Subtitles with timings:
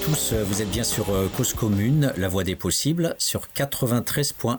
[0.00, 4.58] tous, vous êtes bien sur euh, Cause Commune, la voix des possibles, sur 93.1.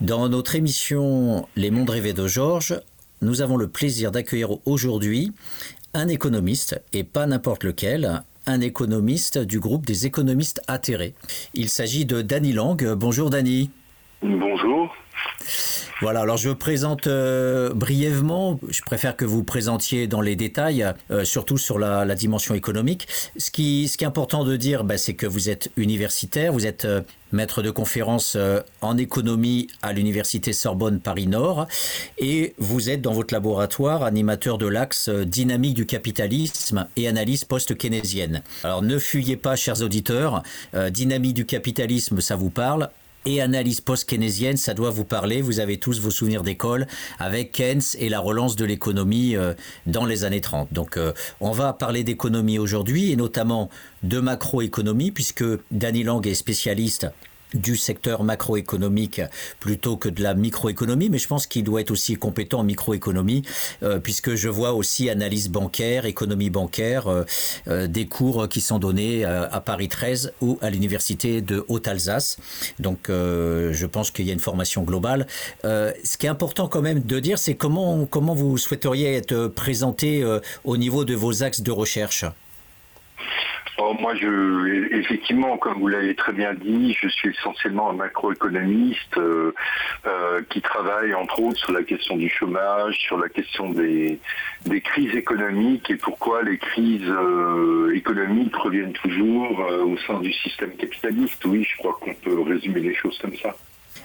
[0.00, 2.80] Dans notre émission Les mondes rêvés de Georges,
[3.20, 5.32] nous avons le plaisir d'accueillir aujourd'hui
[5.92, 11.14] un économiste, et pas n'importe lequel, un économiste du groupe des économistes atterrés.
[11.54, 12.94] Il s'agit de Danny Lang.
[12.94, 13.70] Bonjour Danny.
[14.22, 14.94] Bonjour.
[16.00, 21.24] Voilà, alors je présente euh, brièvement, je préfère que vous présentiez dans les détails, euh,
[21.24, 23.08] surtout sur la, dimension économique.
[23.36, 26.66] Ce qui, ce qui est important de dire, bah, c'est que vous êtes universitaire, vous
[26.66, 27.00] êtes euh,
[27.32, 28.38] maître de conférence
[28.80, 31.66] en économie à l'université Sorbonne Paris-Nord,
[32.16, 38.42] et vous êtes dans votre laboratoire animateur de l'axe dynamique du capitalisme et analyse post-keynésienne.
[38.64, 40.42] Alors ne fuyez pas, chers auditeurs,
[40.88, 42.88] dynamique du capitalisme, ça vous parle
[43.26, 45.42] et analyse post-keynésienne, ça doit vous parler.
[45.42, 46.86] Vous avez tous vos souvenirs d'école
[47.18, 49.54] avec Keynes et la relance de l'économie euh,
[49.86, 50.72] dans les années 30.
[50.72, 53.70] Donc, euh, on va parler d'économie aujourd'hui et notamment
[54.02, 57.06] de macroéconomie puisque Danny Lang est spécialiste
[57.54, 59.20] du secteur macroéconomique
[59.60, 63.42] plutôt que de la microéconomie, mais je pense qu'il doit être aussi compétent en microéconomie,
[63.82, 67.24] euh, puisque je vois aussi analyse bancaire, économie bancaire, euh,
[67.68, 72.38] euh, des cours qui sont donnés à Paris 13 ou à l'université de Haute-Alsace.
[72.78, 75.26] Donc je pense qu'il y a une formation globale.
[75.64, 80.24] ce qui est important quand même de dire, c'est comment, comment vous souhaiteriez être présenté
[80.64, 82.24] au niveau de vos axes de recherche?
[83.80, 89.16] Oh, moi, je, effectivement, comme vous l'avez très bien dit, je suis essentiellement un macroéconomiste
[89.16, 89.54] euh,
[90.04, 94.18] euh, qui travaille entre autres sur la question du chômage, sur la question des,
[94.66, 100.72] des crises économiques et pourquoi les crises euh, économiques reviennent toujours au sein du système
[100.72, 101.44] capitaliste.
[101.44, 103.54] Oui, je crois qu'on peut résumer les choses comme ça.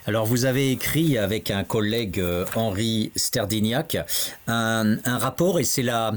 [0.05, 3.95] Alors vous avez écrit avec un collègue euh, Henri Sterdignac
[4.47, 6.11] un, rapport et c'est la,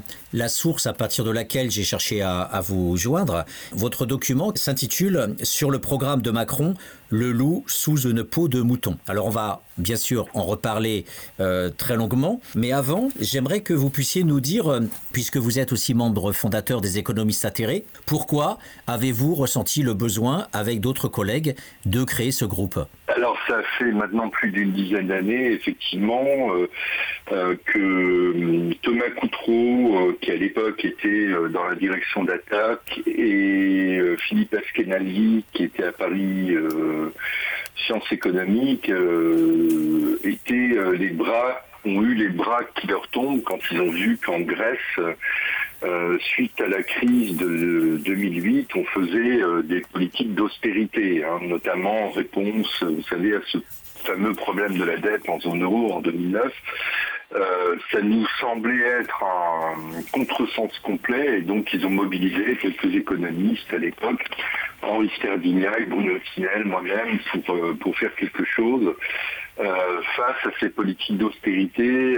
[0.48, 3.44] source à partir de laquelle j'ai cherché à vous joindre.
[3.72, 6.74] Votre document s'intitule Sur le programme de Macron,
[7.10, 8.96] le loup sous une peau de mouton.
[9.06, 11.04] Alors on va bien sûr en reparler
[11.40, 14.80] euh, très longuement, mais avant, j'aimerais que vous puissiez nous dire, euh,
[15.12, 20.80] puisque vous êtes aussi membre fondateur des économistes atterrés, pourquoi avez-vous ressenti le besoin, avec
[20.80, 22.78] d'autres collègues, de créer ce groupe?
[23.08, 26.24] Alors ça fait maintenant plus d'une dizaine d'années, effectivement,
[27.32, 35.44] euh, que Thomas Coutreau, qui à l'époque était dans la direction d'attaque, et Philippe Askenali,
[35.52, 36.54] qui était à Paris
[37.86, 43.58] sciences économiques euh, étaient euh, les bras ont eu les bras qui leur tombent quand
[43.70, 44.78] ils ont vu qu'en Grèce,
[45.84, 52.10] euh, suite à la crise de 2008, on faisait des politiques d'austérité, hein, notamment en
[52.10, 53.58] réponse, vous savez, à ce
[54.04, 56.52] fameux problème de la dette en zone euro en 2009.
[57.34, 63.72] Euh, ça nous semblait être un contresens complet et donc ils ont mobilisé quelques économistes
[63.72, 64.24] à l'époque,
[64.82, 68.94] Henri Sterdignac, Bruno Tinel, moi-même, pour, euh, pour faire quelque chose
[69.58, 72.16] euh, face à ces politiques d'austérité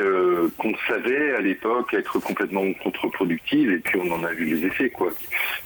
[0.59, 4.91] qu'on savait à l'époque être complètement contre-productives et puis on en a vu les effets.
[4.91, 5.11] quoi.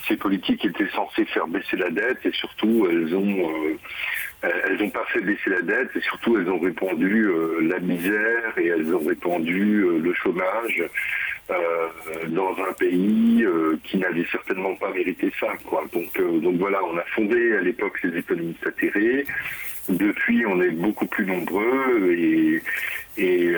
[0.07, 3.51] Ces politiques étaient censées faire baisser la dette et surtout elles ont
[4.43, 7.29] elles n'ont pas fait baisser la dette et surtout elles ont répandu
[7.63, 10.83] la misère et elles ont répandu euh, le chômage
[11.51, 11.89] euh,
[12.29, 15.49] dans un pays euh, qui n'avait certainement pas mérité ça.
[15.65, 15.85] Quoi.
[15.93, 19.25] Donc, donc voilà, on a fondé à l'époque les économistes atterrés.
[19.89, 22.63] Depuis, on est beaucoup plus nombreux et,
[23.19, 23.53] et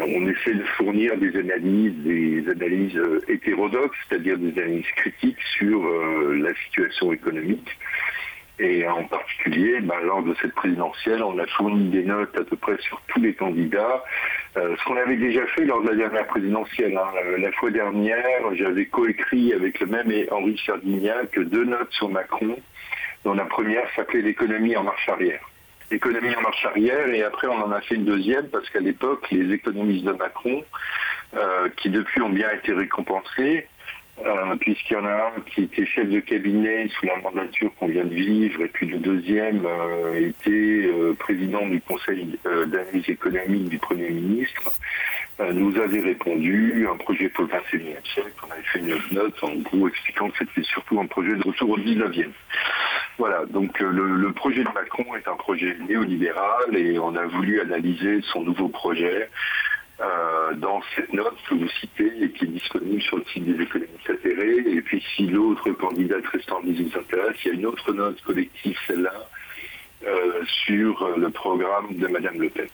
[0.00, 5.88] on essaie de fournir des analyses, des analyses hétérodoxes, c'est-à-dire des analyses critiques sur
[6.32, 7.78] la situation économique.
[8.60, 12.56] Et en particulier, ben, lors de cette présidentielle, on a fourni des notes à peu
[12.56, 14.02] près sur tous les candidats,
[14.56, 16.96] euh, ce qu'on avait déjà fait lors de la dernière présidentielle.
[16.96, 17.38] Hein.
[17.38, 22.56] La, fois dernière, j'avais coécrit avec le même Henri Sardignac deux notes sur Macron,
[23.24, 25.40] dont la première s'appelait l'économie en marche arrière.
[25.92, 29.24] L'économie en marche arrière, et après on en a fait une deuxième, parce qu'à l'époque,
[29.30, 30.64] les économistes de Macron,
[31.36, 33.68] euh, qui depuis ont bien été récompensés,
[34.26, 37.86] euh, puisqu'il y en a un qui était chef de cabinet sous la mandature qu'on
[37.86, 43.68] vient de vivre, et puis le deuxième euh, était euh, président du Conseil d'analyse économique
[43.68, 44.72] du Premier ministre,
[45.52, 48.32] nous avait répondu un projet pour le 21e siècle.
[48.44, 51.70] On avait fait une note en gros expliquant que c'était surtout un projet de retour
[51.70, 52.30] au 19e.
[53.18, 57.60] Voilà, donc le, le projet de Macron est un projet néolibéral et on a voulu
[57.60, 59.28] analyser son nouveau projet
[60.00, 63.62] euh, dans cette note que vous citez et qui est disponible sur le site des
[63.62, 64.58] économistes atterrés.
[64.66, 68.76] Et puis si l'autre candidat restant vous intéresse, il y a une autre note collective,
[68.86, 69.28] celle-là,
[70.06, 72.68] euh, sur le programme de Madame Le Pen.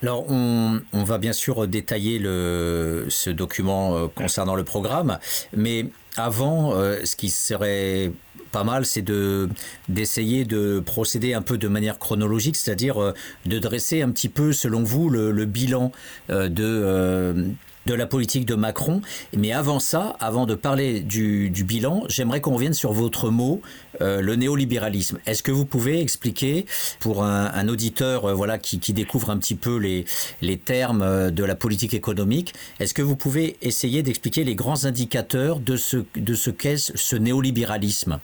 [0.00, 5.18] Alors, on, va bien sûr détailler le, ce document euh, concernant le programme,
[5.56, 5.86] mais
[6.16, 8.12] avant, ce qui serait
[8.52, 9.48] pas mal, c'est de
[9.88, 13.12] d'essayer de procéder un peu de manière chronologique, c'est-à-dire euh,
[13.46, 15.92] de dresser un petit peu, selon vous, le, bilan
[16.28, 17.52] de
[17.86, 19.02] de la politique de Macron.
[19.36, 23.60] Mais avant ça, avant de parler du, bilan, j'aimerais qu'on revienne sur votre mot,
[24.00, 25.18] euh, le néolibéralisme.
[25.26, 26.66] Est-ce que vous pouvez expliquer
[27.00, 30.04] pour un, auditeur euh, voilà, qui, découvre un petit peu les,
[30.40, 34.84] les termes euh, de la politique économique, est-ce que vous pouvez essayer d'expliquer les grands
[34.84, 38.18] indicateurs de ce, de ce qu'est ce néolibéralisme?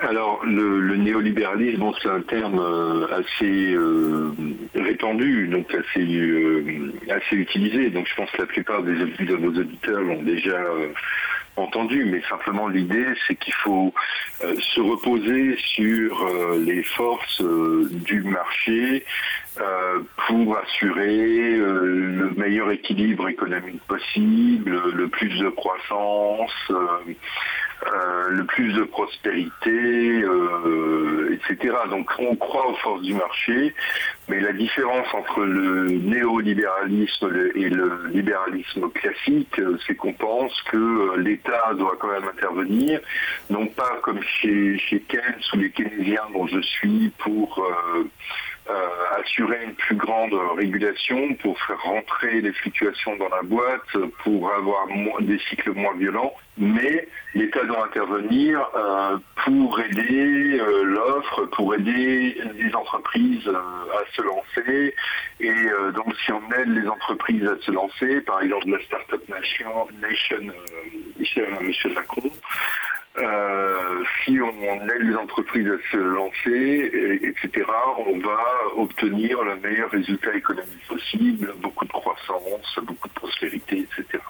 [0.00, 4.32] Alors, le, néolibéralisme, c'est un terme euh, assez euh,
[4.74, 7.90] répandu, donc assez, euh, assez utilisé.
[7.90, 10.60] Donc, je pense que la plupart des, de vos auditeurs l'ont déjà
[11.56, 13.92] entendu, mais simplement l'idée, c'est qu'il faut
[14.40, 16.30] se reposer sur
[16.64, 19.04] les forces du marché
[20.28, 26.70] pour assurer le meilleur équilibre économique possible, le plus de croissance
[27.86, 31.76] euh, le plus de prospérité, euh, etc.
[31.90, 33.72] Donc on croit aux forces du marché,
[34.28, 41.16] mais la différence entre le néolibéralisme et le libéralisme classique, euh, c'est qu'on pense que
[41.18, 43.00] l'État doit quand même intervenir,
[43.48, 47.64] non pas comme chez, chez Keynes ou les keynésiens dont je suis pour
[49.18, 54.86] assurer une plus grande régulation, pour faire rentrer les fluctuations dans la boîte, pour avoir
[55.20, 62.36] des cycles moins violents mais l'État doit intervenir euh, pour aider euh, l'offre, pour aider
[62.54, 64.94] les entreprises euh, à se lancer.
[65.40, 65.54] Et
[65.94, 70.52] donc si on aide les entreprises à se lancer, par exemple la Startup Nation, Nation,
[71.36, 71.92] M.
[71.94, 72.30] Macron,
[74.24, 77.66] si on aide les entreprises à se lancer, etc.,
[78.06, 78.38] on va
[78.76, 84.22] obtenir le meilleur résultat économique possible, beaucoup de croissance, beaucoup de prospérité, etc.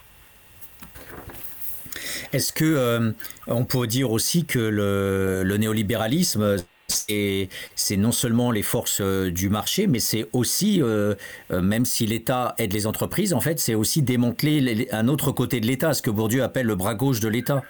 [2.33, 3.13] Est-ce que euh,
[3.47, 6.57] on peut dire aussi que le, néolibéralisme
[6.91, 11.15] c'est non seulement les forces euh, du marché, mais c'est aussi, euh,
[11.51, 15.67] même si l'État aide les entreprises, en fait, c'est aussi démanteler un autre côté de
[15.67, 17.63] l'État, ce que Bourdieu appelle le bras gauche de l'État.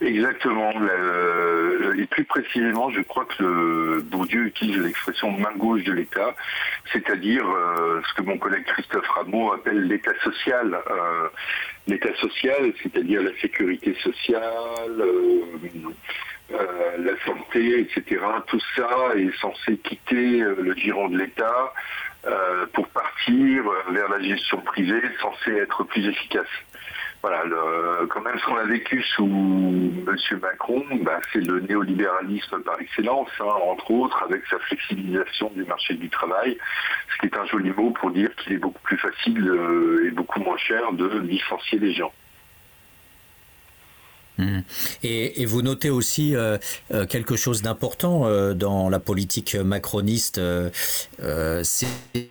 [0.00, 0.72] Exactement.
[1.98, 6.36] et plus précisément, je crois que Bourdieu utilise l'expression main gauche de l'État,
[6.92, 7.44] c'est-à-dire
[8.06, 10.80] ce que mon collègue Christophe Rameau appelle l'État social
[11.88, 15.42] l'état social, c'est-à-dire la sécurité sociale, euh,
[16.52, 16.56] euh,
[16.98, 18.20] la santé, etc.
[18.46, 21.72] Tout ça est censé quitter euh, le giron de l'État
[22.74, 26.48] pour partir vers la gestion privée, censé être plus efficace
[27.22, 30.16] voilà, le, quand même ce qu'on a vécu sous M.
[30.40, 35.94] Macron, bah, c'est le néolibéralisme par excellence, hein, entre autres avec sa flexibilisation du marché
[35.94, 36.56] du travail,
[37.12, 40.10] ce qui est un joli mot pour dire qu'il est beaucoup plus facile euh, et
[40.12, 42.12] beaucoup moins cher de licencier les gens.
[44.38, 44.60] Mmh.
[45.02, 46.58] Et, vous notez aussi euh,
[46.92, 50.40] euh, quelque chose d'important dans la politique macroniste,
[51.18, 52.30] c'est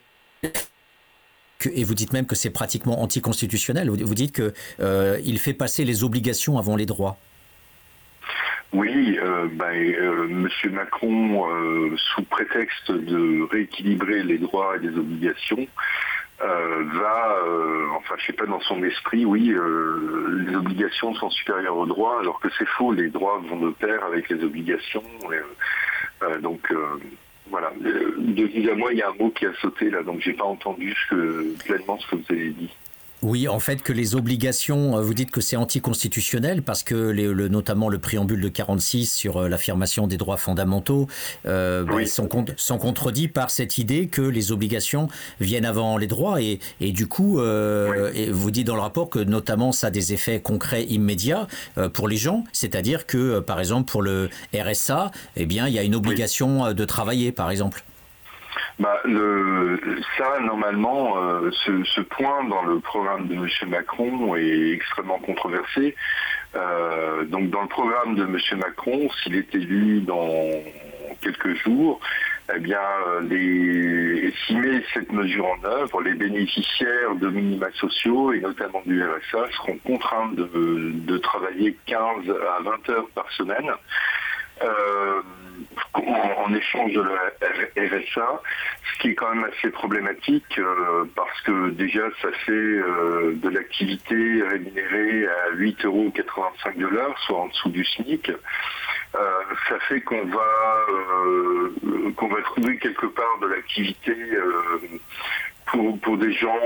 [1.66, 3.90] et vous dites même que c'est pratiquement anticonstitutionnel.
[3.90, 7.18] Vous, dites qu'il euh, fait passer les obligations avant les droits.
[8.74, 10.50] Oui, euh, ben, euh, M.
[10.74, 11.48] Macron,
[11.98, 15.68] sous prétexte de rééquilibrer les droits et les obligations,
[16.40, 17.40] va,
[17.96, 19.56] enfin je sais pas, dans son esprit, oui,
[20.46, 24.04] les obligations sont supérieures aux droits, alors que c'est faux, les droits vont de pair
[24.04, 25.04] avec les obligations.
[26.42, 26.72] donc
[27.50, 27.72] voilà.
[27.80, 30.34] De vous à moi, il y a un mot qui a sauté là, donc j'ai
[30.34, 30.96] pas entendu
[31.66, 32.70] pleinement ce que vous avez dit.
[33.24, 37.48] Oui, en fait, que les obligations, euh, vous dites que c'est anticonstitutionnel parce que le,
[37.48, 41.08] notamment le préambule de 46 sur euh, l'affirmation des droits fondamentaux
[41.48, 45.08] euh, ben, sont, sont, contredits par cette idée que les obligations
[45.40, 49.20] viennent avant les droits et, et du coup, et vous dites dans le rapport que
[49.20, 51.48] notamment ça a des effets concrets immédiats
[51.94, 55.84] pour les gens, c'est-à-dire que par exemple pour le RSA, eh bien il y a
[55.84, 57.84] une obligation de travailler par exemple
[58.80, 59.80] bah, le,
[60.18, 63.48] ça, normalement, euh, ce, point dans le programme de M.
[63.70, 65.96] Macron est extrêmement controversé.
[66.56, 68.38] Euh, donc, dans le programme de M.
[68.60, 70.30] Macron, s'il est élu dans
[71.22, 72.00] quelques jours,
[72.56, 72.80] eh bien,
[73.24, 79.04] les, s'il met cette mesure en œuvre, les bénéficiaires de minima sociaux et notamment du
[79.04, 83.72] RSA seront contraints de, de travailler 15 à 20 heures par semaine.
[84.64, 85.22] Euh,
[85.94, 88.42] en, échange de la RSA,
[88.94, 93.50] ce qui est quand même assez problématique euh, parce que déjà ça fait euh, de
[93.50, 98.32] l'activité rémunérée à 8,85 euros soit en dessous du SMIC.
[99.14, 100.48] ça fait qu'on va
[102.30, 104.16] va trouver quelque part de l'activité
[105.68, 106.60] pour, pour des gens,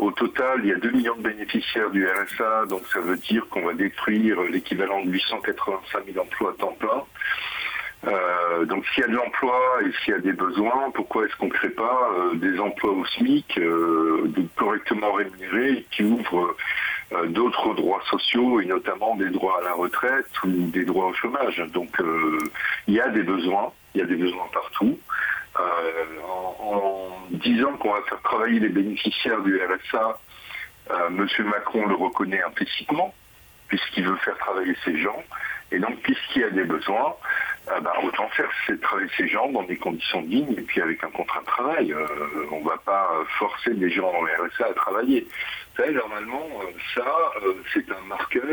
[0.00, 3.46] au total, il y a 2 millions de bénéficiaires du RSA, donc ça veut dire
[3.48, 7.04] qu'on va détruire l'équivalent de 885 000 emplois à temps plein.
[8.06, 11.36] Euh, donc s'il y a de l'emploi et s'il y a des besoins, pourquoi est-ce
[11.36, 16.56] qu'on ne crée pas euh, des emplois au SMIC euh, correctement rémunérés qui ouvrent
[17.28, 21.62] d'autres droits sociaux et notamment des droits à la retraite ou des droits au chômage?
[21.72, 21.90] Donc
[22.88, 24.98] il y a des besoins, il y a des besoins partout.
[25.56, 30.18] en, disant qu'on va faire travailler les bénéficiaires du RSA,
[31.08, 31.26] M.
[31.44, 33.14] Macron le reconnaît implicitement
[33.68, 35.22] puisqu'il veut faire travailler ces gens.
[35.72, 37.16] Et donc, puisqu'il y a des besoins,
[37.66, 41.02] ah bah, autant faire, c'est travailler ces gens dans des conditions dignes et puis avec
[41.02, 41.92] un contrat de travail.
[41.92, 42.06] Euh,
[42.52, 45.22] on ne va pas forcer des gens en RSA à travailler.
[45.22, 47.06] Vous savez, normalement, euh, ça,
[47.42, 48.44] euh, c'est un marqueur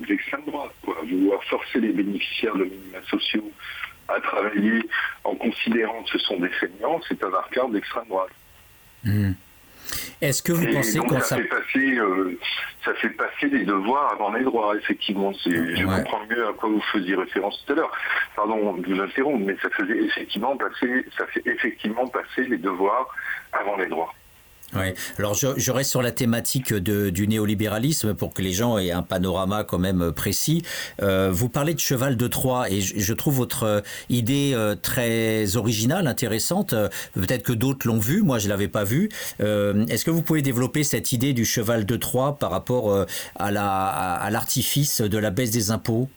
[0.00, 0.72] d'extrême droite.
[0.84, 0.96] Quoi.
[1.08, 3.50] Vouloir forcer les bénéficiaires de minima sociaux
[4.08, 4.82] à travailler
[5.22, 8.32] en considérant que ce sont des feignants, c'est un marqueur d'extrême droite.
[9.04, 9.32] Mmh.
[10.20, 12.38] Est-ce que vous pensez qu'on ça, fait passer, euh,
[12.84, 15.32] ça fait passer les devoirs avant les droits, effectivement.
[15.32, 17.92] Je comprends mieux à quoi vous faisiez référence tout à l'heure.
[18.36, 23.08] Pardon de vous interrompre, mais ça faisait effectivement passer, ça fait effectivement passer les devoirs
[23.52, 24.12] avant les droits.
[24.74, 24.94] Ouais.
[25.18, 29.64] Alors je, reste sur la thématique du néolibéralisme pour que les gens aient un panorama
[29.64, 30.62] quand même précis.
[31.02, 35.56] Euh, vous parlez de cheval de Troie et je, trouve votre euh, idée euh, très
[35.56, 36.74] originale, intéressante.
[37.14, 39.08] Peut-être que d'autres l'ont vu, moi je l'avais pas vu.
[39.40, 43.50] Est-ce que vous pouvez développer cette idée du cheval de Troie par rapport à
[44.30, 46.08] l'artifice de la baisse des impôts?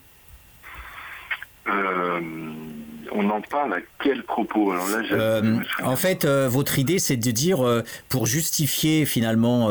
[3.13, 7.65] On en parle à quel propos euh, En fait, euh, votre idée, c'est de dire,
[7.65, 9.69] euh, pour justifier finalement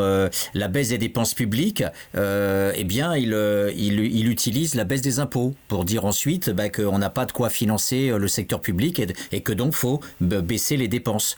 [0.53, 1.83] la baisse des dépenses publiques,
[2.15, 3.33] eh bien, il,
[3.75, 7.49] il, utilise la baisse des impôts pour dire ensuite bah, qu'on n'a pas de quoi
[7.49, 11.37] financer le secteur public et, et que donc faut baisser les dépenses.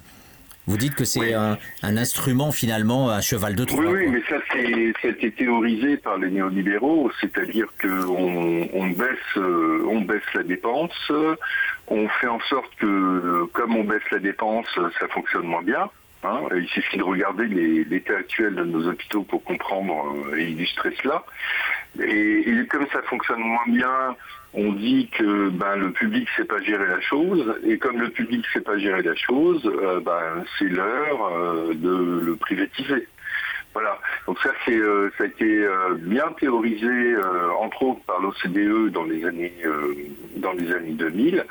[0.67, 3.83] Vous dites que c'est un, instrument finalement, un cheval de Troie.
[3.85, 10.01] Oui, oui mais ça, c'est, été théorisé par les néolibéraux, c'est-à-dire qu'on on baisse, on
[10.01, 11.11] baisse la dépense,
[11.87, 14.67] on fait en sorte que comme on baisse la dépense,
[14.99, 15.89] ça fonctionne moins bien.
[16.55, 19.93] Il suffit de regarder l'état actuel de nos hôpitaux pour comprendre
[20.31, 21.23] euh, et illustrer cela.
[21.99, 24.15] Et, et, comme ça fonctionne moins bien,
[24.53, 28.09] on dit que ben, le public ne sait pas gérer la chose, et comme le
[28.09, 33.07] public ne sait pas gérer la chose, euh, ben, c'est l'heure euh, de le privatiser.
[33.75, 33.99] Voilà.
[34.25, 35.67] Donc ça, c'est, euh, ça a été
[35.99, 37.15] bien théorisé,
[37.59, 39.53] entre autres par l'OCDE dans les années
[40.37, 41.45] dans les années 2000.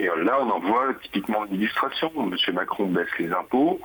[0.00, 2.12] Et là, on en voit typiquement une illustration.
[2.16, 2.54] M.
[2.54, 3.80] Macron baisse les impôts.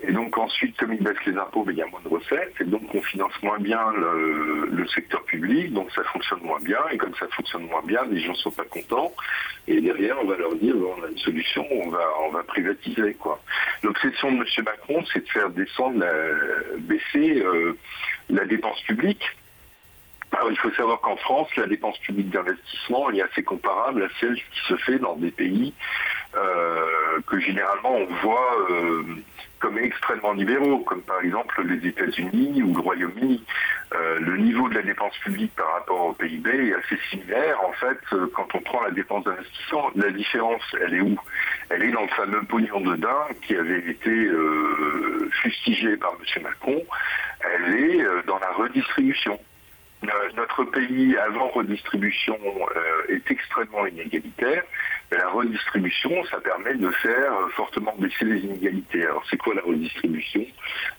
[0.00, 2.54] Et donc ensuite, comme il baisse les impôts, mais il y a moins de recettes.
[2.60, 5.72] Et donc on finance moins bien le, secteur public.
[5.74, 6.78] Donc ça fonctionne moins bien.
[6.90, 9.12] Et comme ça fonctionne moins bien, les gens ne sont pas contents.
[9.66, 13.14] Et derrière, on va leur dire, on a une solution, on va, on va privatiser.
[13.14, 13.38] quoi.
[13.82, 14.64] L'obsession de M.
[14.64, 16.02] Macron, c'est de faire descendre,
[16.78, 17.76] baisser euh,
[18.30, 19.22] la dépense publique
[20.50, 24.60] il faut savoir qu'en France, la dépense publique d'investissement est assez comparable à celle qui
[24.68, 25.74] se fait dans des pays
[26.36, 29.02] euh, que généralement on voit euh,
[29.58, 33.44] comme extrêmement libéraux, comme par exemple les États-Unis ou le Royaume-Uni.
[33.94, 37.58] Euh, le niveau de la dépense publique par rapport au PIB est assez similaire.
[37.64, 37.98] En fait,
[38.34, 41.16] quand on prend la dépense d'investissement, la différence, elle est où?
[41.70, 44.30] Elle est dans le fameux pognon de dingue qui avait été
[45.42, 46.42] fustigé par M.
[46.42, 46.82] Macron.
[47.40, 49.40] Elle est dans la redistribution.
[50.68, 54.62] Euh, pays, avant redistribution, euh, est extrêmement inégalitaire.
[55.10, 59.04] La redistribution, ça permet de faire euh, fortement baisser les inégalités.
[59.04, 60.44] Alors, c'est quoi la redistribution?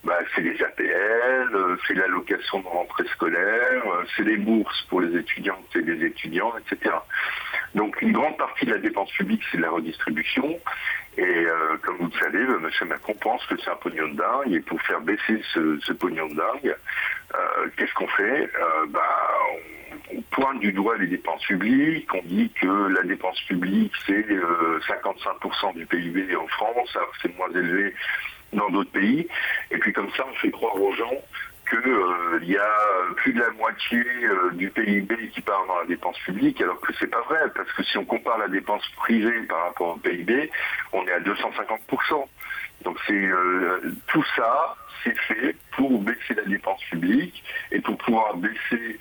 [0.03, 3.83] Bah, C'est les APL, c'est l'allocation de rentrée scolaire,
[4.15, 6.95] c'est les bourses pour les étudiantes et les étudiants, etc.
[7.75, 10.59] Donc, une grande partie de la dépense publique, c'est la redistribution.
[11.17, 11.45] Et
[11.83, 12.87] comme vous le savez, M.
[12.87, 14.53] Macron pense que c'est un pognon de dingue.
[14.53, 16.75] Et pour faire baisser ce, pognon de dingue,
[17.35, 18.49] euh, qu'est-ce qu'on fait?
[18.59, 19.28] Euh, bah,
[20.31, 25.73] pointe du doigt les dépenses publiques, on dit que la dépense publique c'est 55% euh,
[25.73, 27.93] du PIB en France, alors c'est moins élevé
[28.53, 29.27] dans d'autres pays,
[29.71, 31.13] et puis comme ça on fait croire aux gens
[31.69, 32.71] qu'il y a
[33.17, 34.03] plus de la moitié
[34.53, 37.83] du PIB qui part dans la dépense publique, alors que c'est pas vrai, parce que
[37.83, 40.49] si on compare la dépense privée par rapport au PIB,
[40.93, 42.25] on est à 250%.
[42.85, 43.29] Donc c'est
[44.07, 48.97] tout ça, c'est fait pour baisser la dépense publique et pour pouvoir baisser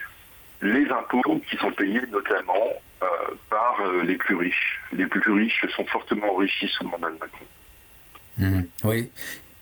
[0.62, 2.72] les impôts qui sont payés notamment
[3.02, 3.06] euh,
[3.48, 4.80] par euh, les plus riches.
[4.92, 7.44] Les plus riches sont fortement enrichis sous le mandat de Macron.
[8.38, 8.62] Mmh.
[8.84, 9.10] oui.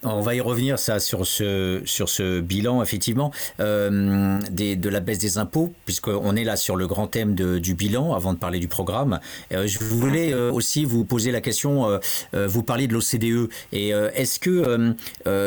[0.02, 5.18] On va y revenir ça sur ce sur ce bilan effectivement euh, de la baisse
[5.18, 8.68] des impôts puisqu'on est là sur le grand thème du bilan avant de parler du
[8.68, 9.18] programme.
[9.50, 11.98] Je voulais aussi vous poser la question.
[12.34, 14.94] Vous parlez de l'OCDE et est-ce que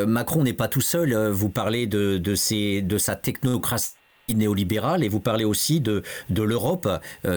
[0.04, 3.94] Macron n'est pas tout seul Vous parlez de de sa technocratie
[4.34, 6.88] néolibérale et vous parlez aussi de, de l'Europe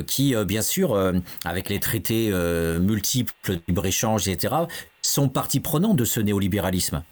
[0.07, 0.97] qui, bien sûr,
[1.45, 2.31] avec les traités
[2.79, 4.55] multiples, libre-échange, etc.,
[5.01, 7.03] sont partie prenante de ce néolibéralisme.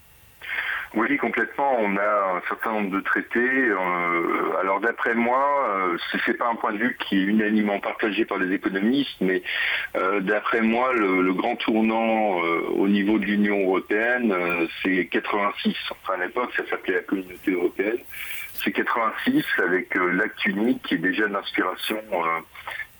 [0.94, 1.74] Oui, complètement.
[1.78, 3.38] On a un certain nombre de traités.
[3.38, 7.80] Euh, alors d'après moi, euh, ce n'est pas un point de vue qui est unanimement
[7.80, 9.42] partagé par les économistes, mais
[9.96, 12.36] euh, d'après moi, le, grand tournant
[12.76, 14.34] au niveau de l'Union européenne,
[14.82, 15.74] c'est 86.
[15.90, 17.98] Enfin à l'époque, ça s'appelait la Communauté européenne.
[18.64, 21.98] C'est 86 avec l'acte unique qui est déjà d'inspiration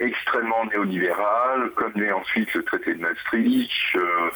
[0.03, 4.31] extrêmement néolibéral, comme l'est ensuite le traité de Maastricht, euh,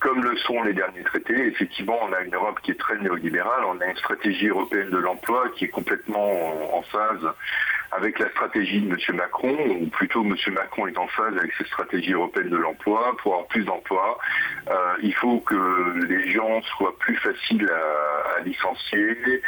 [0.00, 1.46] comme le sont les derniers traités.
[1.46, 4.98] Effectivement, on a une Europe qui est très néolibérale, on a une stratégie européenne de
[4.98, 7.26] l'emploi qui est complètement en phase
[7.92, 9.16] avec la stratégie de M.
[9.16, 10.34] Macron, ou plutôt M.
[10.52, 13.14] Macron est en phase avec cette stratégie européenne de l'emploi.
[13.22, 14.18] Pour avoir plus d'emplois,
[14.70, 19.42] euh, il faut que les gens soient plus faciles à, licencier,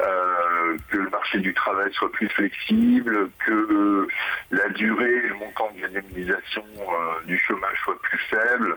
[0.00, 4.08] euh, que le marché du travail soit plus flexible, que
[4.52, 8.76] la durée et le montant de l'indemnisation euh, du chômage soit plus faible.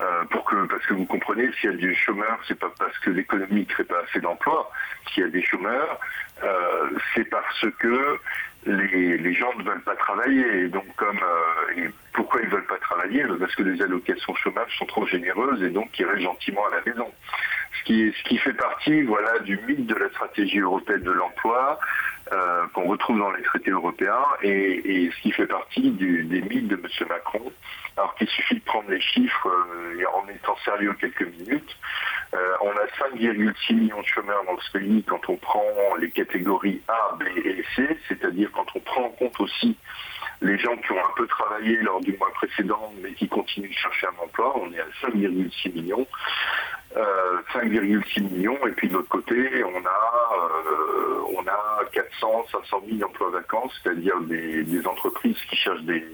[0.00, 2.98] Euh, pour que, parce que vous comprenez, s'il y a des chômeurs, c'est pas parce
[3.00, 4.70] que l'économie ne crée pas assez d'emplois.
[5.12, 6.00] S'il y a des chômeurs,
[6.42, 8.18] euh, c'est parce que
[8.64, 10.64] les, gens ne veulent pas travailler.
[10.64, 13.24] Et donc, comme euh, pourquoi ils ne veulent pas travailler?
[13.38, 16.82] Parce que les allocations chômage sont trop généreuses et donc ils restent gentiment à la
[16.86, 17.10] maison.
[17.78, 21.78] Ce qui, ce qui fait partie, voilà, du mythe de la stratégie européenne de l'emploi,
[22.32, 26.76] euh, qu'on retrouve dans les traités européens et, ce qui fait partie des mythes de
[26.76, 27.08] M.
[27.08, 27.52] Macron.
[27.96, 31.76] Alors qu'il suffit de prendre les chiffres euh, en étant sérieux quelques minutes.
[32.34, 35.62] Euh, on a 5,6 millions de chômeurs dans ce pays quand on prend
[36.00, 39.76] les catégories A, B et C, c'est-à-dire quand on prend en compte aussi
[40.42, 43.74] les gens qui ont un peu travaillé lors du mois précédent mais qui continuent de
[43.74, 46.06] chercher un emploi, on est à 5,6 millions.
[47.54, 50.32] 5,6 millions et puis de l'autre côté on a
[51.34, 56.04] on a 400 500 000 emplois vacants c'est-à-dire des, entreprises qui cherchent des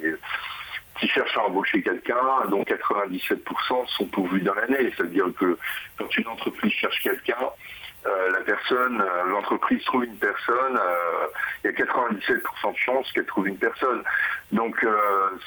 [1.01, 5.59] qui cherchent à embaucher quelqu'un dont 97% sont pourvus dans l'année c'est-à-dire que
[5.99, 7.51] quand une entreprise cherche quelqu'un
[8.07, 11.27] euh, la personne, euh, l'entreprise trouve une personne, euh,
[11.65, 14.03] il y a 97% de chances qu'elle trouve une personne.
[14.53, 14.87] Donc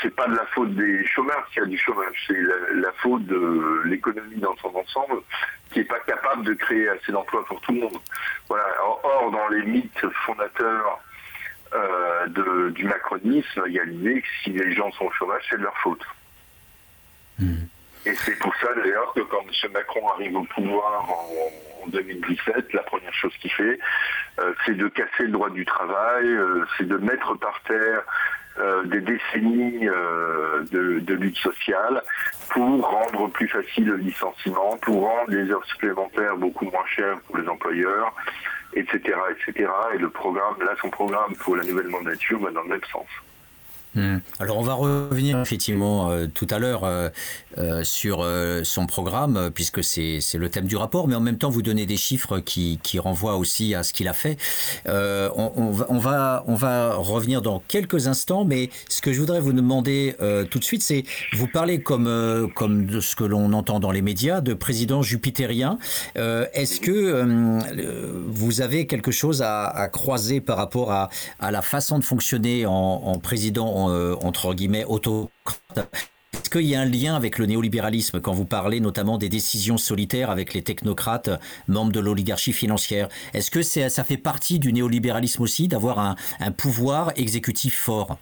[0.02, 2.40] c'est pas de la faute des chômeurs s'il y a du chômage, c'est
[2.74, 5.22] la, faute de l'économie dans son ensemble
[5.72, 7.98] qui n'est pas capable de créer assez d'emplois pour tout le monde.
[8.48, 8.66] Voilà.
[8.84, 11.00] Or, dans les mythes fondateurs
[12.76, 15.64] du macronisme, il y a l'idée que si les gens sont au chômage, c'est de
[15.64, 16.06] leur faute.
[17.40, 17.56] Mmh.
[18.06, 19.72] Et c'est pour ça d'ailleurs que quand M.
[19.72, 23.80] Macron arrive au pouvoir en, 2017, la première chose qu'il fait,
[24.40, 28.04] euh, c'est de casser le droit du travail, euh, c'est de mettre par terre
[28.60, 32.02] euh, des décennies de, lutte sociale
[32.50, 37.38] pour rendre plus facile le licenciement, pour rendre les heures supplémentaires beaucoup moins chères pour
[37.38, 38.14] les employeurs,
[38.74, 39.00] etc.,
[39.32, 39.70] etc.
[39.94, 43.08] Et le programme, là, son programme pour la nouvelle mandature va dans le même sens.
[43.94, 44.20] Hmm.
[44.40, 47.10] Alors on va revenir effectivement euh, tout à l'heure euh,
[47.58, 48.26] euh, sur
[48.64, 51.98] son programme puisque c'est le thème du rapport, mais en même temps vous donnez des
[51.98, 54.38] chiffres qui, renvoient aussi à ce qu'il a fait.
[54.86, 59.40] On, va, on, va, on va revenir dans quelques instants, mais ce que je voudrais
[59.40, 60.16] vous demander
[60.50, 64.02] tout de suite, c'est vous parlez comme, comme de ce que l'on entend dans les
[64.02, 65.80] médias de président jupitérien.
[66.16, 67.26] Est-ce que
[68.28, 73.20] vous avez quelque chose à, croiser par rapport à, la façon de fonctionner en, en
[73.20, 75.90] président entre guillemets autocrate.
[76.34, 79.78] Est-ce qu'il y a un lien avec le néolibéralisme quand vous parlez notamment des décisions
[79.78, 81.30] solitaires avec les technocrates
[81.68, 83.10] membres de l'oligarchie financière?
[83.34, 88.18] Est-ce que ça fait partie du néolibéralisme aussi d'avoir un, pouvoir exécutif fort?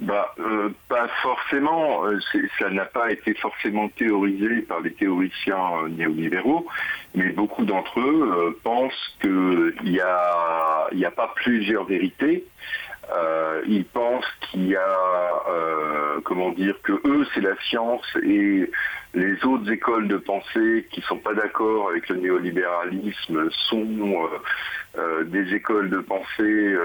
[0.00, 2.04] Bah, euh, pas forcément.
[2.04, 2.18] Euh,
[2.58, 6.66] ça n'a pas été forcément théorisé par les théoriciens néolibéraux,
[7.14, 12.44] mais beaucoup d'entre eux pensent qu'il n'y a, a pas plusieurs vérités,
[13.12, 18.70] euh, ils pensent qu'il y a, euh, comment dire, que eux c'est la science et
[19.14, 24.28] les autres écoles de pensée qui sont pas d'accord avec le néolibéralisme sont
[24.96, 26.76] euh, des écoles de pensée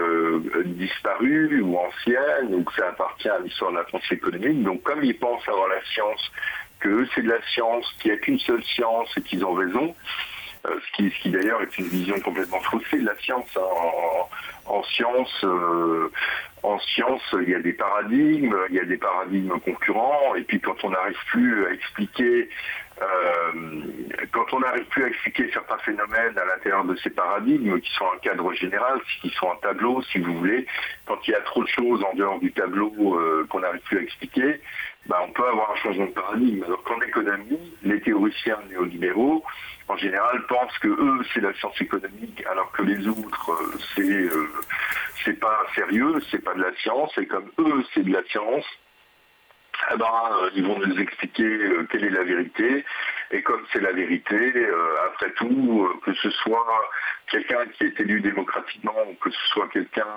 [0.66, 4.64] disparues ou anciennes, donc ça appartient à l'histoire de la pensée économique.
[4.64, 6.32] Donc comme ils pensent avoir la science,
[6.80, 9.54] que eux c'est de la science, qu'il n'y a qu'une seule science et qu'ils ont
[9.54, 13.50] raison, euh, ce qui, ce qui d'ailleurs est une vision complètement faussée de la science.
[13.56, 14.26] Hein.
[14.66, 16.12] En, science, euh,
[16.64, 20.60] en science, il y a des paradigmes, il y a des paradigmes concurrents, et puis
[20.60, 22.50] quand on n'arrive plus à expliquer
[24.34, 28.06] quand on n'arrive plus à expliquer certains phénomènes à l'intérieur de ces paradigmes, qui sont
[28.14, 30.66] un cadre général, qui sont un tableau, si vous voulez,
[31.06, 32.92] quand il y a trop de choses en dehors du tableau
[33.50, 34.62] qu'on n'arrive plus à expliquer,
[35.08, 36.64] bah, on peut avoir un changement de paradigme.
[36.64, 39.44] Alors qu'en économie, les théoriciens néolibéraux,
[39.90, 43.52] en général, pensent que eux, c'est la science économique, alors que les autres,
[43.96, 44.48] c'est euh,
[45.26, 48.66] c'est pas sérieux, c'est pas de la science, et comme eux, c'est de la science,
[49.92, 52.86] eh ben, euh, ils vont nous expliquer euh, quelle est la vérité.
[53.32, 56.92] Et comme c'est la vérité, euh, après tout, que ce soit
[57.28, 60.08] quelqu'un qui est élu démocratiquement ou que ce soit quelqu'un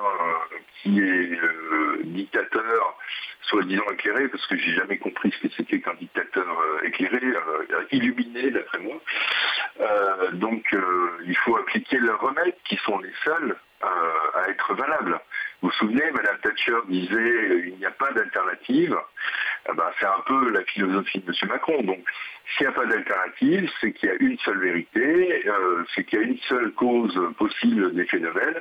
[0.83, 1.39] qui est
[2.05, 2.97] dictateur,
[3.43, 6.47] soi-disant éclairé, parce que j'ai jamais compris ce que c'était qu'un dictateur
[6.85, 7.21] éclairé,
[7.91, 8.97] illuminé d'après moi.
[10.33, 10.75] donc
[11.27, 15.19] il faut appliquer leurs remèdes qui sont les seuls à être valables.
[15.61, 18.97] Vous vous souvenez, Madame Thatcher disait il n'y a pas d'alternative.
[19.71, 21.49] Eh ben, c'est un peu la philosophie de M.
[21.49, 21.83] Macron.
[21.83, 22.05] Donc,
[22.49, 26.19] s'il n'y a pas d'alternative, c'est qu'il y a une seule vérité, euh, c'est qu'il
[26.19, 28.61] y a une seule cause possible des phénomènes.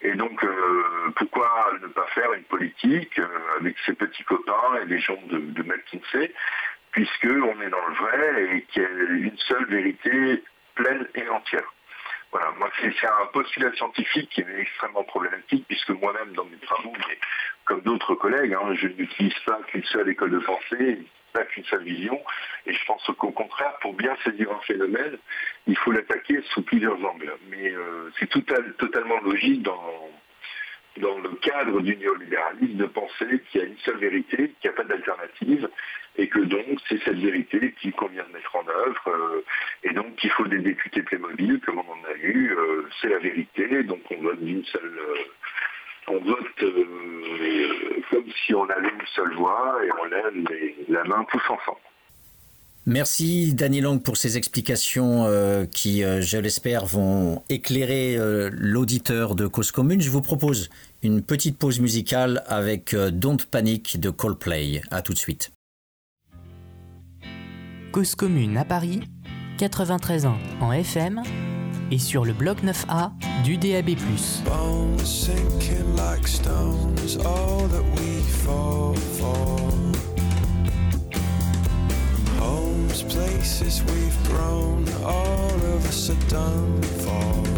[0.00, 3.26] Et donc, euh, pourquoi ne pas faire une politique euh,
[3.60, 6.32] avec ses petits copains et les gens de, de McKinsey,
[6.92, 10.42] puisqu'on est dans le vrai et qu'il y a une seule vérité
[10.74, 11.70] pleine et entière.
[12.30, 16.92] Voilà, moi c'est un postulat scientifique qui est extrêmement problématique puisque moi-même dans mes travaux,
[17.08, 17.18] mais
[17.64, 21.84] comme d'autres collègues, hein, je n'utilise pas qu'une seule école de pensée, pas qu'une seule
[21.84, 22.20] vision,
[22.66, 25.18] et je pense qu'au contraire, pour bien saisir un phénomène,
[25.66, 27.32] il faut l'attaquer sous plusieurs angles.
[27.48, 30.10] Mais euh, c'est totalement logique dans,
[30.98, 34.70] dans le cadre du néolibéralisme de penser qu'il y a une seule vérité, qu'il n'y
[34.70, 35.68] a pas d'alternative,
[36.16, 39.44] et que donc c'est cette vérité qu'il convient de mettre en œuvre, euh,
[39.84, 43.18] et donc qu'il faut des députés Playmobil, comme on en a eu, euh, c'est la
[43.18, 44.98] vérité, donc on vote d'une seule...
[44.98, 45.24] Euh,
[46.10, 46.64] on vote
[48.10, 50.32] comme si on avait une seule voix et on lève
[50.88, 51.80] la main tous ensemble.
[52.88, 55.26] Merci Danny Lang pour ces explications
[55.70, 58.16] qui, je l'espère, vont éclairer
[58.50, 60.00] l'auditeur de Cause Commune.
[60.00, 60.70] Je vous propose
[61.02, 64.80] une petite pause musicale avec Don't Panic de Coldplay.
[64.90, 65.52] À tout de suite.
[67.92, 69.02] Cause commune à Paris,
[69.58, 71.22] 93 ans en FM
[71.90, 73.10] et sur le bloc 9A
[73.44, 73.96] du DAB+.
[82.88, 87.57] Homes, places we've grown, all of us are done for.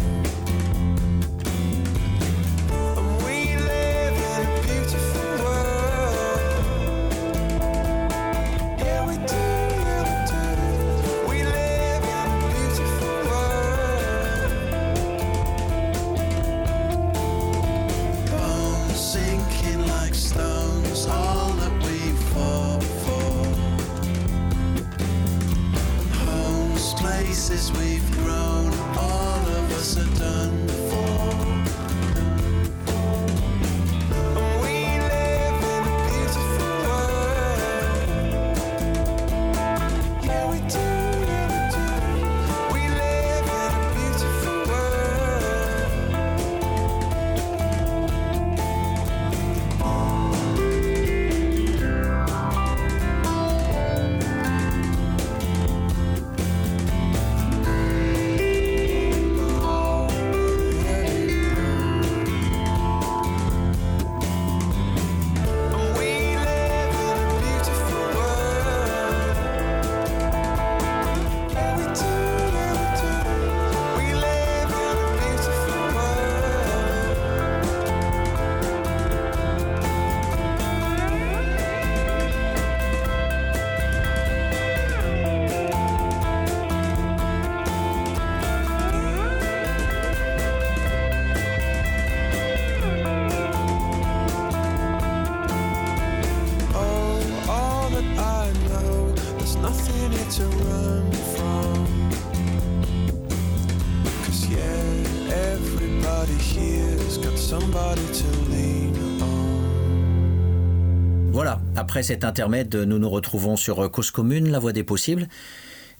[112.01, 115.27] Après cet intermède, nous nous retrouvons sur Cause Commune, la voie des possibles.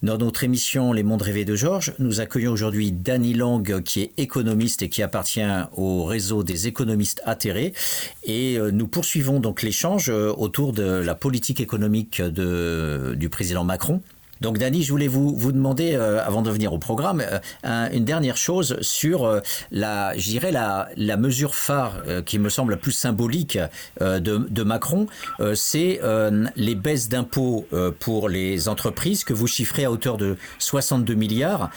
[0.01, 4.11] Dans notre émission Les mondes rêvés de Georges, nous accueillons aujourd'hui Danny Lang, qui est
[4.17, 5.45] économiste et qui appartient
[5.77, 7.73] au réseau des économistes atterrés.
[8.23, 14.01] Et euh, nous poursuivons donc l'échange euh, autour de la politique économique du président Macron.
[14.41, 17.23] Donc, Dany, je voulais vous, vous demander, avant de venir au programme,
[17.63, 22.77] une dernière chose sur la, je dirais, la, la mesure phare qui me semble la
[22.77, 23.59] plus symbolique
[23.99, 25.07] de, de Macron,
[25.53, 25.99] c'est
[26.55, 27.67] les baisses d'impôts
[27.99, 31.69] pour les entreprises que vous chiffrez à hauteur de 62 milliards,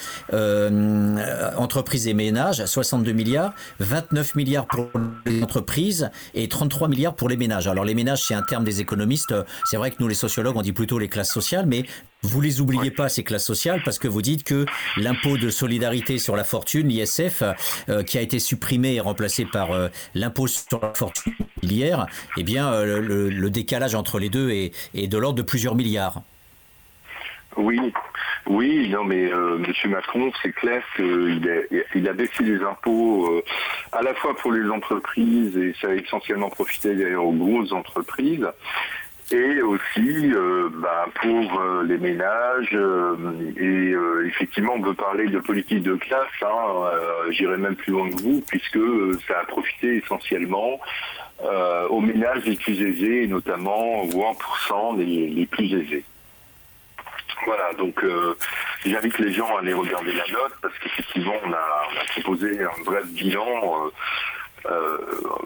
[1.57, 4.89] entreprises et ménages, 62 milliards, 29 milliards pour
[5.27, 7.69] les entreprises et 33 milliards pour les ménages.
[7.69, 9.35] Alors les ménages, c'est un terme des économistes.
[9.65, 11.85] C'est vrai que nous, les sociologues, on dit plutôt les classes sociales, mais
[12.25, 14.65] vous les oubliez pas, ces classes sociales, parce que vous dites que
[14.97, 17.43] l'impôt de solidarité sur la fortune, l'ISF,
[17.89, 22.07] euh, qui a été supprimé et remplacé par euh, l'impôt sur la fortune immobilière,
[22.37, 26.23] eh bien, euh, le, décalage entre les deux est, est de l'ordre de plusieurs milliards.
[27.57, 27.79] Oui,
[28.47, 29.91] oui, non, mais euh, M.
[29.91, 33.45] Macron, c'est clair qu'il a, il a baissé les impôts euh,
[33.93, 38.47] à la fois pour les entreprises, et ça a essentiellement profité d'ailleurs aux grosses entreprises,
[39.35, 42.77] et aussi euh, bah, pour les ménages.
[43.57, 43.95] et
[44.27, 46.91] effectivement, on peut parler de politique de classe, hein,
[47.31, 48.79] j'irai même plus loin que vous, puisque
[49.27, 50.81] ça a profité essentiellement
[51.91, 56.05] aux ménages les plus aisés, et notamment aux 1% les plus aisés.
[57.45, 58.37] Voilà, donc euh,
[58.87, 63.07] j'invite les gens à aller regarder la note parce qu'effectivement on a, proposé un bref
[63.09, 63.91] bilan.
[64.67, 64.97] Euh,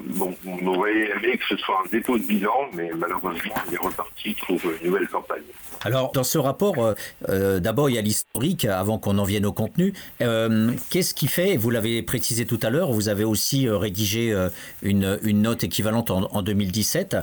[0.04, 3.78] bon, on aurait aimé que ce soit un dépôt de bilan, mais malheureusement il est
[3.78, 5.42] reparti pour une nouvelle campagne.
[5.84, 6.94] Alors, dans ce rapport, euh,
[7.28, 9.92] euh, d'abord, il y a l'historique, avant qu'on en vienne au contenu.
[10.18, 14.34] Qu'est-ce qui fait, vous l'avez précisé tout à l'heure, vous avez aussi rédigé
[14.82, 17.16] une, note équivalente en, 2017.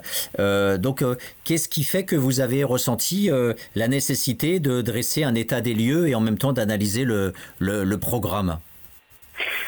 [0.80, 1.04] donc,
[1.44, 3.30] qu'est-ce qui fait que vous avez ressenti
[3.76, 7.98] la nécessité de dresser un état des lieux et en même temps d'analyser le, le
[7.98, 8.60] programme?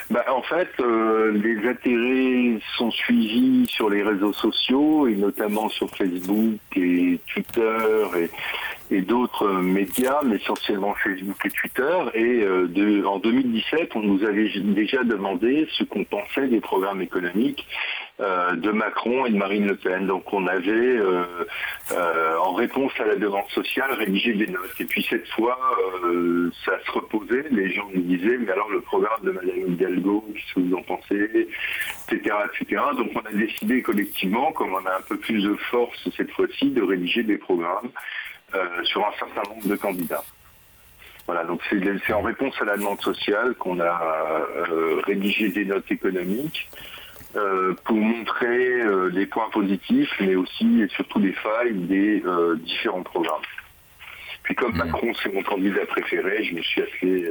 [0.10, 5.90] Bah, en fait, euh, les intérêts sont suivis sur les réseaux sociaux et notamment sur
[5.90, 8.30] Facebook et Twitter
[8.90, 11.98] d'autres médias, mais essentiellement Facebook et Twitter.
[12.14, 17.66] Et euh, en 2017, on nous avait déjà demandé ce qu'on pensait des programmes économiques
[18.20, 20.08] euh, de Macron et de Marine Le Pen.
[20.08, 21.24] Donc on avait, euh,
[21.92, 24.74] euh, en réponse à la demande sociale, rédigé des notes.
[24.80, 25.60] Et puis cette fois,
[26.66, 27.46] ça se reposait.
[27.52, 30.82] Les gens nous disaient, mais alors le programme de Madame Hidalgo, qu'est-ce que vous en
[30.82, 31.48] pensez,
[32.10, 32.82] etc., etc.
[32.98, 36.72] Donc on a décidé collectivement, comme on a un peu plus de force cette fois-ci,
[36.72, 37.92] de rédiger des programmes
[38.84, 40.24] sur un certain nombre de candidats.
[41.26, 44.46] Voilà, donc c'est en réponse à la demande sociale qu'on a
[45.06, 46.70] rédigé des notes économiques.
[47.38, 52.56] Euh, pour montrer euh, les points positifs, mais aussi et surtout les failles des euh,
[52.56, 53.42] différents programmes.
[54.44, 54.78] Puis comme mmh.
[54.78, 57.30] Macron c'est mon candidat préféré, je me suis attelé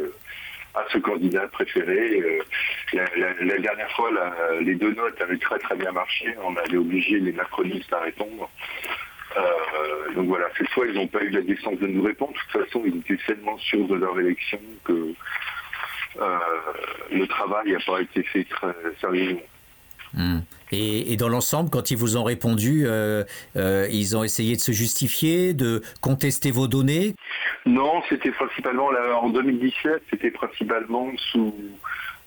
[0.75, 2.41] à ce candidat préféré.
[2.93, 4.11] La, dernière fois,
[4.61, 6.35] les deux notes avaient très très bien marché.
[6.45, 8.51] On avait obligé les macronistes à répondre.
[10.15, 12.33] Donc voilà, cette fois, ils n'ont pas eu la décence de nous répondre.
[12.33, 15.13] De toute façon, ils étaient tellement sûrs de leur élection que
[17.11, 19.41] le travail n'a pas été fait très sérieusement.
[20.15, 20.39] Hmm.
[20.73, 23.23] Et, dans l'ensemble, quand ils vous ont répondu, euh,
[23.57, 27.15] euh, ils ont essayé de se justifier, de contester vos données?
[27.67, 28.89] Non, c'était principalement,
[29.21, 31.55] en 2017, c'était principalement sous,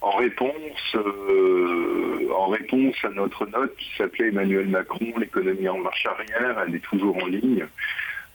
[0.01, 6.05] en réponse, euh, en réponse à notre note qui s'appelait Emmanuel Macron, l'économie en marche
[6.05, 7.67] arrière, elle est toujours en ligne.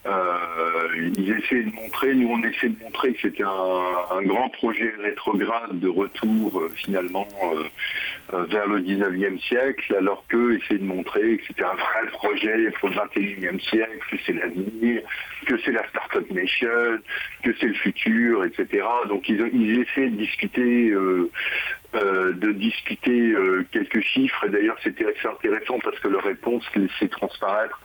[0.07, 4.93] Euh, ils essaient de montrer, nous on essaie de montrer que c'était un, grand projet
[5.01, 7.27] rétrograde de retour euh, finalement
[8.33, 12.71] euh, vers le 19e siècle, alors qu'eux essaient de montrer que c'était un vrai projet
[12.79, 15.03] pour le 21e siècle, que c'est l'avenir,
[15.47, 16.99] que c'est la Startup Nation,
[17.43, 18.85] que c'est le futur, etc.
[19.09, 20.91] Donc ils, ils de discuter
[21.95, 23.35] de discuter
[23.71, 24.45] quelques chiffres.
[24.47, 27.81] Et d'ailleurs, c'était assez intéressant parce que leur réponse laissait transparaître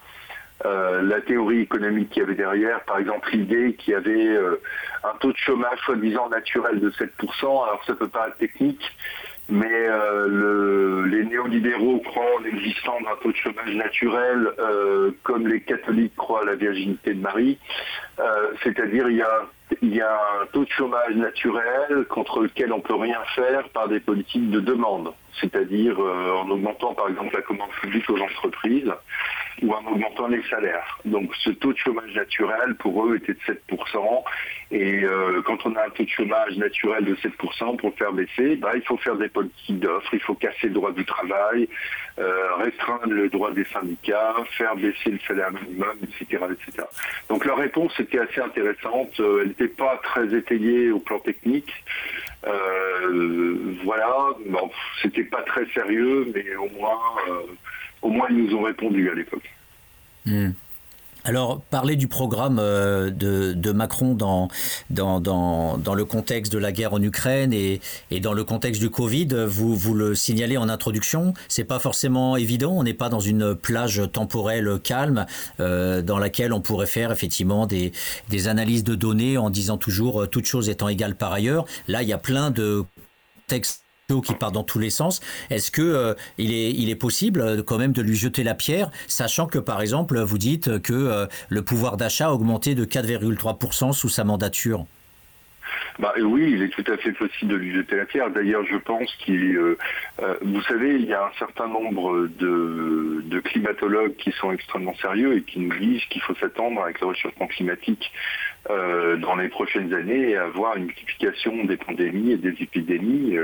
[0.65, 4.59] euh, la théorie économique qu'il y avait derrière, par exemple l'idée qu'il y avait euh,
[5.05, 7.07] un taux de chômage soi-disant naturel de 7%,
[7.43, 8.83] alors ça peut pas être technique,
[9.47, 14.51] mais euh, les néolibéraux croient en l'existence d'un taux de chômage naturel
[15.23, 17.57] comme les catholiques croient à la virginité de Marie,
[18.63, 19.41] c'est-à-dire il y a
[19.81, 23.87] y a un taux de chômage naturel contre lequel on ne peut rien faire par
[23.87, 28.91] des politiques de demande, c'est-à-dire en augmentant par exemple la commande publique aux entreprises
[29.61, 30.99] ou en augmentant les salaires.
[31.05, 33.39] Donc ce taux de chômage naturel pour eux était de
[33.73, 34.23] 7%.
[34.71, 38.13] Et euh, quand on a un taux de chômage naturel de 7%, pour le faire
[38.13, 41.67] baisser, bah, il faut faire des politiques d'offres, il faut casser le droit du travail,
[42.19, 46.45] euh, restreindre le droit des syndicats, faire baisser le salaire minimum, etc.
[46.51, 46.87] etc.
[47.29, 49.19] Donc leur réponse était assez intéressante.
[49.19, 51.71] Euh, elle n'était pas très étayée au plan technique.
[53.83, 54.69] voilà, bon,
[55.01, 56.99] c'était pas très sérieux, mais au moins
[58.01, 59.49] au moins ils nous ont répondu à l'époque.
[60.25, 60.51] Hmm.
[61.25, 64.47] Alors, parler du programme euh, de, Macron dans,
[64.89, 68.89] dans, dans, le contexte de la guerre en Ukraine et, et, dans le contexte du
[68.89, 73.19] Covid, vous, vous le signalez en introduction, c'est pas forcément évident, on n'est pas dans
[73.19, 75.25] une plage temporelle calme
[75.59, 77.91] euh, dans laquelle on pourrait faire effectivement des,
[78.29, 81.65] des analyses de données en disant toujours euh, toute chose étant égale par ailleurs.
[81.87, 82.85] Là, il y a plein de
[83.47, 83.83] textes
[84.19, 85.21] qui part dans tous les sens.
[85.49, 88.55] Est-ce que euh, il, est, il est possible euh, quand même de lui jeter la
[88.55, 92.85] pierre, sachant que par exemple vous dites que euh, le pouvoir d'achat a augmenté de
[92.85, 94.85] 4,3% sous sa mandature?
[95.99, 98.29] Bah, oui, il est tout à fait possible de lui jeter la pierre.
[98.29, 99.77] D'ailleurs, je pense qu'il, euh,
[100.21, 104.95] euh, vous savez, il y a un certain nombre de, de, climatologues qui sont extrêmement
[104.95, 108.11] sérieux et qui nous disent qu'il faut s'attendre avec le réchauffement climatique
[108.69, 113.37] euh, dans les prochaines années à avoir une multiplication des pandémies et des épidémies.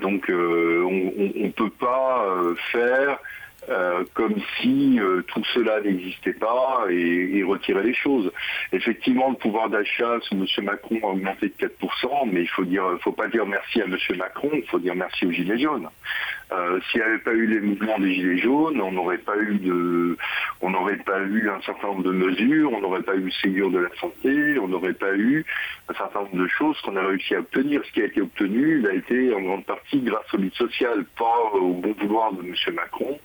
[0.00, 2.24] donc, on ne peut pas
[2.72, 3.18] faire
[3.68, 8.30] euh, comme si euh, tout cela n'existait pas et, retirer les choses.
[8.72, 10.46] Effectivement, le pouvoir d'achat sous M.
[10.64, 13.96] Macron a augmenté de 4%, mais il faut dire, faut pas dire merci à M.
[14.16, 15.88] Macron, il faut dire merci aux Gilets jaunes.
[16.54, 19.54] Euh, s'il n'y avait pas eu les mouvements des Gilets jaunes, on n'aurait pas eu
[19.58, 20.16] de,
[20.60, 23.70] on n'aurait pas eu un certain nombre de mesures, on n'aurait pas eu le Ségur
[23.70, 25.44] de la santé, on n'aurait pas eu
[25.88, 27.82] un certain nombre de choses qu'on a réussi à obtenir.
[27.84, 31.04] Ce qui a été obtenu, il a été en grande partie grâce au lutte social,
[31.18, 32.54] pas au bon vouloir de M.
[32.74, 33.18] Macron.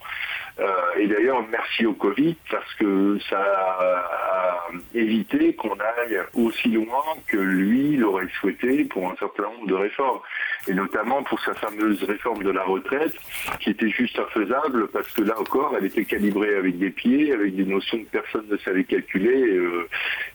[0.60, 7.04] Euh, et d'ailleurs, merci au Covid parce que ça a évité qu'on aille aussi loin
[7.28, 10.20] que lui l'aurait souhaité pour un certain nombre de réformes.
[10.68, 13.16] Et notamment pour sa fameuse réforme de la retraite
[13.60, 17.56] qui était juste infaisable parce que là encore, elle était calibrée avec des pieds, avec
[17.56, 19.88] des notions que personne ne savait calculer euh,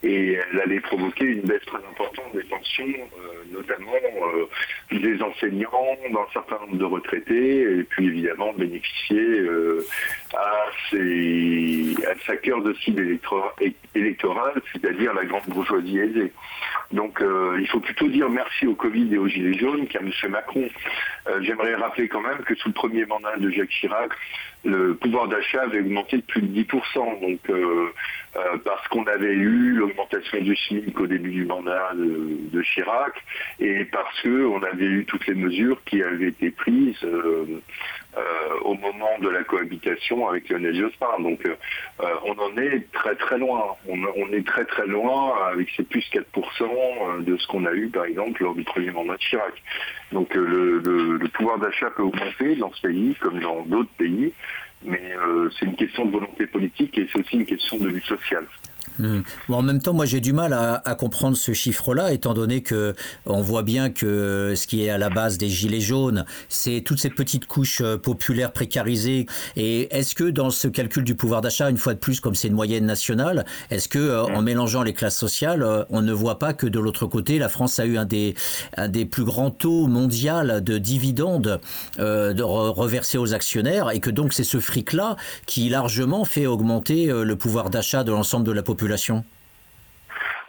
[0.03, 3.91] et elle allait provoquer une baisse très importante des pensions, euh, notamment
[4.91, 9.47] des enseignants, d'un certain nombre de retraités et puis évidemment bénéficier
[10.33, 10.65] à,
[12.25, 13.19] sa cœur de cible
[13.95, 16.31] électorale, c'est-à-dire la grande bourgeoisie aisée.
[16.91, 19.87] Donc euh, il faut plutôt dire merci au Covid et aux Gilets jaunes
[20.23, 20.31] M.
[20.31, 20.69] Macron.
[21.27, 24.11] Euh, j'aimerais rappeler quand même que sous le premier mandat de Jacques Chirac,
[24.63, 27.21] le pouvoir d'achat avait augmenté de plus de 10%.
[27.21, 33.13] Donc euh, parce qu'on avait eu l'augmentation du SMIC au début du mandat de, Chirac
[33.59, 37.45] et parce qu'on avait eu toutes les mesures qui avaient été prises euh,
[38.63, 41.19] au moment de la cohabitation avec Lionel Jospin.
[41.19, 41.55] Donc euh,
[42.01, 43.75] euh, on en est très très loin.
[43.87, 48.05] On, est très très loin avec ces plus 4% de ce qu'on a eu par
[48.05, 49.53] exemple lors du premier mandat de Chirac.
[50.11, 54.33] Donc le, pouvoir d'achat peut augmenter dans ce pays comme dans d'autres pays,
[54.83, 55.13] mais
[55.57, 58.45] c'est une question de volonté politique et c'est aussi une question de lutte sociale.
[58.99, 59.21] Hmm.
[59.49, 62.93] en même temps, moi j'ai du mal à, comprendre ce chiffre-là, étant donné que
[63.25, 66.99] on voit bien que ce qui est à la base des gilets jaunes, c'est toute
[66.99, 69.25] cette petite couche euh, populaire précarisée.
[69.55, 72.47] Et est-ce que dans ce calcul du pouvoir d'achat, une fois de plus, comme c'est
[72.47, 76.39] une moyenne nationale, est-ce que euh, en mélangeant les classes sociales, euh, on ne voit
[76.39, 78.35] pas que de l'autre côté, la France a eu un des,
[78.77, 80.05] un des plus grands taux mondiaux
[80.61, 81.59] de dividendes
[81.97, 87.35] de reversés aux actionnaires, et que donc c'est ce fric-là qui largement fait augmenter le
[87.35, 88.84] pouvoir d'achat de l'ensemble de la population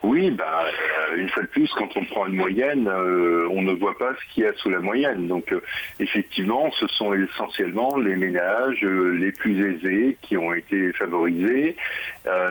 [0.06, 3.72] oui, bah, euh, une fois de plus, quand on prend une moyenne, euh, on ne
[3.72, 5.26] voit pas ce qu'il y a sous la moyenne.
[5.26, 5.60] Donc, euh,
[5.98, 11.76] effectivement, ce sont essentiellement les ménages les plus aisés qui ont été favorisés,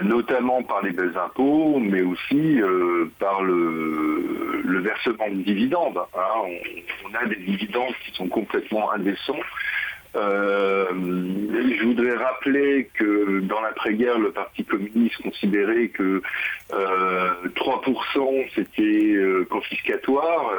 [0.03, 2.59] notamment par les baisses impôts, mais aussi
[3.19, 5.99] par le, versement de dividendes.
[6.15, 6.49] Hein.
[7.05, 9.33] on, a des dividendes qui sont complètement indécents.
[10.15, 16.21] Euh, je voudrais rappeler que dans l'après-guerre, le Parti communiste considérait que
[16.71, 20.51] 3% euh, c'était euh, confiscatoire.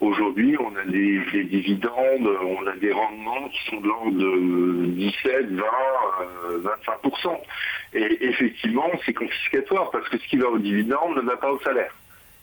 [0.00, 5.50] Aujourd'hui, on a des, dividendes, on a des rendements qui sont de l'ordre de 17,
[5.50, 5.64] 20,
[6.62, 7.36] 25%.
[7.94, 11.58] Et effectivement, c'est confiscatoire parce que ce qui va aux dividendes ne va pas au
[11.60, 11.94] salaire.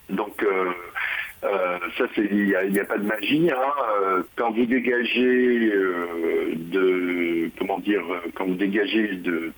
[0.09, 0.43] Donc,
[1.97, 3.49] ça, il n'y a, pas de magie.
[3.51, 3.73] Hein.
[4.01, 8.03] Euh, quand vous dégagez euh, de, comment dire,
[8.35, 9.51] quand vous dégagez de,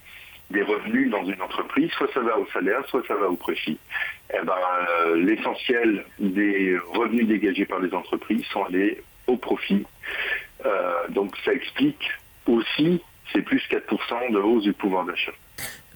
[0.52, 3.78] des revenus dans une entreprise, soit ça va au salaire, soit ça va au profit.
[4.34, 9.86] Eh ben, l'essentiel des revenus dégagés par les entreprises sont allés au profit.
[11.10, 12.12] donc, ça explique
[12.46, 13.02] aussi
[13.34, 15.34] ces plus 4% de hausse du pouvoir d'achat.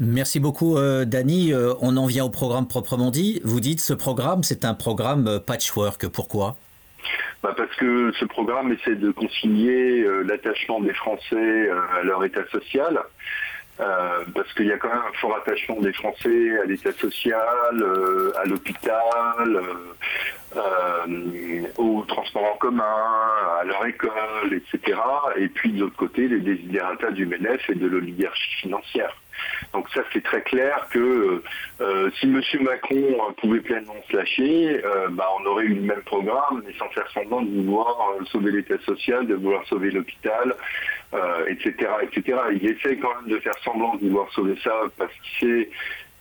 [0.03, 1.53] Merci beaucoup, euh, Dany.
[1.53, 3.39] Euh, on en vient au programme proprement dit.
[3.43, 6.07] Vous dites ce programme, c'est un programme euh, patchwork.
[6.07, 6.55] Pourquoi?
[7.43, 12.99] Bah parce que ce programme essaie de concilier l'attachement des Français à leur état social,
[13.77, 17.83] parce qu'il y a quand même un fort attachement des Français à l'état social,
[18.39, 19.59] à l'hôpital,
[20.55, 22.83] euh, au transport en commun,
[23.61, 24.99] à leur école, etc.
[25.37, 29.15] Et puis de l'autre côté, les désidératas du MENEF et de l'oligarchie financière.
[29.73, 31.41] Donc ça, c'est très clair que
[31.81, 32.41] euh, si M.
[32.61, 36.89] Macron pouvait pleinement se lâcher, euh, bah, on aurait eu le même programme, mais sans
[36.89, 37.97] faire semblant de vouloir
[38.31, 40.55] sauver l'État social, de vouloir sauver l'hôpital,
[41.47, 41.73] etc.,
[42.03, 42.39] etc.
[42.53, 45.69] Il essaie quand même de faire semblant de vouloir sauver ça parce qu'il sait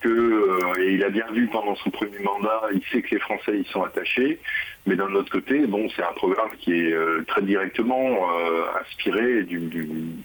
[0.01, 3.21] que, euh, et il a bien vu pendant son premier mandat, il sait que les
[3.21, 4.39] Français y sont attachés,
[4.85, 9.43] mais d'un autre côté, bon, c'est un programme qui est euh, très directement euh, inspiré
[9.43, 9.59] du,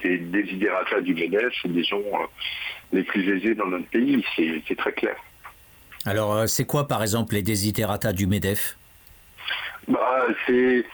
[0.03, 2.01] des désidératas du MEDEF des gens
[2.93, 5.17] les plus aisés dans notre pays, c'est très clair.
[6.05, 8.77] Alors, c'est quoi par exemple les désidératas du MEDEF?
[9.89, 10.85] Bah, C'est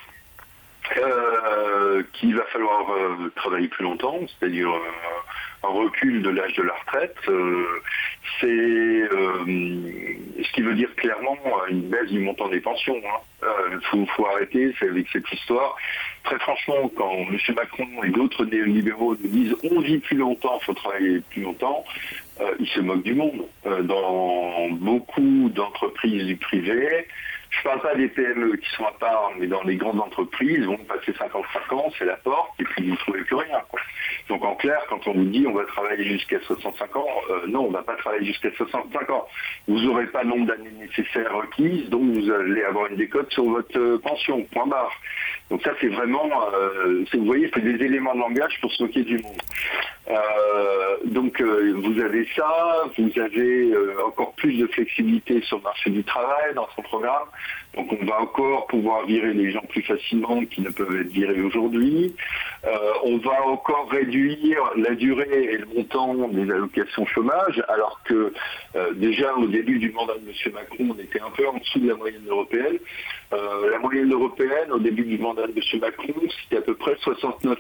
[2.13, 2.87] qu'il va falloir
[3.37, 4.71] travailler plus longtemps, c'est-à-dire
[5.65, 7.17] un recul de l'âge de la retraite.
[7.29, 7.65] Euh,
[8.41, 11.37] c'est euh, ce qui veut dire clairement
[11.69, 12.97] une baisse du montant des pensions.
[12.97, 13.47] Il hein.
[13.75, 15.77] euh, faut, arrêter avec cette histoire.
[16.25, 17.39] Très franchement, quand M.
[17.57, 21.85] Macron et d'autres néolibéraux nous disent on vit plus longtemps, il faut travailler plus longtemps,
[22.59, 23.45] ils se moquent du monde.
[23.65, 27.07] dans beaucoup d'entreprises du privé,
[27.53, 30.79] je parle pas des PME qui sont à part, mais dans les grandes entreprises, vont
[30.79, 33.61] passer 55 ans, c'est la porte, et puis vous ne trouvez plus rien.
[34.29, 37.67] Donc en clair, quand on vous dit on va travailler jusqu'à 65 ans, euh, non,
[37.67, 39.27] on ne va pas travailler jusqu'à 65 ans.
[39.69, 43.45] Vous n'aurez pas le nombre d'années nécessaires requises, donc vous allez avoir une décote sur
[43.45, 44.93] votre euh, pension, point barre.
[45.51, 49.03] Donc ça, c'est vraiment, euh, vous voyez, c'est des éléments de langage pour se moquer
[49.03, 49.43] du monde.
[51.05, 53.73] donc vous avez ça, vous avez
[54.07, 57.29] encore plus de flexibilité sur le marché du travail dans son programme.
[57.75, 61.41] Donc on va encore pouvoir virer les gens plus facilement qui ne peuvent être virés
[61.41, 62.15] aujourd'hui.
[62.65, 62.69] Euh,
[63.05, 68.33] on va encore réduire la durée et le montant des allocations chômage, alors que
[68.77, 70.53] euh, déjà au début du mandat de M.
[70.53, 72.79] Macron, on était un peu en dessous de la moyenne européenne.
[73.33, 75.81] Euh, la moyenne européenne, au début du mandat de M.
[75.81, 77.57] Macron, c'était à peu près 69%.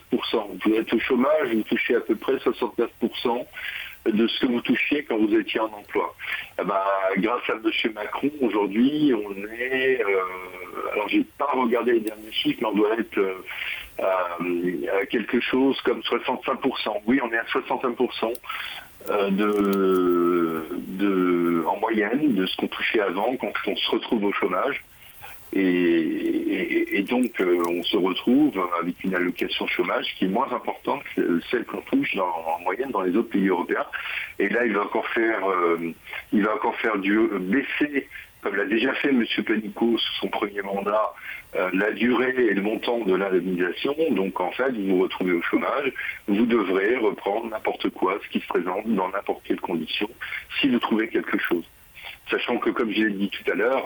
[0.64, 3.46] Vous êtes au chômage, vous touchez à peu près 69%
[4.06, 6.14] de ce que vous touchiez quand vous étiez en emploi.
[6.60, 6.80] Eh ben,
[7.18, 7.92] grâce à M.
[7.94, 10.00] Macron, aujourd'hui, on est...
[10.02, 15.40] Euh, alors, j'ai pas regardé les derniers chiffres, mais on doit être euh, à quelque
[15.40, 17.02] chose comme 65%.
[17.06, 18.32] Oui, on est à 65%.
[19.10, 24.32] Euh, de, de, en moyenne de ce qu'on touchait avant quand on se retrouve au
[24.32, 24.84] chômage.
[25.54, 31.40] Et, donc, euh, on se retrouve avec une allocation chômage qui est moins importante que
[31.50, 33.84] celle qu'on touche en moyenne dans les autres pays européens.
[34.38, 35.92] Et là, il va encore faire, euh,
[36.32, 38.08] il va encore faire baisser,
[38.40, 39.24] comme l'a déjà fait M.
[39.46, 41.12] Panico sous son premier mandat,
[41.56, 43.94] euh, la durée et le montant de l'indemnisation.
[44.12, 45.92] Donc, en fait, vous vous retrouvez au chômage,
[46.28, 50.08] vous devrez reprendre n'importe quoi, ce qui se présente dans n'importe quelle condition,
[50.60, 51.64] si vous trouvez quelque chose.
[52.30, 53.84] Sachant que, comme je l'ai dit tout à l'heure,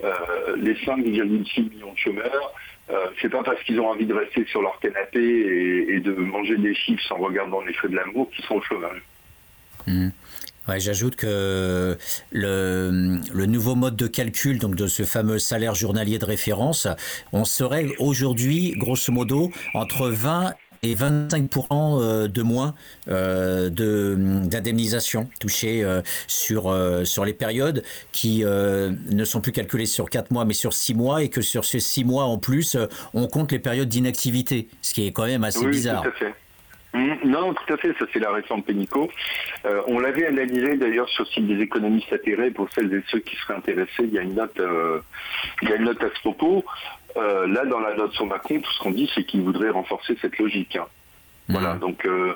[0.00, 2.54] les 5,6 millions de chômeurs,
[2.90, 6.56] euh, c'est pas parce qu'ils ont envie de rester sur leur canapé et, de manger
[6.56, 9.02] des chips en regardant les feux de l'amour qu'ils sont au chômage.
[9.86, 10.08] Mmh.
[10.76, 11.96] J'ajoute que
[12.30, 16.86] le, le, nouveau mode de calcul donc de ce fameux salaire journalier de référence,
[17.32, 22.74] on serait aujourd'hui, grosso modo, entre 20 et 25% euh, de moins
[23.08, 26.74] euh, d'indemnisation touchée euh, sur,
[27.04, 31.22] sur les périodes qui ne sont plus calculées sur 4 mois mais sur 6 mois
[31.22, 32.76] et que sur ces 6 mois en plus
[33.14, 36.02] on compte les périodes d'inactivité, ce qui est quand même assez bizarre.
[36.02, 36.34] Tout à fait.
[36.94, 39.10] Mmh, non, tout à fait, ça c'est la réforme Pénico.
[39.86, 43.36] on l'avait analysé d'ailleurs sur le site des économistes atterrés pour celles et ceux qui
[43.36, 44.04] seraient intéressés.
[44.04, 44.60] Il y a une note,
[45.62, 46.64] il y a une note à ce propos.
[47.16, 50.16] Euh, là, dans la note sur Macron, tout ce qu'on dit, c'est qu'il voudrait renforcer
[50.20, 50.76] cette logique.
[50.76, 50.86] Hein.
[51.48, 51.78] Voilà, mmh.
[51.78, 52.34] donc euh,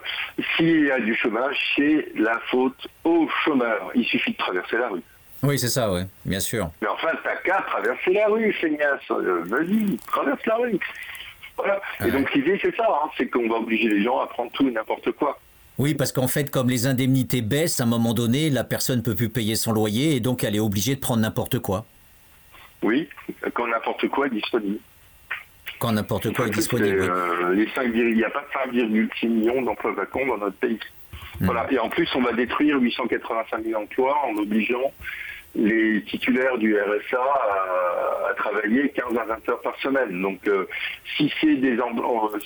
[0.56, 3.90] s'il y a du chômage, c'est la faute aux chômeurs.
[3.94, 5.02] Il suffit de traverser la rue.
[5.42, 6.70] Oui, c'est ça, oui, bien sûr.
[6.80, 9.00] Mais enfin, t'as qu'à traverser la rue, feignasse.
[9.10, 10.78] Euh, vas-y, traverse la rue.
[11.58, 11.80] Voilà.
[12.04, 14.66] Et donc l'idée, c'est ça, hein, c'est qu'on va obliger les gens à prendre tout
[14.66, 15.38] et n'importe quoi.
[15.78, 19.02] Oui, parce qu'en fait, comme les indemnités baissent, à un moment donné, la personne ne
[19.02, 21.84] peut plus payer son loyer et donc elle est obligée de prendre n'importe quoi.
[22.82, 23.08] Oui,
[23.54, 24.78] quand n'importe quoi est disponible.
[25.78, 27.02] Quand n'importe quoi est disponible.
[27.02, 30.78] Euh, les 5, il n'y a pas de 5,6 millions d'emplois vacants dans notre pays.
[31.40, 31.46] Hmm.
[31.46, 31.66] Voilà.
[31.72, 34.92] Et en plus, on va détruire 885 000 emplois en obligeant
[35.54, 40.22] les titulaires du RSA à, travailler 15 à 20 heures par semaine.
[40.22, 40.66] Donc, euh,
[41.16, 41.76] si, c'est des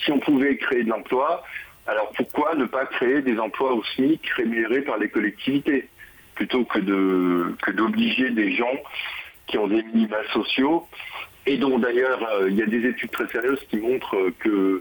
[0.05, 1.45] si on pouvait créer de l'emploi,
[1.87, 5.89] alors pourquoi ne pas créer des emplois au SMIC rémunérés par les collectivités
[6.35, 8.77] plutôt que de que d'obliger des gens
[9.47, 10.87] qui ont des minima sociaux
[11.47, 14.81] et dont d'ailleurs euh, il y a des études très sérieuses qui montrent que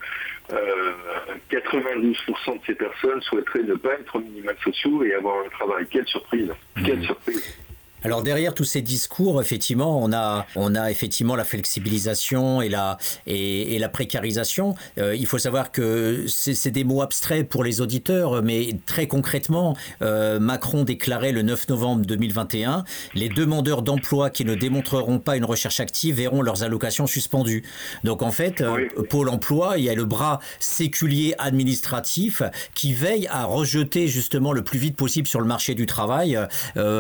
[0.50, 5.86] 92% euh, de ces personnes souhaiteraient ne pas être minima sociaux et avoir un travail.
[5.90, 6.52] Quelle surprise
[6.84, 7.04] Quelle mmh.
[7.04, 7.58] surprise
[8.06, 13.00] Alors derrière tous ces discours, effectivement, on a, on a effectivement la flexibilisation et la,
[13.26, 14.76] et, la précarisation.
[15.00, 19.76] Euh, il faut savoir que c'est des mots abstraits pour les auditeurs, mais très concrètement,
[20.04, 22.84] euh, Macron déclarait le 9 novembre 2021,
[23.16, 27.64] les demandeurs d'emploi qui ne démontreront pas une recherche active verront leurs allocations suspendues.
[28.04, 32.44] Donc en fait, euh, Pôle Emploi, il y a le bras séculier administratif
[32.76, 36.38] qui veille à rejeter justement le plus vite possible sur le marché du travail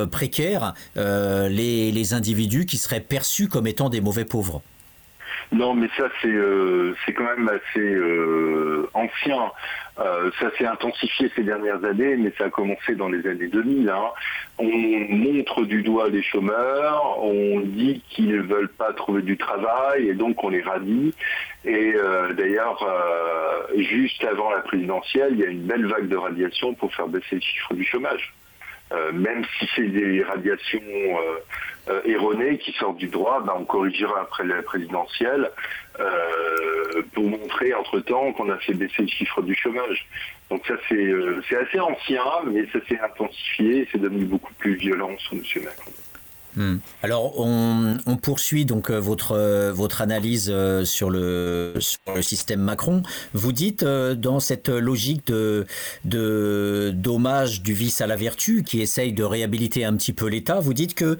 [0.10, 4.62] précaire euh, les, individus qui seraient perçus comme étant des mauvais pauvres.
[5.52, 9.52] Non, mais ça c'est euh, quand même assez euh, ancien.
[9.98, 13.89] ça s'est intensifié ces dernières années, mais ça a commencé dans les années 2000.
[13.89, 14.12] Hein.
[14.60, 14.70] On
[15.10, 20.14] montre du doigt les chômeurs, on dit qu'ils ne veulent pas trouver du travail et
[20.14, 21.14] donc on les radie.
[21.66, 21.93] Et
[22.38, 22.86] d'ailleurs,
[23.78, 27.36] juste avant la présidentielle, il y a une belle vague de radiation pour faire baisser
[27.36, 28.34] le chiffre du chômage.
[28.96, 31.39] Euh, même si c'est des radiations euh,
[31.89, 35.52] euh, erronées qui sortent du droit, ben, on corrigera après la présidentielle
[37.14, 40.06] pour montrer entre-temps qu'on a fait baisser le chiffre du chômage.
[40.50, 45.36] Donc ça c'est assez ancien, mais ça s'est intensifié, c'est devenu beaucoup plus violent sous
[45.36, 45.64] M.
[45.64, 45.91] Macron.
[46.56, 46.78] Hmm.
[47.03, 51.74] Alors, on, poursuit donc euh, votre, euh, votre analyse euh, sur le,
[52.16, 53.03] le système Macron.
[53.34, 55.66] Vous dites, dans cette logique de,
[56.06, 60.60] de d'hommage du vice à la vertu, qui essaye de réhabiliter un petit peu l'État,
[60.60, 61.18] vous dites que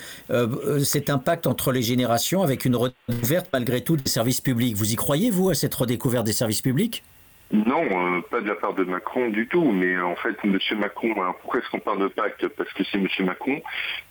[0.84, 4.76] cet impact entre les générations avec une redécouverte malgré tout des services publics.
[4.76, 7.04] Vous y croyez, vous, à cette redécouverte des services publics?
[7.52, 9.72] Non, euh, pas de la part de Macron du tout.
[9.72, 10.58] Mais en fait, M.
[10.78, 13.08] Macron, pourquoi est-ce qu'on parle de pacte Parce que c'est M.
[13.20, 13.62] Macron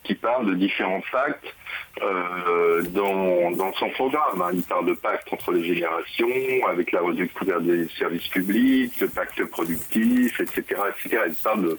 [0.04, 1.54] qui parle de différents pactes
[2.02, 4.40] euh, dans, son programme.
[4.40, 4.50] Hein.
[4.52, 9.44] Il parle de pacte entre les générations, avec la redécouverte des services publics, le pacte
[9.46, 10.62] productif, etc.
[10.90, 11.22] etc.
[11.26, 11.76] Il parle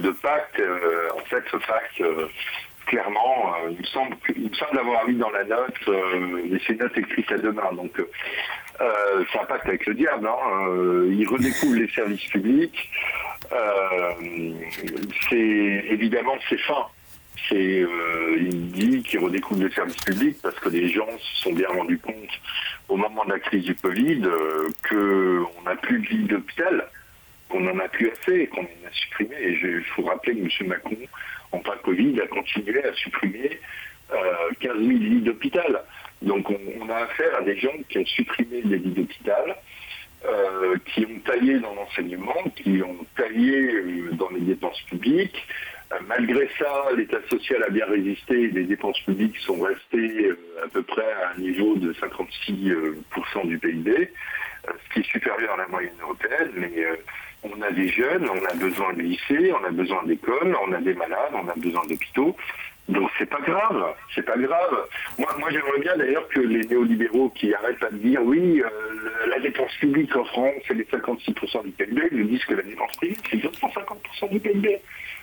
[0.00, 0.60] de, pacte.
[0.60, 2.02] Euh, en fait, ce pacte
[2.88, 6.96] clairement, il, me semble, il me semble avoir mis dans la note, euh, ces notes
[6.96, 7.72] écrites à deux mains.
[7.72, 8.10] Donc, euh,
[8.78, 10.26] c'est un pacte avec le diable.
[10.26, 10.68] Hein.
[10.68, 12.88] Euh, il redécouvre les services publics.
[13.52, 14.12] Euh,
[15.28, 16.86] c'est évidemment c'est fin.
[17.48, 17.84] C'est,
[18.36, 21.98] il dit qu'il redécouvre les services publics parce que les gens se sont bien rendus
[21.98, 22.40] compte
[22.88, 24.22] au moment de la crise du Covid
[24.88, 26.84] qu'on n'a plus de lit d'hôpital,
[27.48, 29.36] qu'on n'en a plus assez, qu'on en a supprimé.
[29.40, 30.68] Et il faut rappeler que M.
[30.68, 30.96] Macron,
[31.52, 33.58] en plein Covid, a continué à supprimer
[34.60, 35.84] 15 000 lits d'hôpital.
[36.22, 39.56] Donc on, a affaire à des gens qui ont supprimé les d'hôpital,
[40.24, 45.46] euh, qui ont taillé dans l'enseignement, qui ont taillé euh, dans les dépenses publiques.
[45.92, 50.30] Euh, malgré ça, l'État social a bien résisté les dépenses publiques sont restées
[50.64, 54.10] à peu près à un niveau de 56% du PIB,
[54.66, 56.50] ce qui est supérieur à la moyenne européenne.
[56.56, 56.84] Mais
[57.44, 60.80] on a des jeunes, on a besoin de lycées, on a besoin d'écoles, on a
[60.80, 62.36] des malades, on a besoin d'hôpitaux.
[62.88, 64.88] Donc c'est pas grave, c'est pas grave.
[65.18, 69.38] Moi, moi j'aimerais bien d'ailleurs que les néolibéraux qui arrêtent à dire oui, euh, la
[69.40, 73.16] dépense publique en France c'est les 56% du PIB, nous disent que la dépense privée
[73.30, 74.78] c'est 250% du PIB.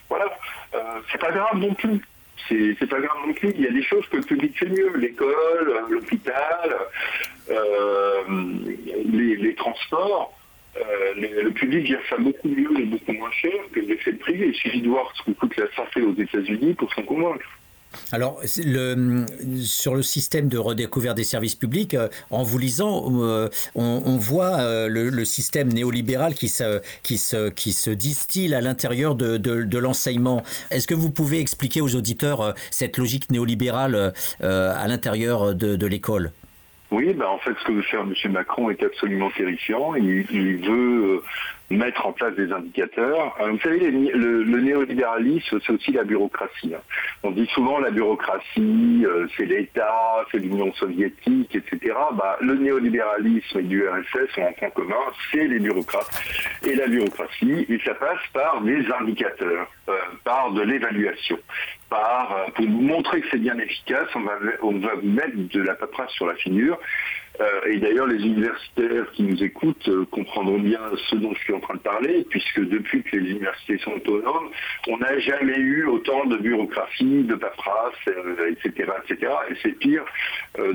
[0.08, 0.26] Voilà,
[0.74, 0.78] euh,
[1.10, 2.00] c'est pas grave non plus.
[2.48, 3.50] C'est pas grave non plus.
[3.56, 6.76] Il y a des choses que le public fait mieux, l'école, l'hôpital,
[7.50, 8.22] euh,
[9.04, 10.32] les transports.
[10.76, 14.48] Euh, le, public gère ça beaucoup mieux et beaucoup moins cher que l'effet privé.
[14.48, 17.46] Il suffit de voir ce que coûte la santé aux États-Unis pour s'en convaincre.
[18.12, 19.24] Alors, le,
[19.62, 24.88] sur le système de redécouverte des services publics, euh, en vous lisant, euh, on, voit
[24.88, 30.42] le, système néolibéral qui se, qui se, qui se distille à l'intérieur de, de, l'enseignement.
[30.70, 36.32] Est-ce que vous pouvez expliquer aux auditeurs cette logique néolibérale à l'intérieur de l'école?
[36.90, 38.14] Oui, ben en fait, ce que veut faire M.
[38.32, 39.94] Macron est absolument terrifiant.
[39.96, 41.22] Il, il veut euh,
[41.70, 43.36] mettre en place des indicateurs.
[43.40, 46.74] Euh, vous savez, le, néolibéralisme, c'est aussi la bureaucratie.
[46.74, 46.80] Hein.
[47.22, 51.94] On dit souvent la bureaucratie, euh, c'est l'État, c'est l'Union soviétique, etc.
[52.14, 54.94] Bah, le néolibéralisme et du RSS ont un point commun,
[55.30, 56.10] c'est les bureaucrates
[56.64, 59.92] et la bureaucratie, et ça passe par des indicateurs, euh,
[60.24, 61.38] par de l'évaluation,
[61.90, 65.74] par pour vous montrer que c'est bien efficace, on va, on va mettre de la
[65.74, 66.78] paperasse sur la figure.
[67.40, 71.52] Euh, et d'ailleurs, les universitaires qui nous écoutent euh, comprendront bien ce dont je suis
[71.52, 74.50] en train de parler, puisque depuis que les universités sont autonomes,
[74.88, 79.32] on n'a jamais eu autant de bureaucratie, de paperasse, etc., euh, etc.
[79.50, 80.04] Et c'est pire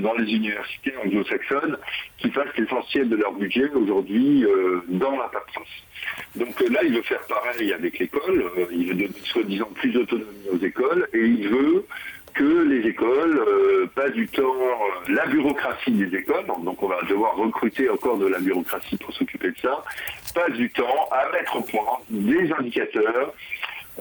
[0.00, 1.76] dans les universités anglo-saxonnes
[2.18, 4.44] qui passent l'essentiel de leur budget aujourd'hui
[4.88, 5.66] dans la paperasse.
[6.36, 8.44] Donc là, il veut faire pareil avec l'école.
[8.70, 11.84] il veut donner soi-disant plus d'autonomie aux écoles et il veut
[12.34, 17.36] que les écoles euh, du temps, euh, la bureaucratie des écoles, donc on va devoir
[17.36, 19.84] recruter encore de la bureaucratie pour s'occuper de ça,
[20.34, 23.32] passe du temps à mettre au point des indicateurs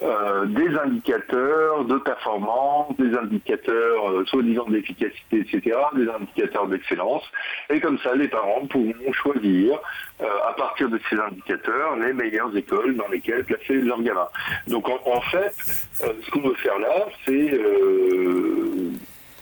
[0.02, 7.24] euh, des indicateurs de performance, des indicateurs euh, soi-disant d'efficacité, etc., des indicateurs d'excellence.
[7.70, 9.78] Et comme ça, les parents pourront choisir,
[10.22, 14.30] euh, à partir de ces indicateurs, les meilleures écoles dans lesquelles placer leurs gamins.
[14.68, 15.54] Donc en, fait,
[16.00, 17.60] ce qu'on veut faire là, c'est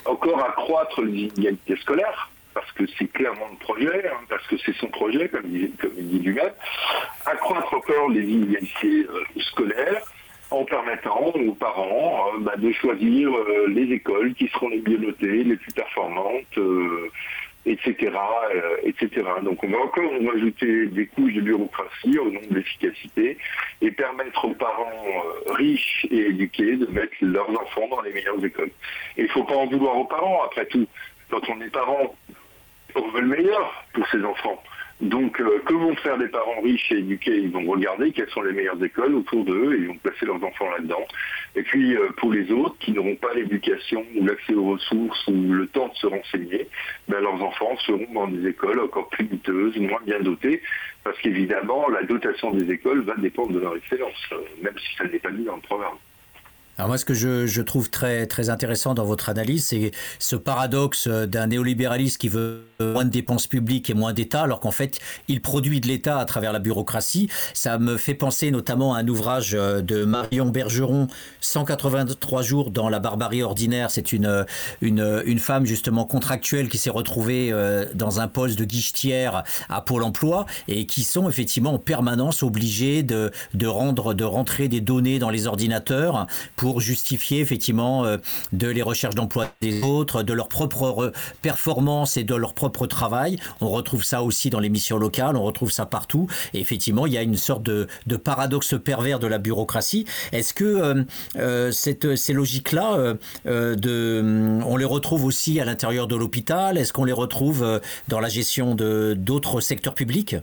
[0.05, 4.75] encore accroître les inégalités scolaires parce que c'est clairement le projet, hein, parce que c'est
[4.77, 6.51] son projet, comme il, comme il dit lui-même,
[7.27, 9.05] accroître encore les inégalités
[9.51, 10.03] scolaires,
[10.51, 14.97] en permettant aux parents euh, bah, de choisir euh, les écoles qui seront les mieux
[14.97, 16.59] notées, les plus performantes,
[17.65, 17.95] etc.,
[18.55, 19.09] euh, etc.
[19.43, 23.37] Donc on va encore ajouter des couches de bureaucratie au nom de l'efficacité
[23.81, 28.71] et permettre aux parents riches et éduqués de mettre leurs enfants dans les meilleures écoles.
[29.17, 30.87] Et il ne faut pas en vouloir aux parents, après tout.
[31.29, 32.15] Quand on est parent,
[32.95, 34.63] on veut le meilleur pour ses enfants.
[35.01, 38.41] Donc, euh, que vont faire des parents riches et éduqués Ils vont regarder quelles sont
[38.41, 41.05] les meilleures écoles autour d'eux et ils vont placer leurs enfants là-dedans.
[41.55, 45.53] Et puis, euh, pour les autres qui n'auront pas l'éducation ou l'accès aux ressources ou
[45.53, 46.67] le temps de se renseigner,
[47.07, 50.61] ben, leurs enfants seront dans des écoles encore plus douteuses, moins bien dotées,
[51.03, 55.05] parce qu'évidemment, la dotation des écoles va dépendre de leur excellence, euh, même si ça
[55.05, 55.95] n'est pas mis dans le programme.
[56.79, 61.09] Alors moi, ce que je, trouve très, très intéressant dans votre analyse, c'est ce paradoxe
[61.09, 65.41] d'un néolibéralisme qui veut moins de dépenses publiques et moins d'État, alors qu'en fait, il
[65.41, 67.27] produit de l'État à travers la bureaucratie.
[67.53, 71.07] Ça me fait penser notamment à un ouvrage de Marion Bergeron,
[71.41, 73.91] 183 jours dans la barbarie ordinaire.
[73.91, 74.45] C'est une,
[74.79, 79.81] une, une femme justement contractuelle qui s'est retrouvée euh, dans un poste de guichetière à
[79.81, 84.79] Pôle emploi et qui sont effectivement en permanence obligées de, de, rendre, de rentrer des
[84.79, 86.25] données dans les ordinateurs
[86.55, 88.17] pour pour justifier effectivement euh,
[88.53, 91.11] de les recherches d'emploi des autres, de leur propre
[91.41, 93.39] performance et de leur propre travail.
[93.59, 96.27] On retrouve ça aussi dans les missions locales, on retrouve ça partout.
[96.53, 97.87] Et effectivement, il y a une sorte de,
[98.23, 100.05] paradoxe pervers de la bureaucratie.
[100.31, 101.03] Est-ce que euh,
[101.37, 103.15] euh, cette, ces logiques-là,
[103.45, 106.77] on les retrouve aussi à l'intérieur de l'hôpital?
[106.77, 110.35] Est-ce qu'on les retrouve dans la gestion de d'autres secteurs publics?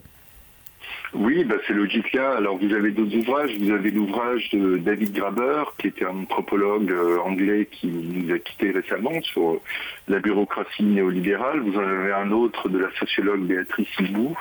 [1.19, 2.37] Oui, bah c'est logique là.
[2.37, 3.57] Alors vous avez d'autres ouvrages.
[3.59, 8.39] Vous avez l'ouvrage de David Graber, qui était un anthropologue euh, anglais qui nous a
[8.39, 9.61] quitté récemment sur
[10.09, 11.61] la bureaucratie néolibérale.
[11.61, 14.37] Vous en avez un autre de la sociologue Béatrice Hibou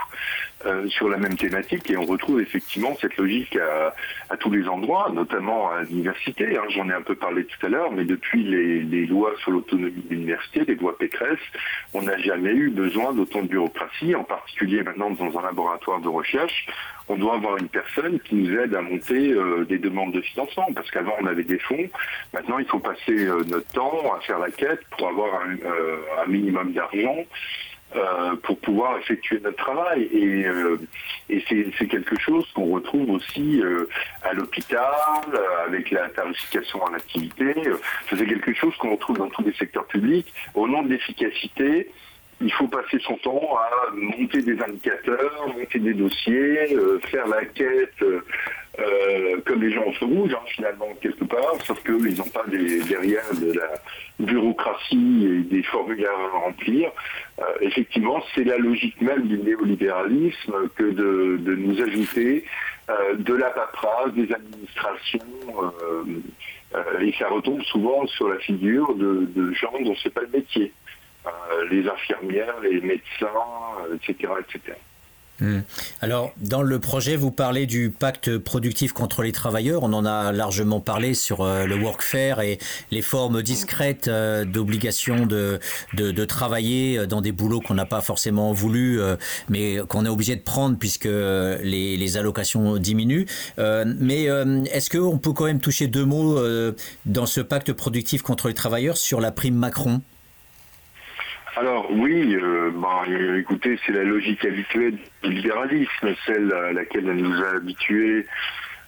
[0.66, 3.58] euh, sur la même thématique et on retrouve effectivement cette logique
[4.30, 6.58] à, tous les endroits, notamment à l'université.
[6.58, 6.64] Hein.
[6.70, 10.10] J'en ai un peu parlé tout à l'heure, mais depuis les, lois sur l'autonomie de
[10.10, 11.40] l'université, les lois Pécresse,
[11.94, 16.08] on n'a jamais eu besoin d'autant de bureaucratie, en particulier maintenant dans un laboratoire de
[16.08, 16.68] recherche.
[17.08, 20.68] On doit avoir une personne qui nous aide à monter euh, des demandes de financement,
[20.74, 21.88] parce qu'avant on avait des fonds.
[22.34, 25.55] Maintenant, il faut passer euh, notre temps à faire la quête pour avoir un
[26.28, 27.26] minimum d'argent.
[27.96, 30.10] Euh, pour pouvoir effectuer notre travail.
[30.12, 30.78] Et, euh,
[31.30, 33.88] c'est quelque chose qu'on retrouve aussi euh,
[34.24, 34.92] à l'hôpital,
[35.66, 37.54] avec la tarification en activité.
[38.10, 40.34] C'est quelque chose qu'on retrouve dans tous les secteurs publics.
[40.56, 41.90] Au nom de l'efficacité,
[42.42, 46.76] il faut passer son temps à monter des indicateurs, monter des dossiers,
[47.10, 48.04] faire la quête
[48.80, 52.82] euh, comme les gens se rouge, hein, finalement, quelque part, sauf qu'ils n'ont pas des,
[52.84, 53.70] derrière de la
[54.20, 56.92] bureaucratie et des formulaires à remplir.
[57.40, 62.44] Euh, effectivement, c'est la logique même du néolibéralisme que de, nous ajouter
[62.90, 65.22] euh, de la paperasse, des administrations,
[67.00, 70.74] et ça retombe souvent sur la figure de, de gens dont c'est pas le métier.
[71.72, 73.30] les infirmières, les médecins,
[73.94, 74.76] etc., etc.
[75.42, 75.60] Hmm.
[76.02, 79.84] Alors, dans le projet, vous parlez du pacte productif contre les travailleurs.
[79.84, 82.58] On en a largement parlé sur euh, le workfare et
[82.90, 85.60] les formes discrètes euh, d'obligation de,
[85.94, 89.02] de, travailler euh, dans des boulots qu'on n'a pas forcément voulu,
[89.50, 93.26] mais qu'on est obligé de prendre puisque les, les allocations diminuent.
[93.58, 94.26] mais
[94.72, 96.40] est-ce qu'on peut quand même toucher deux mots
[97.06, 100.02] dans ce pacte productif contre les travailleurs sur la prime Macron?
[101.58, 103.04] Alors oui, euh, bah,
[103.38, 108.26] écoutez, c'est la logique habituelle du libéralisme, celle à laquelle elle nous a habitués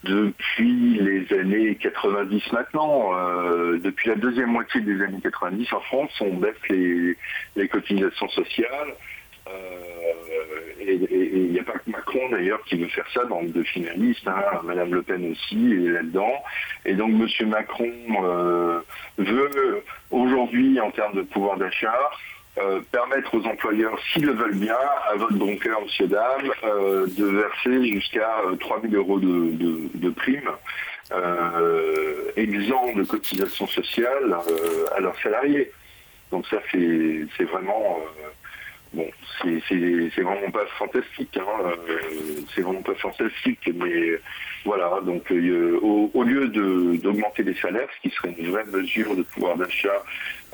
[0.03, 3.11] depuis les années 90 maintenant.
[3.13, 8.95] Euh, depuis la deuxième moitié des années 90 en France, on baisse les, cotisations sociales.
[9.47, 13.47] Euh, et il n'y a pas que Macron d'ailleurs qui veut faire ça dans le
[13.47, 16.43] deux finalistes, hein, Madame Le Pen aussi est là-dedans.
[16.83, 17.47] Et donc M.
[17.47, 18.83] Macron
[19.17, 21.97] veut aujourd'hui en termes de pouvoir d'achat
[22.59, 24.77] euh, permettre aux employeurs, s'ils le veulent bien,
[25.11, 29.89] à votre bon cœur, monsieur, dame, euh, de verser jusqu'à 3 euh, 000 euros de,
[29.93, 30.49] de, prime,
[32.35, 34.37] exempt de cotisation sociale
[34.95, 35.71] à leurs salariés.
[36.31, 37.99] Donc ça, c'est vraiment
[38.93, 39.07] Bon,
[39.41, 41.71] c'est vraiment pas fantastique, hein,
[42.55, 44.19] c'est vraiment pas fantastique, mais
[44.63, 46.47] voilà, donc au, lieu
[46.97, 50.03] d'augmenter les salaires, ce qui serait une vraie mesure de pouvoir d'achat,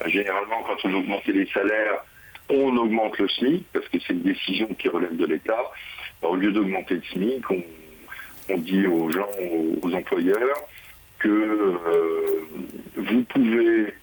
[0.08, 2.04] généralement quand on augmente les salaires,
[2.50, 5.72] on augmente le SMIC, parce que c'est une décision qui relève de l'État.
[6.22, 7.44] Au lieu d'augmenter le SMIC,
[8.50, 9.30] on, dit aux gens,
[9.82, 10.58] aux, employeurs,
[11.20, 12.48] que euh,
[12.96, 13.94] vous pouvez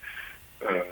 [0.62, 0.82] euh,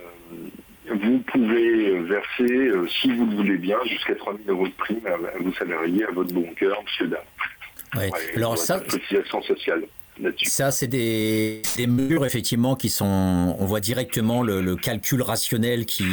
[0.90, 5.06] vous pouvez verser, euh, si vous le voulez bien, jusqu'à 3 000 euros de prime
[5.06, 7.20] à, vos salariés, à votre bon cœur, monsieur Dame.
[8.36, 8.80] Alors ça,
[9.42, 9.82] sociale.
[10.42, 16.04] Ça, c'est des, des, mesures effectivement qui sont, on voit directement le, calcul rationnel qui,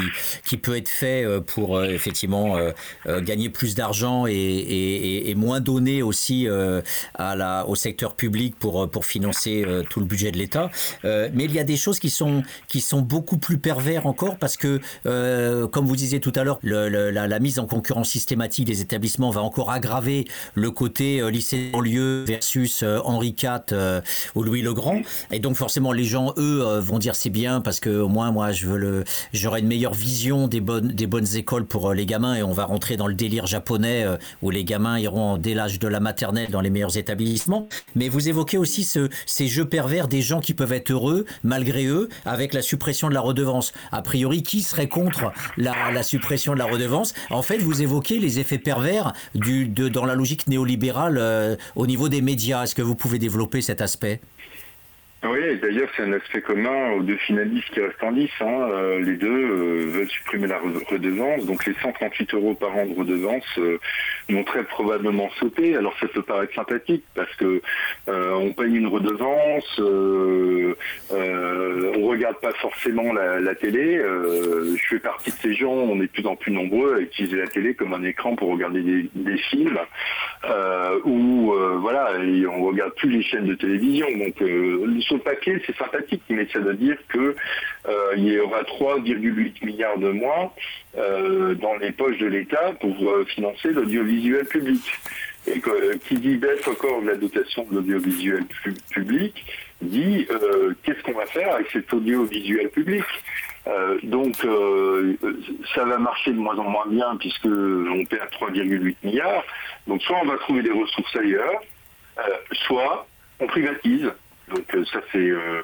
[0.45, 6.01] qui peut être fait euh, pour euh, effectivement euh, gagner plus d'argent et, moins donner
[6.01, 10.72] aussi au secteur public pour, pour financer tout le budget de l'État.
[11.03, 14.56] mais il y a des choses qui sont, qui sont beaucoup plus pervers encore parce
[14.56, 19.30] que, comme vous disiez tout à l'heure, la, la, mise en concurrence systématique des établissements
[19.30, 25.02] va encore aggraver le côté lycée en lieu versus Henri IV euh, Louis le Grand.
[25.32, 28.32] Et donc forcément, les gens, eux, euh, vont dire c'est bien parce que au moins,
[28.32, 31.93] moi, je veux le, j'aurai une meilleure vision des bonnes, des bonnes écoles pour euh,
[31.93, 34.06] les gamins et on va rentrer dans le délire japonais
[34.41, 37.68] où les gamins iront dès l'âge de la maternelle dans les meilleurs établissements.
[37.96, 41.86] Mais vous évoquez aussi ce, ces jeux pervers des gens qui peuvent être heureux malgré
[41.86, 43.74] eux avec la suppression de la redevance.
[43.91, 47.14] A priori, qui serait contre la, la suppression de la redevance?
[47.30, 52.10] En fait, vous évoquez les effets pervers du, de, dans la logique néolibérale au niveau
[52.10, 52.64] des médias.
[52.64, 54.19] Est-ce que vous pouvez développer cette aspect
[55.32, 58.30] oui, d'ailleurs, c'est un aspect commun aux deux finalistes qui restent en lice.
[58.41, 58.69] Hein.
[58.71, 61.45] Euh, les deux euh, veulent supprimer la redevance.
[61.45, 63.80] Donc, les 138 euros par an de redevance euh,
[64.30, 65.76] vont très probablement sauter.
[65.78, 67.61] Alors, ça peut paraître sympathique parce que
[68.07, 70.76] on paye une redevance, on
[72.07, 73.97] regarde pas forcément la, télé.
[73.97, 77.38] je fais partie de ces gens, on est de plus en plus nombreux à utiliser
[77.38, 79.80] la télé comme un écran pour regarder des, films.
[81.05, 82.11] ou voilà,
[82.51, 84.07] on regarde plus les chaînes de télévision.
[85.20, 87.34] Papier, c'est sympathique, mais ça veut dire qu'il
[87.89, 90.51] euh, y aura 3,8 milliards de moins
[90.97, 94.82] euh, dans les poches de l'État pour euh, financer l'audiovisuel public.
[95.47, 95.61] Et
[96.07, 98.45] qui dit baisse encore de la dotation de l'audiovisuel
[98.91, 99.45] public
[99.80, 100.28] dit
[100.82, 103.03] qu'est-ce qu'on va faire avec cet audiovisuel public?
[104.01, 104.38] Donc
[105.76, 109.43] ça va marcher de moins en moins bien puisque on perd 3,8 milliards.
[109.86, 111.61] Donc soit on va trouver des ressources ailleurs,
[112.66, 113.05] soit
[113.39, 114.11] on privatise.
[114.50, 115.62] Donc euh, ça c'est, euh,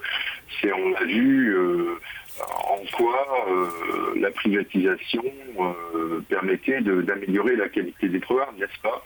[0.74, 2.00] on a vu euh,
[2.40, 3.48] en quoi
[4.16, 5.24] la privatisation
[6.30, 9.04] permettait d'améliorer la qualité des programmes, n'est-ce pas?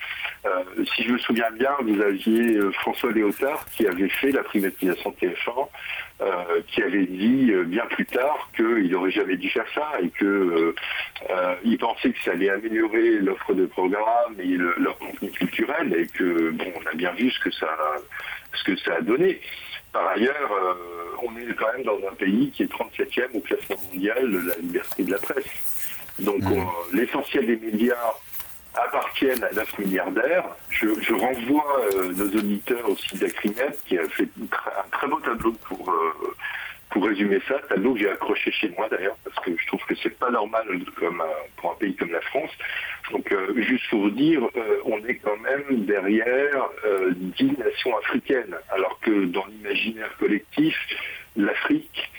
[0.96, 5.28] Si je me souviens bien, vous aviez François Léotard qui avait fait la privatisation de
[5.28, 10.76] TF1, qui avait dit bien plus tard qu'il n'aurait jamais dû faire ça et que
[11.64, 16.52] il pensait que ça allait améliorer l'offre de programmes et leur contenu culturel et que
[16.52, 17.76] bon, on a bien vu ce que ça
[18.54, 19.42] ce que ça a donné.
[19.96, 20.74] Par ailleurs, euh,
[21.24, 24.56] on est quand même dans un pays qui est 37e au classement mondial de la
[24.58, 25.46] liberté de la presse.
[26.20, 26.68] Donc mmh.
[26.92, 28.12] l'essentiel des médias
[28.74, 30.44] appartiennent à 9 milliardaires.
[30.70, 35.54] Je, renvoie euh, nos auditeurs au site d'Acrinet qui a fait un très beau tableau
[35.64, 36.36] pour, euh,
[36.96, 39.96] pour résumer ça, tableau que j'ai accroché chez moi d'ailleurs, parce que je trouve que
[39.96, 40.66] c'est pas normal
[40.98, 41.22] comme
[41.58, 42.52] pour un pays comme la France.
[43.12, 47.98] Donc euh, juste pour vous dire, euh, on est quand même derrière euh, 10 nations
[47.98, 50.74] africaines, alors que dans l'imaginaire collectif,
[51.36, 52.10] l'Afrique,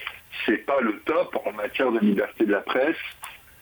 [0.45, 2.97] c'est pas le top en matière de liberté de la presse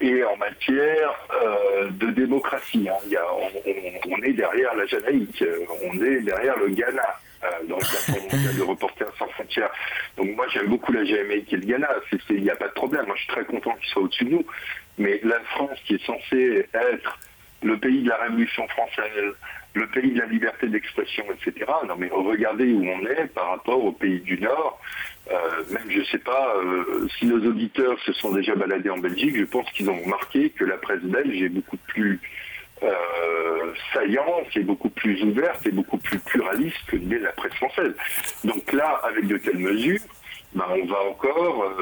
[0.00, 2.88] et en matière euh, de démocratie.
[2.88, 3.18] Hein.
[4.10, 5.44] On, est derrière la Jamaïque,
[5.84, 7.20] on est derrière le Ghana.
[7.68, 9.70] Dans le cadre de Reporters sans frontières.
[10.16, 11.88] Donc moi j'aime beaucoup la Jamaïque et le Ghana,
[12.30, 14.30] il n'y a pas de problème, moi je suis très content qu'ils soient au-dessus de
[14.30, 14.46] nous,
[14.98, 17.18] mais la France, qui est censée être
[17.62, 19.34] le pays de la Révolution française,
[19.74, 21.70] le pays de la liberté d'expression, etc.
[21.88, 24.80] Non, mais regardez où on est par rapport aux pays du Nord.
[25.32, 28.98] Euh, même, je ne sais pas, euh, si nos auditeurs se sont déjà baladés en
[28.98, 32.20] Belgique, je pense qu'ils ont remarqué que la presse belge est beaucoup plus
[32.84, 37.94] euh, saillante, est beaucoup plus ouverte et beaucoup plus pluraliste que la presse française.
[38.44, 40.00] Donc là, avec de telles mesures,
[40.54, 41.72] ben, on va encore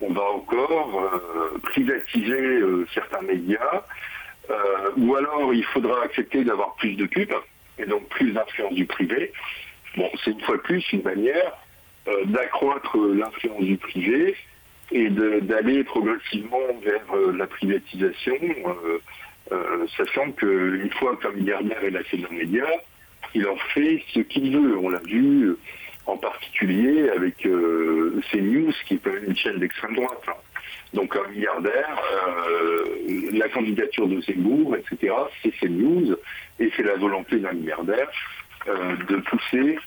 [0.00, 3.84] on va encore euh, privatiser euh, certains médias,
[4.50, 7.34] euh, ou alors il faudra accepter d'avoir plus de pubs
[7.78, 9.32] et donc plus d'influence du privé.
[9.96, 11.52] Bon, c'est une fois de plus une manière
[12.24, 14.34] d'accroître l'influence du privé
[14.92, 17.04] et d'aller progressivement vers
[17.36, 18.38] la privatisation,
[19.96, 22.66] sachant qu'une fois qu'un milliardaire est lâché dans les médias,
[23.34, 24.78] il en fait ce qu'il veut.
[24.78, 25.56] On l'a vu
[26.06, 30.22] en particulier avec euh, CNews, qui est une chaîne d'extrême droite.
[30.28, 30.32] Hein.
[30.94, 32.00] donc un milliardaire,
[33.32, 35.14] la candidature de Zemmour, etc.
[35.42, 36.16] C'est ces news
[36.58, 38.08] et c'est la volonté d'un milliardaire
[38.66, 39.78] de pousser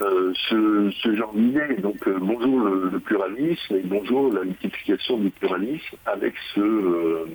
[0.00, 1.76] ce, genre d'idée.
[1.78, 7.26] Donc bonjour le, pluralisme et bonjour la multiplication du pluralisme avec ce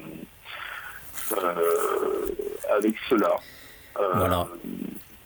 [2.69, 3.35] avec cela.
[3.95, 4.47] voilà.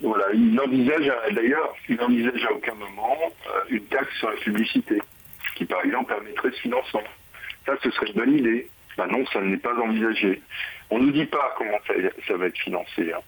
[0.01, 5.01] Voilà, il n'envisage d'ailleurs, il n'envisage à aucun moment euh, une taxe sur la publicité,
[5.55, 7.03] qui par exemple permettrait ce financement.
[7.65, 8.69] Ça, ce serait une bonne idée.
[8.97, 10.41] Ben non, ça n'est pas envisagé.
[10.89, 13.11] On ne nous dit pas comment ça, va être financé.
[13.13, 13.19] Hein.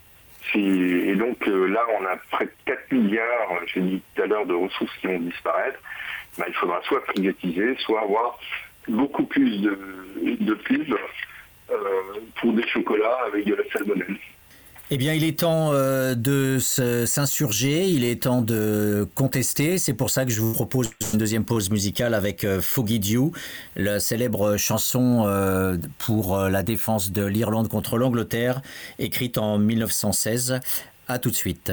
[0.56, 4.28] Et donc euh, là, on a près de 4 milliards, euh, j'ai dit tout à
[4.28, 5.80] l'heure, de ressources qui vont disparaître.
[6.38, 8.40] Ben, il faudra soit privatiser, soit avoir
[8.88, 9.78] beaucoup plus de,
[10.40, 10.96] de pubs
[12.40, 14.18] pour des chocolats avec de la salmonelle.
[14.94, 19.78] Eh bien, il est temps euh, de s'insurger, il est temps de contester.
[19.78, 23.32] C'est pour ça que je vous propose une deuxième pause musicale avec euh, Foggy Dew,
[23.78, 28.62] la célèbre chanson euh, pour la défense de l'Irlande contre l'Angleterre,
[29.00, 30.60] écrite en 1916.
[31.08, 31.72] À tout de suite.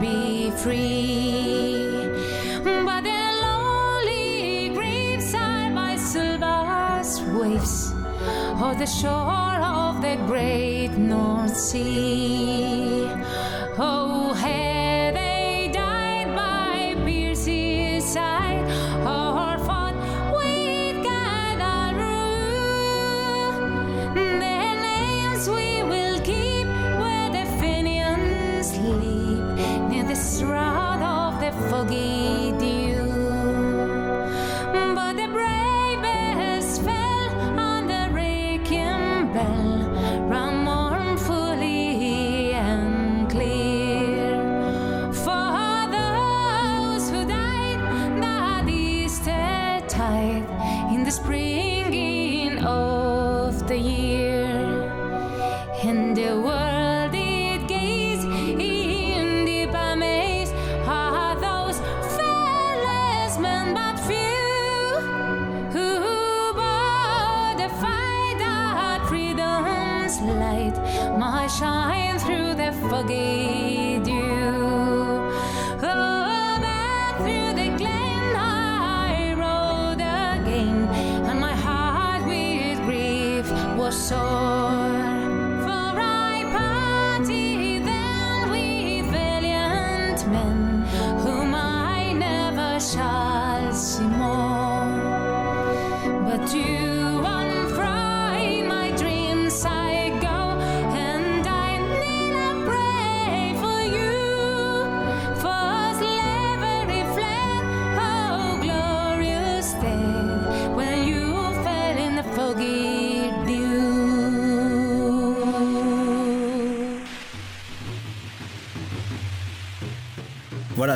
[0.00, 2.08] Be free.
[2.64, 6.58] But their lonely graves by silver
[7.38, 7.92] waves
[8.62, 12.77] or the shore of the great North Sea.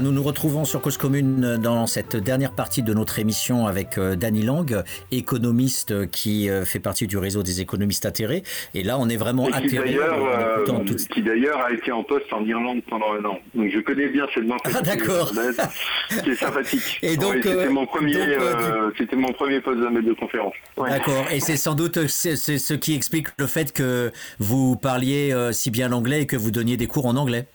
[0.02, 4.16] Nous nous retrouvons sur Cause Commune dans cette dernière partie de notre émission avec euh,
[4.16, 4.82] Danny Lang,
[5.12, 8.42] économiste qui euh, fait partie du réseau des économistes atterrés.
[8.74, 9.96] Et là, on est vraiment Et qui atterré.
[9.96, 13.38] euh, tout- qui d'ailleurs a été en poste en Irlande pendant un an.
[13.54, 15.30] Donc je connais bien cette mentalité Ah, d'accord.
[15.32, 15.56] irlandaise,
[16.24, 16.98] qui est sympathique.
[17.02, 20.54] Et donc, c'était euh, mon premier, euh, c'était mon premier poste de conférence.
[20.76, 20.90] Ouais.
[20.90, 21.24] D'accord.
[21.30, 25.70] Et c'est sans doute c'est, c'est ce qui explique le fait que vous parliez si
[25.70, 27.46] bien l'anglais et que vous donniez des cours en anglais.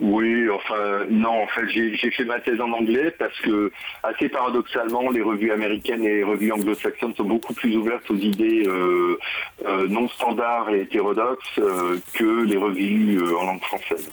[0.00, 3.70] Oui, enfin non, en fait j'ai fait ma thèse en anglais parce que
[4.02, 8.64] assez paradoxalement les revues américaines et les revues anglo-saxonnes sont beaucoup plus ouvertes aux idées
[8.66, 9.18] euh,
[9.66, 14.10] euh, non standards et hétérodoxes euh, que les revues en langue française.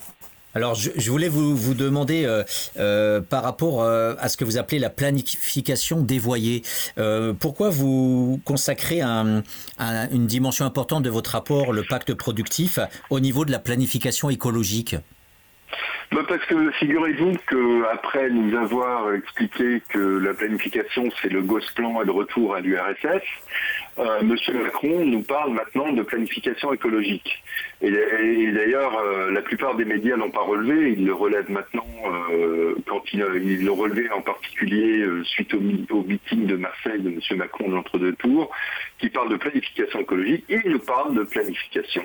[0.54, 2.28] Alors, je, voulais vous, vous demander
[3.30, 6.62] par rapport à ce que vous appelez la planification dévoyée.
[7.40, 9.44] pourquoi vous consacrez un-
[9.78, 12.80] un- une dimension importante de votre rapport, le pacte productif,
[13.10, 14.98] au niveau de la planification écologique?
[16.12, 22.06] Bah, parce que figurez-vous qu'après nous avoir expliqué que la planification c'est le Gosplan et
[22.06, 23.24] le retour à l'URSS,
[24.00, 27.44] euh, Monsieur Macron nous parle maintenant de planification écologique.
[27.82, 27.92] Et,
[28.52, 31.88] d'ailleurs, euh, la plupart des médias l'ont pas relevé, ils le relèvent maintenant
[32.32, 37.36] euh, quand ils ils l'ont relevé en particulier suite au, meeting de Marseille de Monsieur
[37.36, 38.52] Macron de l'entre-deux tours,
[39.00, 42.04] qui parle de planification écologique, et il nous parle de planification,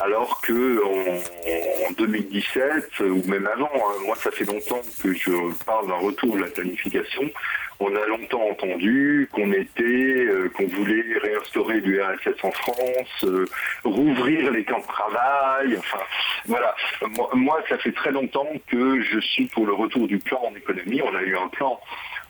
[0.00, 5.30] alors que en 2017 ou même avant, hein, moi ça fait longtemps que je
[5.64, 7.30] parle d'un retour de la planification.
[7.84, 13.44] On a longtemps entendu qu'on était, euh, qu'on voulait réinstaurer l'URSS en France, euh,
[13.82, 15.76] rouvrir les camps de travail.
[15.76, 15.98] Enfin,
[16.46, 16.76] voilà.
[17.16, 20.54] Moi, moi, ça fait très longtemps que je suis pour le retour du plan en
[20.54, 21.02] économie.
[21.02, 21.80] On a eu un plan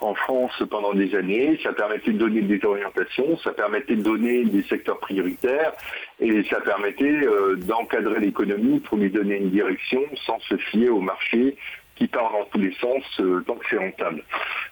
[0.00, 1.59] en France pendant des années.
[1.62, 5.72] Ça permettait de donner des orientations, ça permettait de donner des secteurs prioritaires
[6.18, 11.00] et ça permettait euh, d'encadrer l'économie pour lui donner une direction sans se fier au
[11.00, 11.57] marché
[12.03, 14.24] qui part dans tous les sens euh, tant que c'est rentable.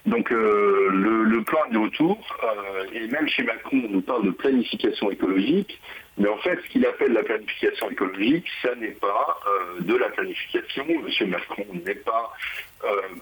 [0.05, 4.31] Donc euh, le, plan de retour, euh, et même chez Macron, on nous parle de
[4.31, 5.79] planification écologique,
[6.17, 9.39] mais en fait, ce qu'il appelle la planification écologique, ça n'est pas
[9.79, 10.85] de la planification.
[11.03, 12.33] Monsieur Macron n'est pas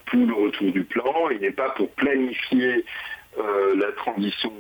[0.07, 2.84] pour le retour du plan, il n'est pas pour planifier
[3.38, 4.51] la transition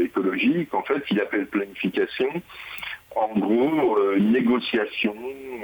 [0.00, 0.72] écologique.
[0.72, 2.30] En fait, il appelle planification
[3.16, 5.14] en gros, euh, une négociation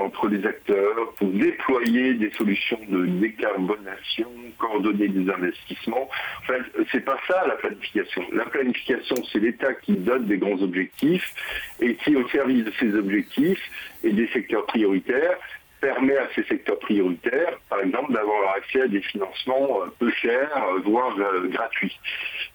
[0.00, 4.28] entre les acteurs pour déployer des solutions de décarbonation,
[4.58, 6.08] coordonner des investissements.
[6.40, 6.58] Enfin,
[6.92, 8.22] c'est pas ça la planification.
[8.32, 11.34] La planification, c'est l'État qui donne des grands objectifs
[11.80, 13.70] et qui, au service de ces objectifs
[14.04, 15.38] et des secteurs prioritaires,
[15.80, 20.50] permet à ces secteurs prioritaires, par exemple, d'avoir accès à des financements euh, peu chers,
[20.56, 21.96] euh, voire gratuits.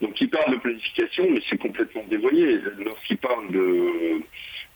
[0.01, 2.59] Donc il parle de planification, mais c'est complètement dévoyé.
[2.79, 4.21] Lorsqu'il parle de,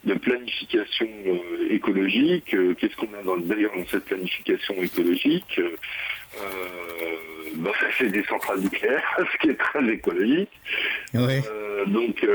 [0.08, 6.46] de planification euh, écologique, euh, qu'est-ce qu'on a dans- d'ailleurs dans cette planification écologique Euh,
[7.56, 10.50] bah, C'est des centrales nucléaires, ce qui est très écologique.
[11.14, 11.38] Oui.
[11.88, 12.26] Donc,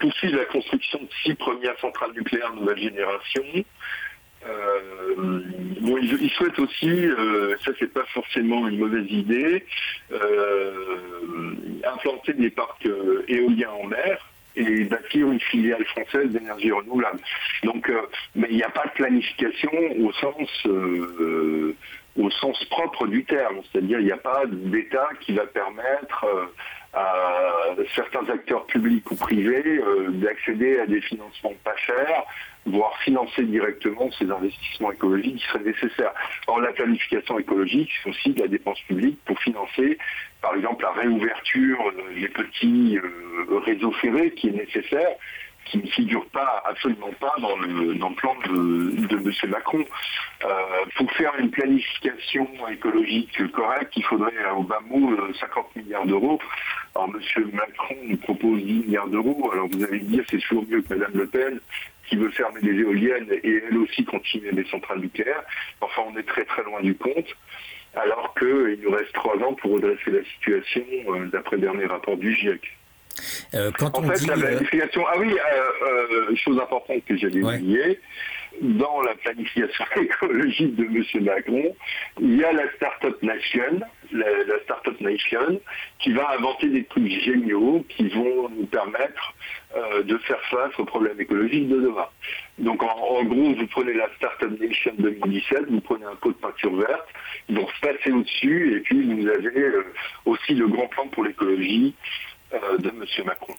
[0.00, 3.44] poursuivre la construction de six premières centrales nucléaires nouvelle génération.
[4.44, 5.14] Euh,
[5.80, 9.64] bon, il, il souhaite aussi, euh, ça c'est pas forcément une mauvaise idée,
[10.10, 11.54] euh,
[11.94, 12.88] implanter des parcs
[13.28, 17.20] éoliens en mer et bâtir une filiale française d'énergie renouvelable.
[17.64, 18.02] Donc, euh,
[18.34, 21.76] mais il n'y a pas de planification au sens euh,
[22.18, 26.44] au sens propre du terme, c'est-à-dire il n'y a pas d'État qui va permettre euh,
[26.92, 32.24] à certains acteurs publics ou privés euh, d'accéder à des financements pas chers,
[32.66, 36.12] voire financer directement ces investissements écologiques qui seraient nécessaires.
[36.46, 39.98] Or, la planification écologique, c'est aussi de la dépense publique pour financer,
[40.40, 45.10] par exemple, la réouverture euh, des petits euh, réseaux ferrés qui est nécessaire
[45.64, 49.50] qui ne figure pas, absolument pas dans le, dans le plan de, M.
[49.50, 49.84] Macron.
[50.44, 50.48] Euh,
[50.96, 56.40] pour faire une planification écologique correcte, il faudrait au bas mot euh, 50 milliards d'euros.
[56.94, 57.50] Alors M.
[57.52, 59.50] Macron nous propose 10 milliards d'euros.
[59.52, 61.60] Alors vous allez me dire c'est toujours mieux que Mme Le Pen
[62.12, 65.42] qui veut fermer les éoliennes et elle aussi continuer les centrales nucléaires.
[65.80, 67.26] Enfin, on est très très loin du compte.
[67.94, 72.18] Alors qu'il nous reste trois ans pour redresser la situation euh, d'après le dernier rapport
[72.18, 72.60] du GIEC.
[73.54, 75.04] Euh, quand En on fait, dit la euh, planification.
[75.10, 75.34] Ah oui,
[76.36, 77.56] chose importante que j'avais Ouais.
[77.56, 77.98] oubliée.
[78.60, 81.24] Dans la planification écologique de M.
[81.24, 81.74] Macron,
[82.20, 83.80] il y a la Startup Nation,
[84.12, 84.26] la,
[84.64, 85.60] Startup Nation,
[85.98, 89.34] qui va inventer des trucs géniaux qui vont nous permettre
[89.76, 92.08] euh, de faire face aux problèmes écologiques de demain.
[92.58, 96.36] Donc en, en gros, vous prenez la Startup Nation 2017, vous prenez un pot de
[96.36, 97.08] peinture verte,
[97.48, 99.92] ils vont se passer au-dessus, et puis vous avez euh,
[100.26, 101.94] aussi le grand plan pour l'écologie
[102.52, 103.04] euh, de M.
[103.24, 103.54] Macron.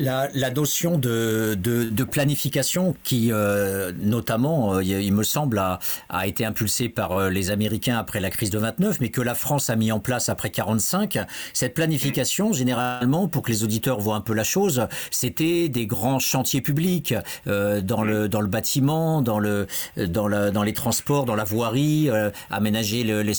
[0.00, 6.44] La, notion de, de, planification qui, euh, notamment, euh, il me semble, a, a, été
[6.44, 9.76] impulsée par euh, les Américains après la crise de 29, mais que la France a
[9.76, 11.18] mis en place après 45.
[11.52, 16.20] Cette planification, généralement, pour que les auditeurs voient un peu la chose, c'était des grands
[16.20, 17.14] chantiers publics
[17.46, 22.08] dans, le, dans le bâtiment, dans, le, dans, dans les transports, dans la voirie,
[22.50, 23.34] aménager le, les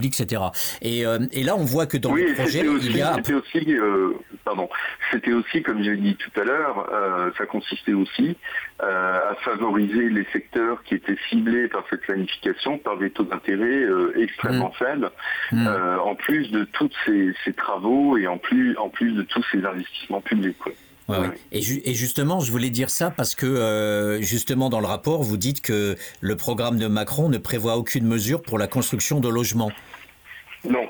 [0.00, 0.42] etc.
[0.80, 3.14] Et, euh, et, là, on voit que dans le projet, il y a...
[3.14, 4.12] C'était aussi, euh,
[4.44, 4.68] pardon,
[5.10, 8.36] c'était aussi, comme j'ai dit tout à l'heure, euh, ça consistait aussi
[8.80, 13.84] à favoriser les secteurs qui étaient ciblés par cette planification par des taux d'intérêt
[14.16, 14.84] extrêmement mmh.
[14.84, 15.10] faibles,
[15.52, 15.68] mmh.
[16.04, 19.64] en plus de tous ces, ces, travaux et en plus, en plus de tous ces
[19.64, 20.56] investissements publics.
[21.52, 25.60] Et, et, justement, je voulais dire ça parce que justement dans le rapport, vous dites
[25.60, 29.72] que le programme de Macron ne prévoit aucune mesure pour la construction de logements.
[30.64, 30.88] Non.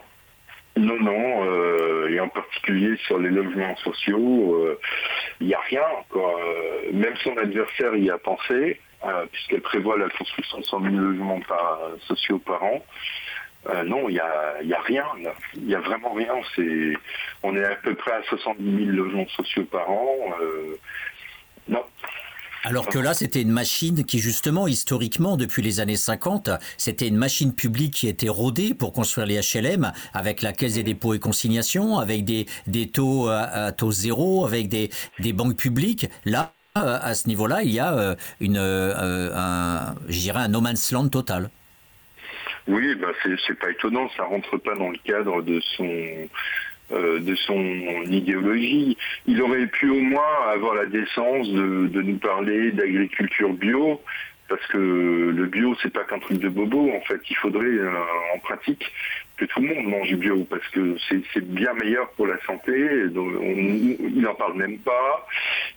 [0.77, 4.79] Non, non, euh, et en particulier sur les logements sociaux,
[5.41, 5.85] il euh, n'y a rien.
[6.17, 8.81] Euh, même son adversaire y a pensé,
[9.33, 12.83] puisqu'elle prévoit la construction de 100 000 logements par, sociaux par an.
[13.85, 15.05] Non, il n'y a, a rien.
[15.55, 16.35] Il n'y a vraiment rien.
[17.43, 20.17] on est à peu près à 70 000 logements sociaux par an.
[21.69, 21.85] non,
[22.65, 27.17] alors que là, c'était une machine qui, justement, historiquement, depuis les années 50, c'était une
[27.17, 31.19] machine publique qui était rodée pour construire les HLM avec la Caisse des dépôts et
[31.19, 32.47] consignations, avec des,
[32.93, 34.91] taux à, taux zéro, avec des,
[35.33, 36.09] banques publiques.
[36.25, 41.09] Là, euh, à ce niveau-là, il y a euh, une, euh, un no man's land
[41.09, 41.51] total.
[42.69, 43.09] Oui, bah
[43.47, 46.29] c'est pas étonnant, ça rentre pas dans le cadre de son
[46.93, 47.59] euh, de son
[48.11, 48.99] idéologie.
[49.27, 54.01] Il aurait pu au moins avoir la décence de, nous parler d'agriculture bio,
[54.49, 54.77] parce que
[55.35, 56.91] le bio, c'est pas qu'un truc de bobo.
[56.95, 57.95] En fait, il faudrait, euh,
[58.35, 58.93] en pratique,
[59.43, 62.73] que tout le monde mange bio parce que c'est bien meilleur pour la santé.
[62.73, 65.27] il n'en parle même pas.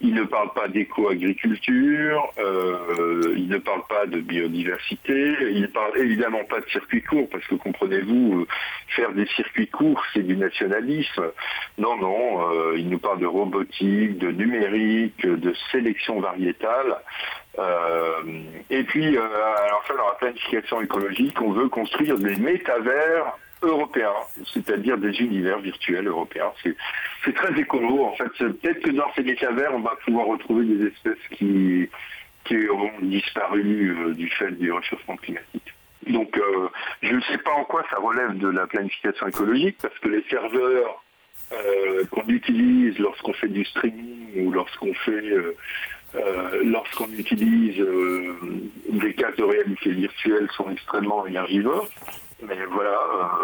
[0.02, 2.32] Il ne parle pas d'éco-agriculture.
[2.38, 5.36] Euh, il ne parle pas de biodiversité.
[5.52, 8.48] Il ne parle évidemment pas de circuits courts parce que comprenez-vous, euh,
[8.90, 11.32] faire des circuits courts, c'est du nationalisme.
[11.80, 12.52] Non, non.
[12.52, 16.98] Euh, il nous parle de robotique, de numérique, de sélection variétale.
[18.70, 24.14] et puis, alors ça, dans la planification écologique, on veut construire des métavers européens,
[24.54, 26.52] c'est-à-dire des univers virtuels européens.
[27.24, 28.30] C'est très écolo, en fait.
[28.38, 31.90] Peut-être que dans ces métavers, on va pouvoir retrouver des espèces qui,
[32.70, 35.74] auront disparu euh, du fait du réchauffement climatique.
[36.08, 36.70] Donc, euh,
[37.02, 40.24] je ne sais pas en quoi ça relève de la planification écologique, parce que les
[40.30, 41.04] serveurs
[41.52, 45.24] euh, qu'on utilise lorsqu'on fait du streaming ou lorsqu'on fait
[46.64, 47.84] lorsqu'on utilise
[48.90, 51.90] des cartes de réalité virtuelle sont extrêmement énergivores.
[52.44, 53.00] Mais voilà,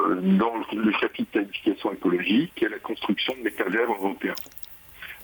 [0.10, 4.36] euh, dans le chapitre planification écologique, il y a la construction de métavers européens.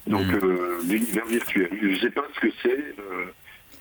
[0.08, 0.40] Donc hmm.
[0.44, 1.70] euh, l'univers virtuel.
[1.82, 3.26] Je ne sais pas ce que c'est euh,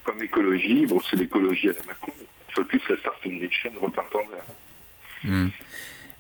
[0.05, 0.87] comme écologie.
[0.87, 2.13] Bon, c'est l'écologie à la Macron.
[2.53, 5.43] Soit plus la Startup Nation repart en l'air.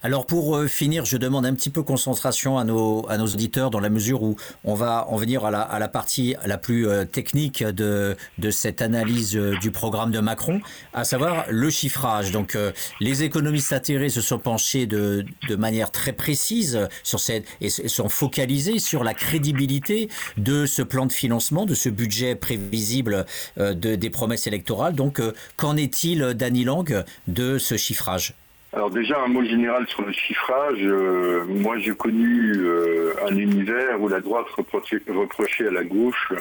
[0.02, 3.70] Alors pour euh, finir, je demande un petit peu concentration à nos, à nos auditeurs
[3.70, 7.64] dans la mesure où on va en venir à la, partie la plus euh, technique
[7.64, 10.60] de, de cette analyse euh, du programme de Macron,
[10.92, 12.30] à savoir le chiffrage.
[12.30, 12.58] Donc
[13.00, 18.08] les économistes atterrés se sont penchés de, de manière très précise sur cette, et sont
[18.08, 23.24] focalisés sur la crédibilité de ce plan de financement, de ce budget prévisible
[23.56, 24.94] de, des promesses électorales.
[24.94, 25.20] Donc
[25.56, 28.34] qu'en est-il, Dany Lang, de ce chiffrage?
[28.76, 30.80] Alors déjà un mot général sur le chiffrage.
[30.82, 36.34] Euh, moi j'ai connu euh, un univers où la droite reprochait, à la gauche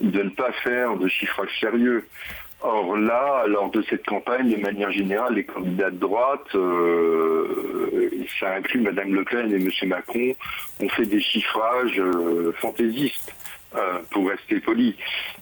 [0.00, 2.06] de ne pas faire de chiffrage sérieux.
[2.66, 8.10] Or là, lors de cette campagne, de manière générale, les candidats de droite, euh,
[8.40, 9.70] ça inclut Madame Le Pen et M.
[9.88, 10.34] Macron,
[10.80, 12.00] ont fait des chiffrages
[12.60, 13.34] fantaisistes.
[13.76, 14.94] Euh, pour rester poli.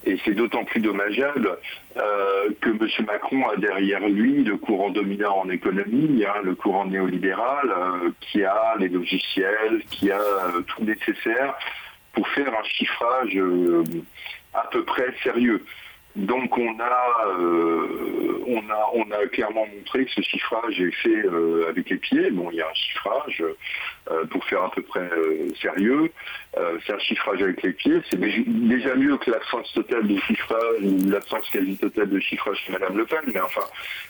[0.07, 1.59] Et c'est d'autant plus dommageable
[1.99, 2.89] euh, que M.
[3.07, 8.43] Macron a derrière lui le courant dominant en économie, hein, le courant néolibéral, euh, qui
[8.43, 10.23] a les logiciels, qui a
[10.67, 11.55] tout nécessaire
[12.15, 13.39] pour faire un chiffrage
[14.55, 15.63] à peu près sérieux.
[16.15, 17.27] Donc on a,
[18.47, 21.25] on a, on a clairement montré que ce chiffrage est fait
[21.69, 22.31] avec les pieds.
[22.31, 23.43] Bon, il y a un chiffrage
[24.31, 25.09] pour faire à peu près
[25.61, 26.11] sérieux.
[26.59, 28.01] Euh, c'est un chiffrage avec les pieds.
[28.11, 32.73] C'est déjà mieux que l'absence totale de chiffrage ou l'absence quasi totale de chiffrage chez
[32.73, 33.21] Madame Le Pen.
[33.33, 33.63] Mais enfin,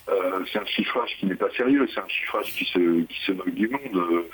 [0.08, 1.86] euh, c'est un chiffrage qui n'est pas sérieux.
[1.94, 4.24] C'est un chiffrage qui se, moque du monde.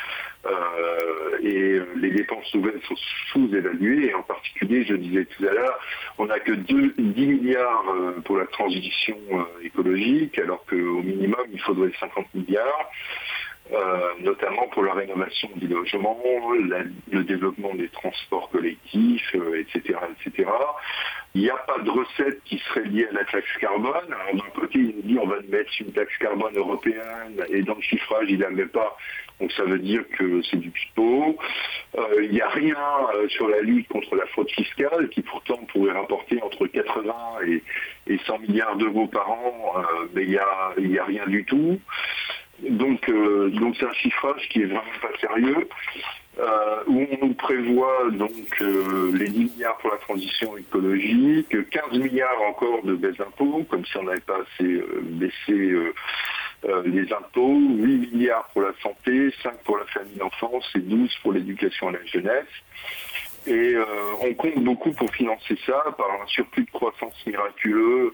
[0.46, 2.96] Euh, et les dépenses nouvelles sont
[3.32, 4.06] sous-évaluées.
[4.06, 5.78] Et en particulier, je disais tout à l'heure,
[6.16, 7.57] on n'a que 2, 10 milliards
[8.24, 9.16] pour la transition
[9.62, 12.90] écologique, alors qu'au minimum, il faudrait 50 milliards.
[14.20, 16.18] Notamment pour la rénovation des logements,
[17.10, 20.48] le développement des transports collectifs, etc., etc.
[21.34, 24.08] Il n'y a pas de recette qui serait liée à la taxe carbone.
[24.32, 27.82] D'un côté, il nous dit on va mettre une taxe carbone européenne et dans le
[27.82, 28.96] chiffrage, il n'en met pas.
[29.40, 31.36] Donc ça veut dire que c'est du pipeau.
[31.96, 32.76] Euh, il n'y a rien
[33.14, 37.14] euh, sur la lutte contre la fraude fiscale qui pourtant pourrait rapporter entre 80
[38.08, 41.78] et, 100 milliards d'euros par an, euh, mais il n'y a, rien du tout.
[42.62, 45.68] Donc donc c'est un chiffrage qui est vraiment pas sérieux.
[46.40, 48.30] Euh, où on nous prévoit donc
[48.60, 53.84] euh, les 10 milliards pour la transition écologique, 15 milliards encore de baisse d'impôts, comme
[53.84, 55.92] si on n'avait pas assez euh, baissé
[56.84, 61.32] les impôts, 8 milliards pour la santé, 5 pour la famille d'enfance et 12 pour
[61.32, 62.46] l'éducation à la jeunesse.
[63.48, 63.74] Et
[64.22, 68.12] on compte beaucoup pour financer ça par un surplus de croissance miraculeux,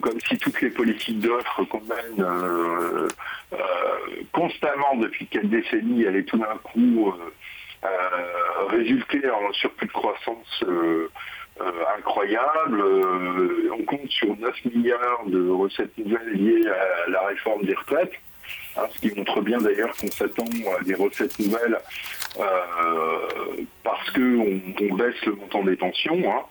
[0.00, 2.26] comme si toutes les politiques d'offres qu'on mène
[4.32, 7.12] constamment depuis quelques décennies allaient tout d'un coup
[7.84, 11.10] euh, résulter en surplus de croissance euh,
[11.60, 12.82] euh, incroyable.
[13.78, 18.14] on compte sur 9 milliards de recettes nouvelles liées à la réforme des retraites.
[18.76, 20.46] Hein, ce qui montre bien d'ailleurs qu'on s'attend
[20.78, 21.78] à des recettes nouvelles
[23.82, 26.18] parce qu'on on baisse le montant des pensions.
[26.30, 26.42] Hein.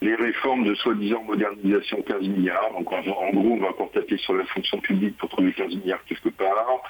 [0.00, 4.18] Les réformes de soi-disant modernisation 15 milliards, donc en, en, gros on va encore taper
[4.18, 6.82] sur la fonction publique pour trouver 15 milliards quelque part.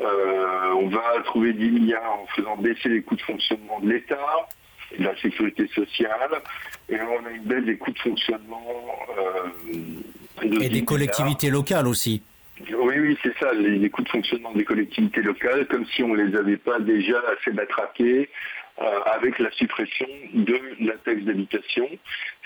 [0.00, 4.48] Euh, on va trouver 10 milliards en faisant baisser les coûts de fonctionnement de l'État
[4.92, 6.30] et de la sécurité sociale.
[6.88, 8.66] Et on a une baisse des coûts de fonctionnement.
[9.18, 12.22] Euh, et des collectivités locales aussi.
[12.68, 16.22] Oui, oui, c'est ça, les, coûts de fonctionnement des collectivités locales, comme si on ne
[16.22, 18.28] les avait pas déjà assez matraqués
[18.80, 21.88] euh, avec la suppression de la taxe d'habitation.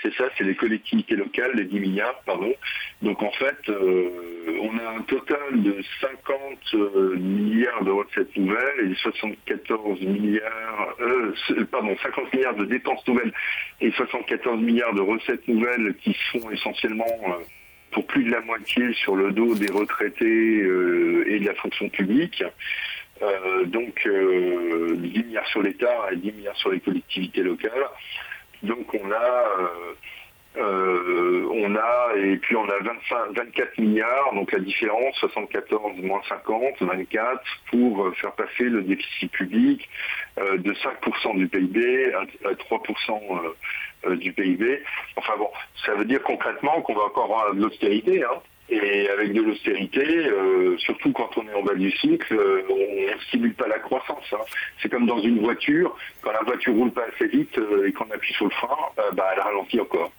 [0.01, 2.53] C'est ça, c'est les collectivités locales, les 10 milliards, pardon.
[3.01, 8.91] Donc en fait, euh, on a un total de 50 euh, milliards de recettes nouvelles
[8.91, 10.95] et 74 milliards,
[11.71, 13.33] pardon, 50 milliards de dépenses nouvelles
[13.81, 17.05] et 74 milliards de recettes nouvelles qui sont essentiellement
[17.95, 22.43] pour plus de la moitié sur le dos des retraités et de la fonction publique.
[23.21, 27.71] Euh, donc 10 euh, milliards sur l'État et 10 milliards sur les collectivités locales.
[28.63, 29.45] Donc on a
[30.57, 36.21] euh, on a, et puis on a 25, 24 milliards, donc la différence, 74 moins
[36.27, 37.41] 50, 24,
[37.71, 39.89] pour faire passer le déficit public
[40.37, 43.53] de 5% du PIB à, 3%
[44.11, 44.83] du PIB.
[45.17, 45.49] Enfin bon,
[45.85, 48.41] ça veut dire concrètement qu'on va encore avoir de l'austérité, hein.
[48.67, 53.13] Et avec de l'austérité, euh, surtout quand on est en bas du cycle, euh, on
[53.13, 54.25] ne stimule pas la croissance.
[54.33, 54.43] Hein.
[54.81, 58.05] C'est comme dans une voiture, quand la voiture roule pas assez vite euh, et qu'on
[58.05, 58.75] appuie sur le frein,
[59.13, 60.11] bah, elle ralentit encore.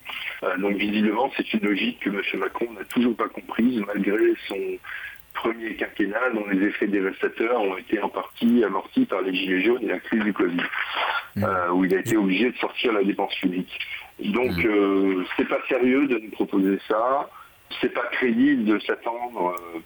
[0.59, 2.23] donc visiblement, c'est une logique que M.
[2.35, 4.79] Macron n'a toujours pas comprise, malgré son
[5.37, 9.83] premier quinquennat dont les effets dévastateurs ont été en partie amortis par les gilets jaunes
[9.85, 10.63] et la crise du Covid,
[11.37, 11.47] mmh.
[11.73, 13.79] où il a été obligé de sortir la dépense publique.
[14.19, 15.25] Donc mmh.
[15.37, 17.29] c'est pas sérieux de nous proposer ça
[17.81, 19.79] c'est pas crédible de s'attendre euh,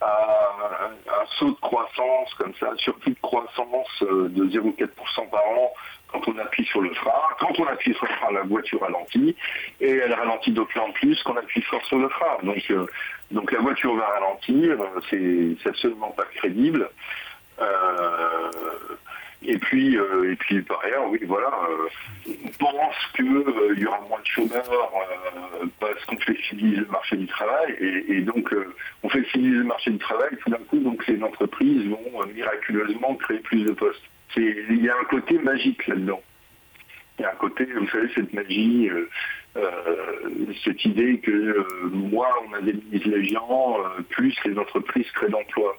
[0.00, 5.72] à un, saut de croissance comme ça, surtout de croissance euh, de 0,4% par an
[6.12, 7.12] quand on appuie sur le frein.
[7.38, 9.36] Quand on appuie sur le frein, la voiture ralentit
[9.80, 12.38] et elle ralentit d'autant plus qu'on appuie fort sur le frein.
[12.42, 12.86] Donc, euh,
[13.30, 14.76] donc la voiture va ralentir,
[15.10, 16.88] c'est absolument pas crédible.
[19.42, 23.86] Et puis, euh, et puis par ailleurs, oui, voilà, euh, on pense qu'il euh, y
[23.86, 24.92] aura moins de chômeurs
[25.78, 28.52] parce qu'on flexibilise le marché du travail, et, donc
[29.04, 33.38] on flexibilise le marché du travail, tout d'un coup, donc les entreprises vont miraculeusement créer
[33.38, 34.02] plus de postes.
[34.36, 36.22] Il y a un côté magique là-dedans.
[37.18, 38.88] Il y a un côté, vous savez, cette magie,
[40.64, 43.78] cette idée que moins on indemnise les gens,
[44.10, 45.76] plus les entreprises créent d'emplois.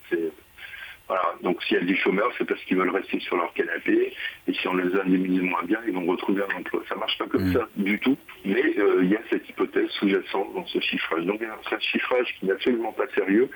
[1.10, 1.24] Voilà.
[1.42, 4.14] Donc s'il y a des chômeurs, c'est parce qu'ils veulent rester sur leur canapé.
[4.48, 6.84] Et si on les indemnise moins bien, ils vont retrouver un emploi.
[6.88, 7.54] Ça marche pas comme mm.
[7.54, 8.16] ça du tout.
[8.46, 11.26] Mais euh, il y a cette hypothèse sous-jacente dans ce chiffrage.
[11.26, 13.50] Donc c'est un chiffrage qui n'est absolument pas sérieux.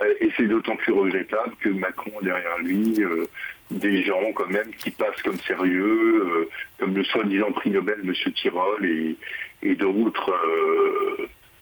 [0.00, 3.26] Euh, et c'est d'autant plus regrettable que Macron derrière lui euh,
[3.70, 8.14] des gens quand même qui passent comme sérieux, comme le soi-disant prix Nobel M.
[8.34, 9.16] Tirol et,
[9.62, 10.32] et d'autres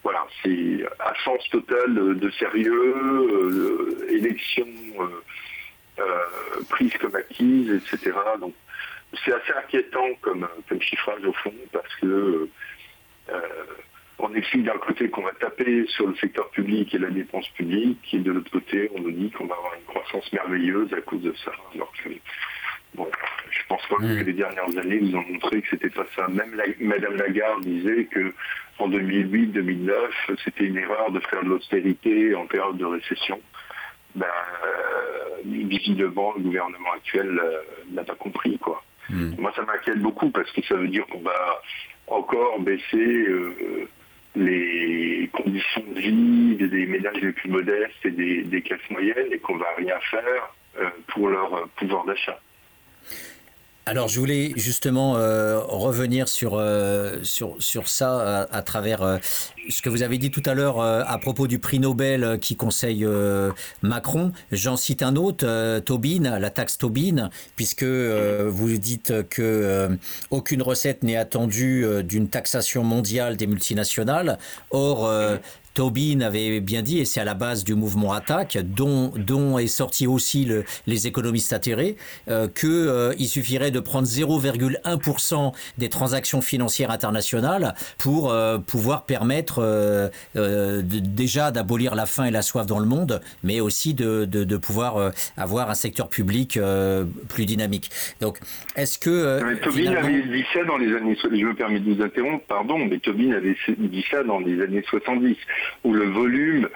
[0.07, 2.95] voilà, c'est à sens total de, sérieux,
[3.29, 4.69] euh, élection
[5.01, 5.21] euh,
[5.99, 8.13] euh, prise comme acquise, etc.
[8.39, 8.55] Donc
[9.25, 10.47] c'est assez inquiétant comme,
[10.81, 12.49] chiffrage au fond, parce que
[14.19, 17.99] on explique d'un côté qu'on va taper sur le secteur public et la dépense publique,
[18.15, 21.23] et de l'autre côté, on nous dit qu'on va avoir une croissance merveilleuse à cause
[21.23, 21.53] de ça.
[21.75, 22.09] Alors que,
[22.95, 23.09] bon,
[23.51, 24.27] je pense pas que hmm.
[24.27, 26.29] les dernières années nous ont montré que c'était pas ça.
[26.29, 28.33] Même Madame Lagarde disait que
[28.79, 29.93] en 2008-2009,
[30.45, 33.41] c'était une erreur de faire de l'austérité en période de récession.
[34.15, 34.27] Ben,
[34.65, 37.39] euh, visiblement, le gouvernement actuel
[37.91, 38.59] n'a pas compris.
[38.59, 38.83] quoi.
[39.11, 39.35] Hmm.
[39.39, 41.61] Moi, ça m'inquiète beaucoup parce que ça veut dire qu'on va
[42.07, 43.27] encore baisser
[44.37, 49.57] les conditions de vie des ménages les plus modestes et des, classes moyennes et qu'on
[49.57, 50.55] va rien faire
[51.09, 52.39] pour leur pouvoir d'achat.
[53.89, 59.19] Alors, je voulais justement euh, revenir sur, euh, sur, sur ça à, travers euh,
[59.69, 63.07] ce que vous avez dit tout à l'heure à propos du prix Nobel qui conseille
[63.83, 64.33] Macron.
[64.51, 69.97] J'en cite un autre, Tobin, la taxe Tobin, puisque vous dites que
[70.31, 74.39] aucune recette n'est attendue d'une taxation mondiale des multinationales.
[74.71, 75.09] Or,
[75.77, 79.67] Tobin avait bien dit, et c'est à la base du mouvement Attaque, dont, dont est
[79.67, 81.97] sorti aussi le, les économistes atterrés,
[82.29, 89.59] euh, qu'il euh, suffirait de prendre 0,1% des transactions financières internationales pour euh, pouvoir permettre
[89.59, 94.25] euh, euh, déjà d'abolir la faim et la soif dans le monde, mais aussi de,
[94.25, 96.59] de, de pouvoir avoir un secteur public
[97.29, 97.91] plus dynamique.
[98.23, 98.39] Donc,
[98.77, 99.41] est-ce que...
[99.63, 100.09] Tobin finalement...
[100.09, 101.19] avait dit ça dans les années...
[101.23, 104.83] Je me permets de vous interrompre, pardon, mais Tobin avait dit ça dans les années
[104.89, 105.37] 70
[105.85, 106.69] où le volume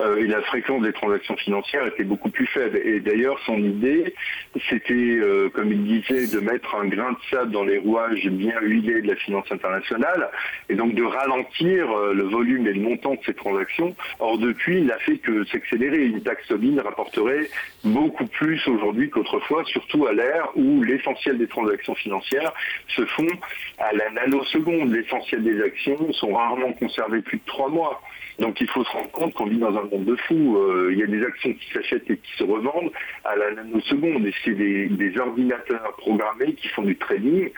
[0.00, 2.76] euh, et la fréquence des transactions financières étaient beaucoup plus faibles.
[2.76, 4.14] Et d'ailleurs, son idée,
[4.68, 8.54] c'était, euh, comme il disait, de mettre un grain de sable dans les rouages bien
[8.60, 10.30] huilés de la finance internationale,
[10.68, 13.96] et donc de ralentir euh, le volume et le montant de ces transactions.
[14.20, 16.04] Or, depuis, il n'a fait que s'accélérer.
[16.04, 17.48] Une taxe Tobin rapporterait
[17.84, 22.52] beaucoup plus aujourd'hui qu'autrefois, surtout à l'ère où l'essentiel des transactions financières
[22.88, 23.26] se font
[23.78, 24.92] à la nanoseconde.
[24.92, 28.00] L'essentiel des actions sont rarement conservées plus de trois mois.
[28.38, 30.56] Donc il faut se rendre compte qu'on vit dans un monde de fous.
[30.58, 32.92] Euh, il y a des actions qui s'achètent et qui se revendent
[33.24, 34.26] à la nanoseconde.
[34.26, 37.50] Et c'est des, ordinateurs programmés qui font du trading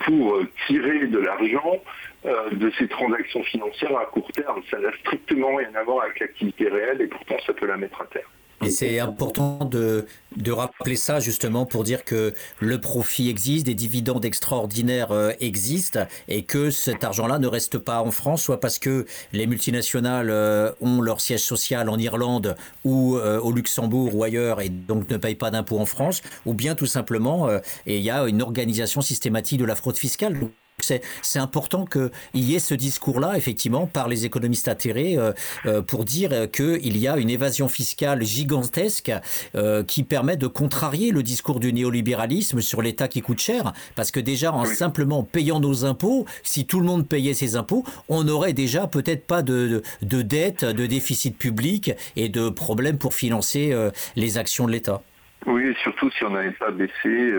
[0.00, 1.82] pour euh, tirer de l'argent
[2.26, 4.62] euh, de ces transactions financières à court terme.
[4.70, 8.02] Ça n'a strictement rien à voir avec l'activité réelle et pourtant ça peut la mettre
[8.02, 8.28] à terre.
[8.64, 10.06] Et c'est important de,
[10.36, 16.06] de, rappeler ça justement pour dire que le profit existe, des dividendes extraordinaires euh, existent
[16.28, 20.72] et que cet argent-là ne reste pas en France, soit parce que les multinationales euh,
[20.80, 25.18] ont leur siège social en Irlande ou euh, au Luxembourg ou ailleurs et donc ne
[25.18, 27.48] payent pas d'impôts en France, ou bien tout simplement,
[27.84, 30.38] il y a une organisation systématique de la fraude fiscale.
[30.86, 35.32] C'est important qu'il y ait ce discours-là, effectivement, par les économistes atterrés, euh,
[35.64, 39.10] euh, pour dire qu'il y a une évasion fiscale gigantesque
[39.54, 43.72] euh, qui permet de contrarier le discours du néolibéralisme sur l'État qui coûte cher.
[43.94, 47.84] Parce que déjà, en simplement payant nos impôts, si tout le monde payait ses impôts,
[48.08, 53.14] on n'aurait déjà peut-être pas de, de, dette, de déficit public et de problèmes pour
[53.14, 53.74] financer
[54.14, 55.02] les actions de l'État.
[55.46, 57.32] Oui, surtout si on n'avait pas baissé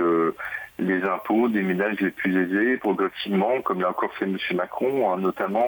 [0.80, 4.38] les impôts des ménages les plus aisés progressivement, comme l'a encore fait M.
[4.56, 5.66] Macron, hein, notamment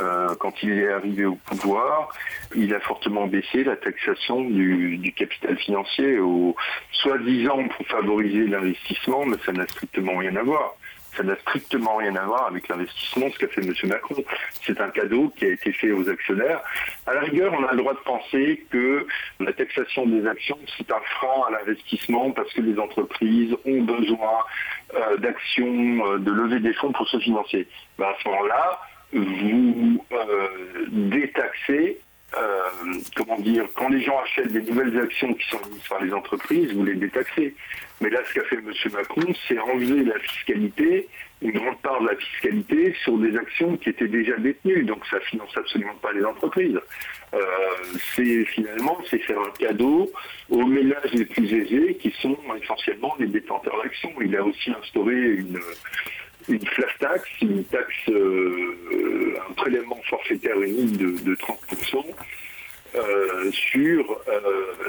[0.00, 2.10] euh, quand il est arrivé au pouvoir,
[2.54, 6.54] il a fortement baissé la taxation du, du capital financier, au
[6.92, 10.76] soi-disant pour favoriser l'investissement, mais ça n'a strictement rien à voir
[11.16, 13.72] ça n'a strictement rien à voir avec l'investissement, ce qu'a fait M.
[13.84, 14.16] Macron.
[14.62, 16.60] C'est un cadeau qui a été fait aux actionnaires.
[17.06, 19.06] À la rigueur, on a le droit de penser que
[19.40, 24.44] la taxation des actions, c'est un frein à l'investissement parce que les entreprises ont besoin
[24.94, 27.66] euh, d'actions, euh, de lever des fonds pour se financer.
[27.98, 28.80] Ben, à ce moment-là,
[29.12, 30.48] vous euh,
[30.88, 32.00] détaxez
[33.16, 36.72] comment dire, quand les gens achètent des nouvelles actions qui sont mises par les entreprises,
[36.72, 37.54] vous les détaxez.
[38.00, 38.72] Mais là, ce qu'a fait M.
[38.92, 41.08] Macron, c'est enlever la fiscalité,
[41.42, 44.84] une grande part de la fiscalité, sur des actions qui étaient déjà détenues.
[44.84, 46.80] Donc ça finance absolument pas les entreprises.
[47.34, 47.40] Euh,
[48.14, 50.10] c'est finalement, c'est faire un cadeau
[50.50, 54.12] aux ménages les plus aisés, qui sont essentiellement les détenteurs d'actions.
[54.20, 55.60] Il a aussi instauré une
[56.48, 62.04] une flash tax, une taxe, euh, un prélèvement forfaitaire unique de, 30%
[62.94, 64.20] euh, sur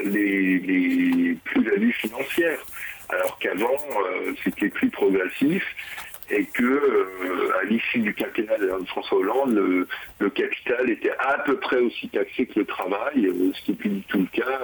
[0.04, 2.60] les, les plus-values financières
[3.08, 5.64] alors qu'avant euh, c'était plus progressif
[6.28, 9.54] et que euh, à l'issue du quinquennat de François Hollande,
[10.18, 13.76] le, capital était à peu près aussi taxé que le travail, euh, ce qui n'est
[13.76, 14.60] plus du tout le cas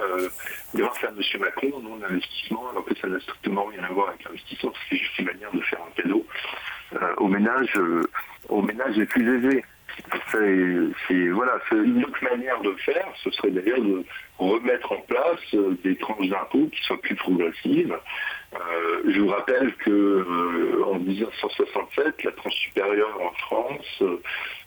[0.75, 1.39] grâce à M.
[1.39, 5.17] Macron, non l'investissement, alors que ça n'a strictement rien à voir avec l'investissement, c'est juste
[5.19, 6.25] une manière de faire un cadeau
[7.17, 7.79] aux ménages,
[8.49, 9.63] aux ménages les plus aisés.
[10.31, 13.07] C'est voilà, une autre manière de faire.
[13.23, 14.03] Ce serait d'ailleurs de
[14.39, 17.95] remettre en place euh, des tranches d'impôts qui soient plus progressives.
[18.53, 24.03] Euh, je vous rappelle que euh, en 1967, la tranche supérieure en France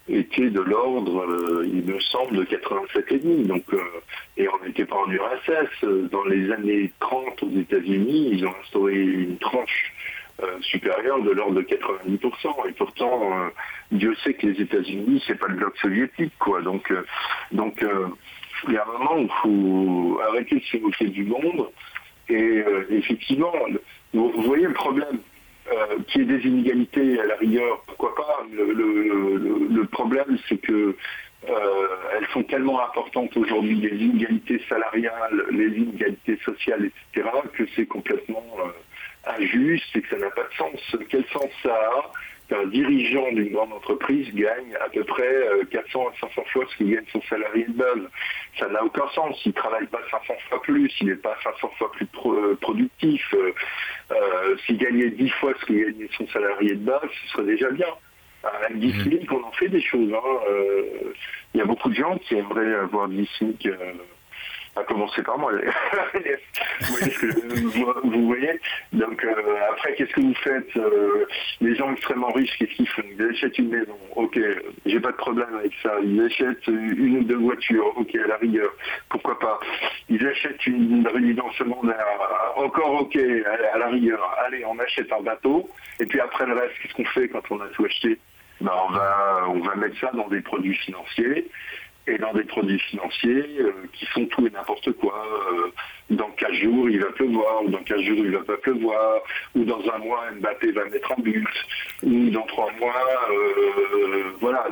[0.08, 1.26] était de l'ordre,
[1.64, 3.46] il me semble, de 87,5.
[3.46, 3.64] Donc,
[4.36, 6.10] et on n'était pas en URSS.
[6.12, 9.92] Dans les années 30 aux États-Unis, ils ont instauré une tranche
[10.42, 12.68] euh, supérieure de l'ordre de 90%.
[12.68, 13.48] Et pourtant, euh,
[13.90, 16.60] Dieu sait que les États-Unis, c'est pas le bloc soviétique, quoi.
[16.60, 17.02] Donc, euh,
[18.68, 21.70] il y a un moment où il faut arrêter de se moquer du monde
[22.28, 23.52] Et effectivement,
[24.12, 25.20] vous, voyez le problème.
[26.08, 28.46] qui est des inégalités à la rigueur, pourquoi pas?
[28.52, 30.96] Le, problème, c'est que
[31.46, 38.44] elles sont tellement importantes aujourd'hui, les inégalités salariales, les inégalités sociales, etc., que c'est complètement
[39.26, 40.96] injuste et que ça n'a pas de sens.
[41.08, 42.12] Quel sens ça a
[42.48, 46.76] qu'un dirigeant d'une grande entreprise gagne à peu près 400 euh, à 500 fois ce
[46.78, 48.08] que gagne son salarié de base?
[48.58, 49.40] Ça n'a aucun sens.
[49.44, 53.34] Il ne travaille pas 500 fois plus, il n'est pas 500 fois plus euh, productif.
[53.34, 57.70] Euh, s'il gagnait 10 fois ce que gagnait son salarié de base, ce serait déjà
[57.70, 57.88] bien.
[58.44, 60.12] Avec 10 SMIC, on en fait des choses.
[60.12, 61.10] Hein.
[61.52, 63.68] Il y a beaucoup de gens qui aimeraient avoir 10 SMIC
[64.76, 65.52] à commencer par moi.
[66.14, 68.60] vous voyez que vous, voyez
[68.92, 69.32] Donc euh,
[69.70, 71.26] après, qu'est-ce que vous faites euh,
[71.60, 73.02] Les gens extrêmement riches, qu'est-ce qu'ils font?
[73.18, 73.96] Ils achètent une maison.
[74.14, 74.38] Ok,
[74.84, 75.94] j'ai pas de problème avec ça.
[76.02, 77.92] Ils achètent une ou deux voitures.
[77.96, 78.70] Ok, à la rigueur,
[79.08, 79.58] pourquoi pas?
[80.08, 82.06] Ils achètent une résidence secondaire.
[82.56, 84.20] Encore ok, à la rigueur.
[84.46, 85.68] Allez, on achète un bateau.
[86.00, 88.18] Et puis après le reste, qu'est-ce qu'on fait quand on a tout acheté?
[88.60, 91.46] Ben, on va on va mettre ça dans des produits financiers
[92.06, 95.26] et dans des produits financiers euh, qui font tout et n'importe quoi.
[95.52, 95.70] Euh,
[96.10, 99.20] dans 15 jours, il va pleuvoir, ou dans 15 jours, il va pas pleuvoir,
[99.54, 101.48] ou dans un mois, Mbappé va mettre un but,
[102.04, 102.94] ou dans trois mois,
[103.30, 104.68] euh, voilà.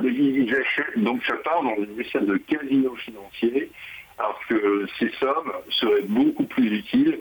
[0.97, 3.71] Donc ça part dans une espèce de casino financier,
[4.19, 7.19] alors que ces sommes seraient beaucoup plus utiles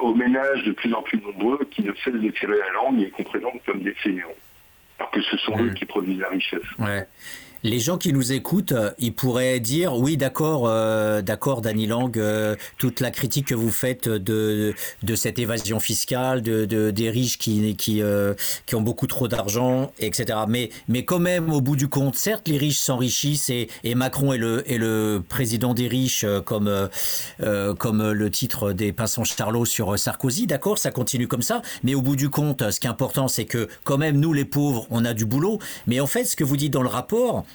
[0.00, 3.10] aux ménages de plus en plus nombreux qui ne cessent de tirer la langue et
[3.10, 4.28] qu'on présente comme des fainéants.
[4.98, 6.60] Alors que ce sont eux qui produisent la richesse.
[6.78, 7.06] Ouais.
[7.66, 12.18] Les gens qui nous écoutent, euh, ils pourraient dire oui, d'accord, euh, d'accord, Dany Lang,
[12.18, 17.08] euh, toute la critique que vous faites de de cette évasion fiscale, de, de des
[17.08, 18.02] riches qui qui
[18.66, 20.40] qui ont beaucoup trop d'argent, etc.
[20.46, 24.34] Mais mais quand même, au bout du compte, certes, les riches s'enrichissent et, et Macron
[24.34, 26.70] est le est le président des riches, comme
[27.78, 31.62] comme le titre des Pinsons Charlot sur Sarkozy, d'accord, ça continue comme ça.
[31.82, 34.44] Mais au bout du compte, ce qui est important, c'est que quand même nous, les
[34.44, 35.58] pauvres, on a du boulot.
[35.86, 37.46] Mais en fait, ce que vous dites dans le rapport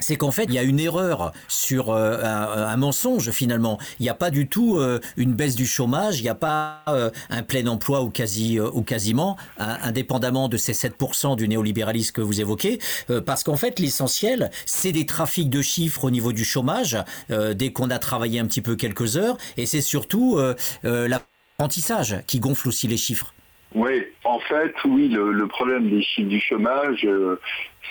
[0.00, 3.78] c'est qu'en fait, il y a une erreur sur euh, un, mensonge finalement.
[3.98, 6.82] Il n'y a pas du tout euh, une baisse du chômage, il n'y a pas
[6.88, 12.20] euh, un plein emploi ou quasi ou quasiment, indépendamment de ces 7% du néolibéralisme que
[12.20, 12.78] vous évoquez,
[13.26, 16.96] parce qu'en fait, l'essentiel, c'est des trafics de chiffres au niveau du chômage
[17.28, 20.38] dès qu'on a travaillé un petit peu quelques heures, et c'est surtout
[20.82, 23.34] l'apprentissage qui gonfle aussi les chiffres.
[23.74, 27.06] Oui, en fait, oui, le, problème des chiffres du chômage,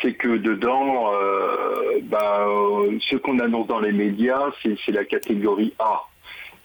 [0.02, 5.74] c'est que dedans, euh, bah, euh, ce qu'on annonce dans les médias, c'est la catégorie
[5.80, 6.04] A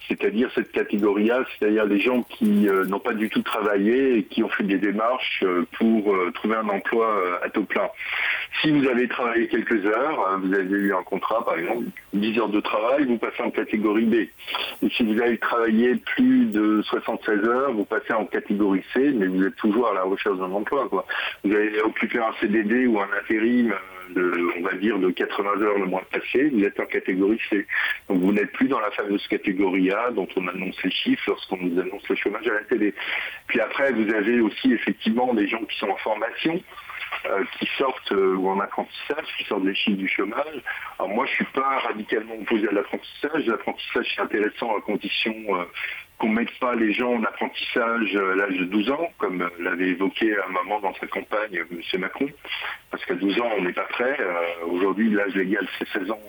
[0.08, 4.24] c'est-à-dire cette catégorie A, c'est-à-dire les gens qui euh, n'ont pas du tout travaillé et
[4.24, 7.88] qui ont fait des démarches euh, pour euh, trouver un emploi à taux plein.
[8.60, 12.48] Si vous avez travaillé quelques heures, vous avez eu un contrat par exemple, 10 heures
[12.48, 14.14] de travail, vous passez en catégorie B.
[14.14, 19.26] Et si vous avez travaillé plus de 76 heures, vous passez en catégorie C, mais
[19.26, 20.88] vous êtes toujours à la recherche d'un emploi.
[20.88, 21.06] Quoi.
[21.44, 23.74] Vous avez occupé un CDD ou un intérim
[24.16, 27.66] on va dire, de 80 heures le mois passé, vous êtes en catégorie C.
[28.09, 31.59] Donc vous n'êtes plus dans la fameuse catégorie A dont on annonce les chiffres lorsqu'on
[31.59, 32.94] nous annonce le chômage à la télé.
[33.47, 36.60] Puis après, vous avez aussi effectivement des gens qui sont en formation.
[37.26, 40.60] Euh, qui sortent euh, ou en apprentissage, qui sortent des chiffres du chômage.
[40.98, 43.47] Alors moi, je suis pas radicalement opposé à l'apprentissage.
[43.47, 45.64] L'apprentissage, c'est intéressant à condition euh,
[46.22, 49.88] qu'on ne mette pas les gens en apprentissage à l'âge de 12 ans, comme l'avait
[49.88, 52.00] évoqué à un moment dans sa campagne M.
[52.00, 52.28] Macron,
[52.92, 54.16] parce qu'à 12 ans, on n'est pas prêt.
[54.20, 56.20] Euh, aujourd'hui, l'âge légal, c'est 16 ans.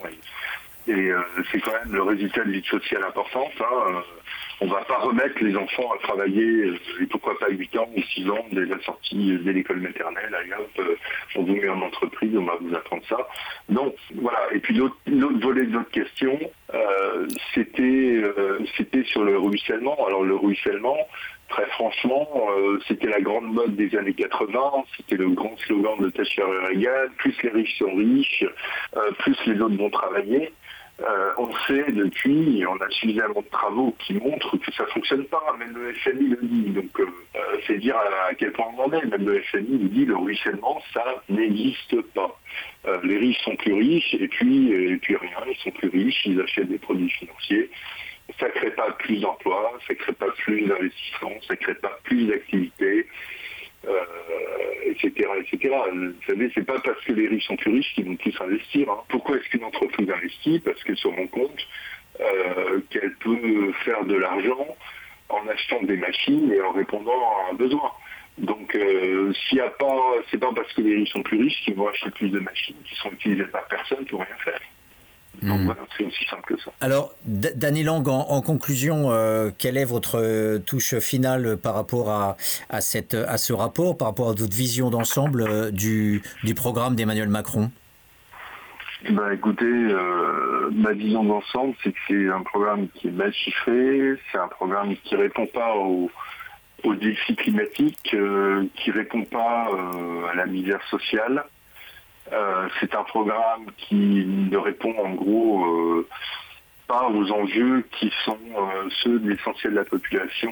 [0.87, 1.21] Et, euh,
[1.51, 3.51] c'est quand même le résultat de vie sociale importante.
[3.59, 4.03] Hein.
[4.61, 8.01] On va pas remettre les enfants à travailler, euh, et pourquoi pas 8 ans ou
[8.01, 10.35] 6 ans dès la sortie de l'école maternelle.
[10.35, 10.97] Allez hop,
[11.35, 13.17] on vous met en entreprise, on va vous apprendre ça.
[13.69, 14.39] Donc voilà.
[14.53, 16.39] Et puis l'autre volet de votre question,
[17.53, 18.21] c'était
[18.77, 19.97] c'était sur le ruissellement.
[20.05, 20.97] Alors le ruissellement,
[21.53, 22.27] très franchement,
[22.57, 24.59] euh, c'était la grande mode des années 80,
[24.97, 28.45] c'était le grand slogan de Thatcher et Reagan, plus les riches sont riches,
[28.97, 30.51] euh, plus les autres vont travailler.
[31.01, 35.25] Euh, on sait depuis, on a suffisamment de travaux qui montrent que ça ne fonctionne
[35.25, 36.69] pas, même le FMI le dit.
[36.69, 37.01] Donc
[37.65, 39.05] c'est dire à, quel point on en est.
[39.05, 42.39] Même le FMI nous dit le ruissellement, ça n'existe pas.
[43.03, 46.39] les riches sont plus riches et puis, et puis rien, ils sont plus riches, ils
[46.39, 47.69] achètent des produits financiers
[48.39, 51.75] ça ne crée pas plus d'emplois, ça ne crée pas plus d'investissements, ça ne crée
[51.75, 53.07] pas plus d'activités,
[53.87, 54.05] euh,
[54.85, 55.29] etc.
[55.91, 58.89] Vous savez, c'est pas parce que les riches sont plus riches qu'ils vont plus investir.
[58.89, 58.99] Hein.
[59.09, 60.59] Pourquoi est-ce qu'une entreprise investit?
[60.59, 61.67] Parce qu'elle se rend compte
[62.19, 64.67] euh, qu'elle peut faire de l'argent
[65.29, 67.91] en achetant des machines et en répondant à un besoin.
[68.37, 70.01] Donc, euh, s'il y a pas,
[70.31, 72.75] c'est pas parce que les riches sont plus riches qu'ils vont acheter plus de machines
[72.85, 74.59] qui sont utilisées par personne pour rien faire.
[75.41, 75.65] Donc hmm.
[75.65, 76.71] voilà, c'est aussi simple que ça.
[76.79, 82.37] Alors, Danny Lang, en, conclusion, euh, quelle est votre euh, touche finale par rapport à,
[82.69, 86.95] à, cette, à ce rapport, par rapport à votre vision d'ensemble euh, du, du programme
[86.95, 87.71] d'Emmanuel Macron?
[89.09, 89.65] Bah, écoutez,
[90.71, 94.95] ma vision d'ensemble, c'est que c'est un programme qui est mal chiffré, c'est un programme
[95.03, 96.09] qui répond pas aux,
[96.85, 98.15] aux défis climatiques,
[98.75, 99.67] qui répond pas
[100.31, 101.43] à la misère sociale.
[102.31, 106.07] Euh, c'est un programme qui ne répond en gros euh,
[106.87, 110.51] pas aux enjeux qui sont euh, ceux de l'essentiel de la population.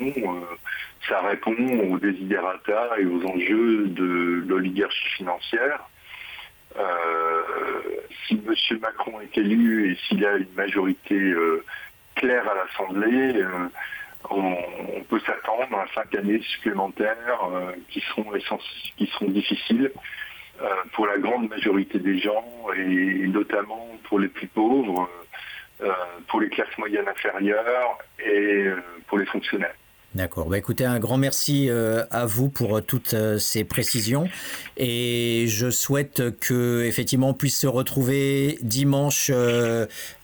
[1.07, 1.55] ça répond
[1.91, 5.79] aux desiderata et aux enjeux de l'oligarchie financière.
[8.27, 8.79] si M.
[8.81, 11.33] Macron est élu et s'il a une majorité
[12.15, 13.43] claire à l'Assemblée,
[14.29, 14.55] on,
[15.09, 17.41] peut s'attendre à cinq années supplémentaires
[17.89, 18.03] qui
[18.97, 19.91] qui seront difficiles.
[20.61, 22.45] Euh, pour la grande majorité des gens
[22.77, 25.09] et notamment pour les plus pauvres,
[25.81, 25.89] euh,
[26.27, 28.75] pour les classes moyennes inférieures et euh,
[29.07, 29.73] pour les fonctionnaires.
[30.13, 30.49] D'accord.
[30.49, 34.27] Bah, écoutez, un grand merci à vous pour toutes ces précisions
[34.75, 39.31] et je souhaite que effectivement on puisse se retrouver dimanche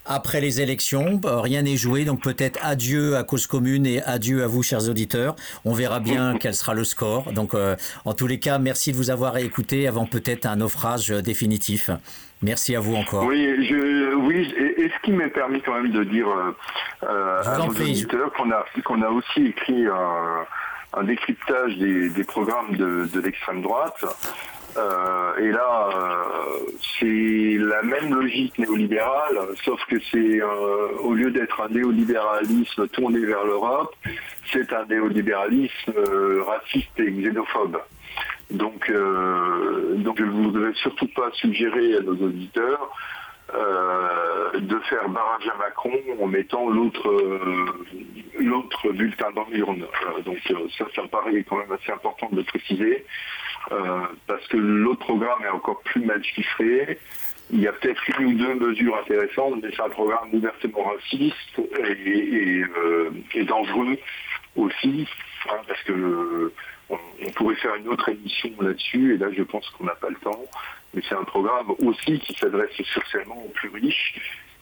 [0.08, 1.16] après les élections.
[1.16, 4.90] Bah, rien n'est joué, donc peut-être adieu à Cause Commune et adieu à vous, chers
[4.90, 5.36] auditeurs.
[5.66, 7.32] On verra bien quel sera le score.
[7.32, 7.76] Donc, euh,
[8.06, 11.90] en tous les cas, merci de vous avoir écouté avant peut-être un naufrage définitif.
[12.42, 13.26] Merci à vous encore.
[13.26, 16.56] Oui, je, oui et, ce qui m'est permis quand même de dire euh,
[17.04, 23.10] euh, à nos auditeurs qu'on a, qu'on a aussi écrit un, décryptage des, programmes de,
[23.12, 24.06] de l'extrême droite.
[24.78, 26.60] Euh, et là, euh,
[27.00, 33.20] c'est la même logique néolibérale, sauf que c'est euh, au lieu d'être un néolibéralisme tourné
[33.26, 33.96] vers l'Europe,
[34.52, 35.94] c'est un néolibéralisme
[36.46, 37.80] raciste et xénophobe.
[38.52, 42.96] Donc, donc je ne voudrais surtout pas suggérer à nos auditeurs
[43.54, 47.10] de faire barrage à Macron en mettant l'autre
[48.40, 49.86] l'autre bulletin dans l'urne.
[50.26, 50.38] donc
[50.78, 53.06] ça, ça me paraît quand même assez important de le préciser.
[53.72, 56.98] Euh, parce que l'autre programme est encore plus mal chiffré.
[57.52, 61.60] Il y a peut-être une ou deux mesures intéressantes, mais c'est un programme ouvertement raciste
[61.80, 63.12] et, euh,
[63.44, 63.98] dangereux
[64.56, 65.08] aussi,
[65.50, 66.52] hein, parce que
[66.90, 66.98] on,
[67.36, 70.44] pourrait faire une autre émission là-dessus, et là je pense qu'on n'a pas le temps.
[70.94, 74.16] Mais c'est un programme aussi qui s'adresse socialement aux plus riches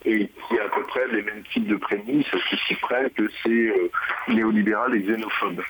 [0.06, 3.50] et qui a à peu près les mêmes types de prémices, aussi près que c'est
[3.50, 3.90] euh,
[4.28, 5.62] néolibéral et xénophobe.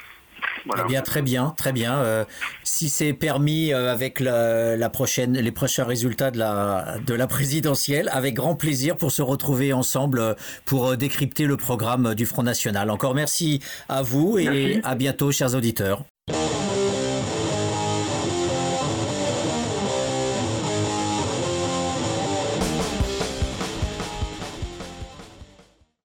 [0.77, 1.97] Eh bien, très bien, très bien.
[1.97, 2.25] Euh,
[2.63, 8.09] si c'est permis euh, avec la, prochaine, les prochains résultats de la, de la présidentielle,
[8.11, 10.33] avec grand plaisir pour se retrouver ensemble euh,
[10.65, 12.89] pour décrypter le programme du Front National.
[12.89, 16.03] Encore merci à vous et à bientôt, chers auditeurs.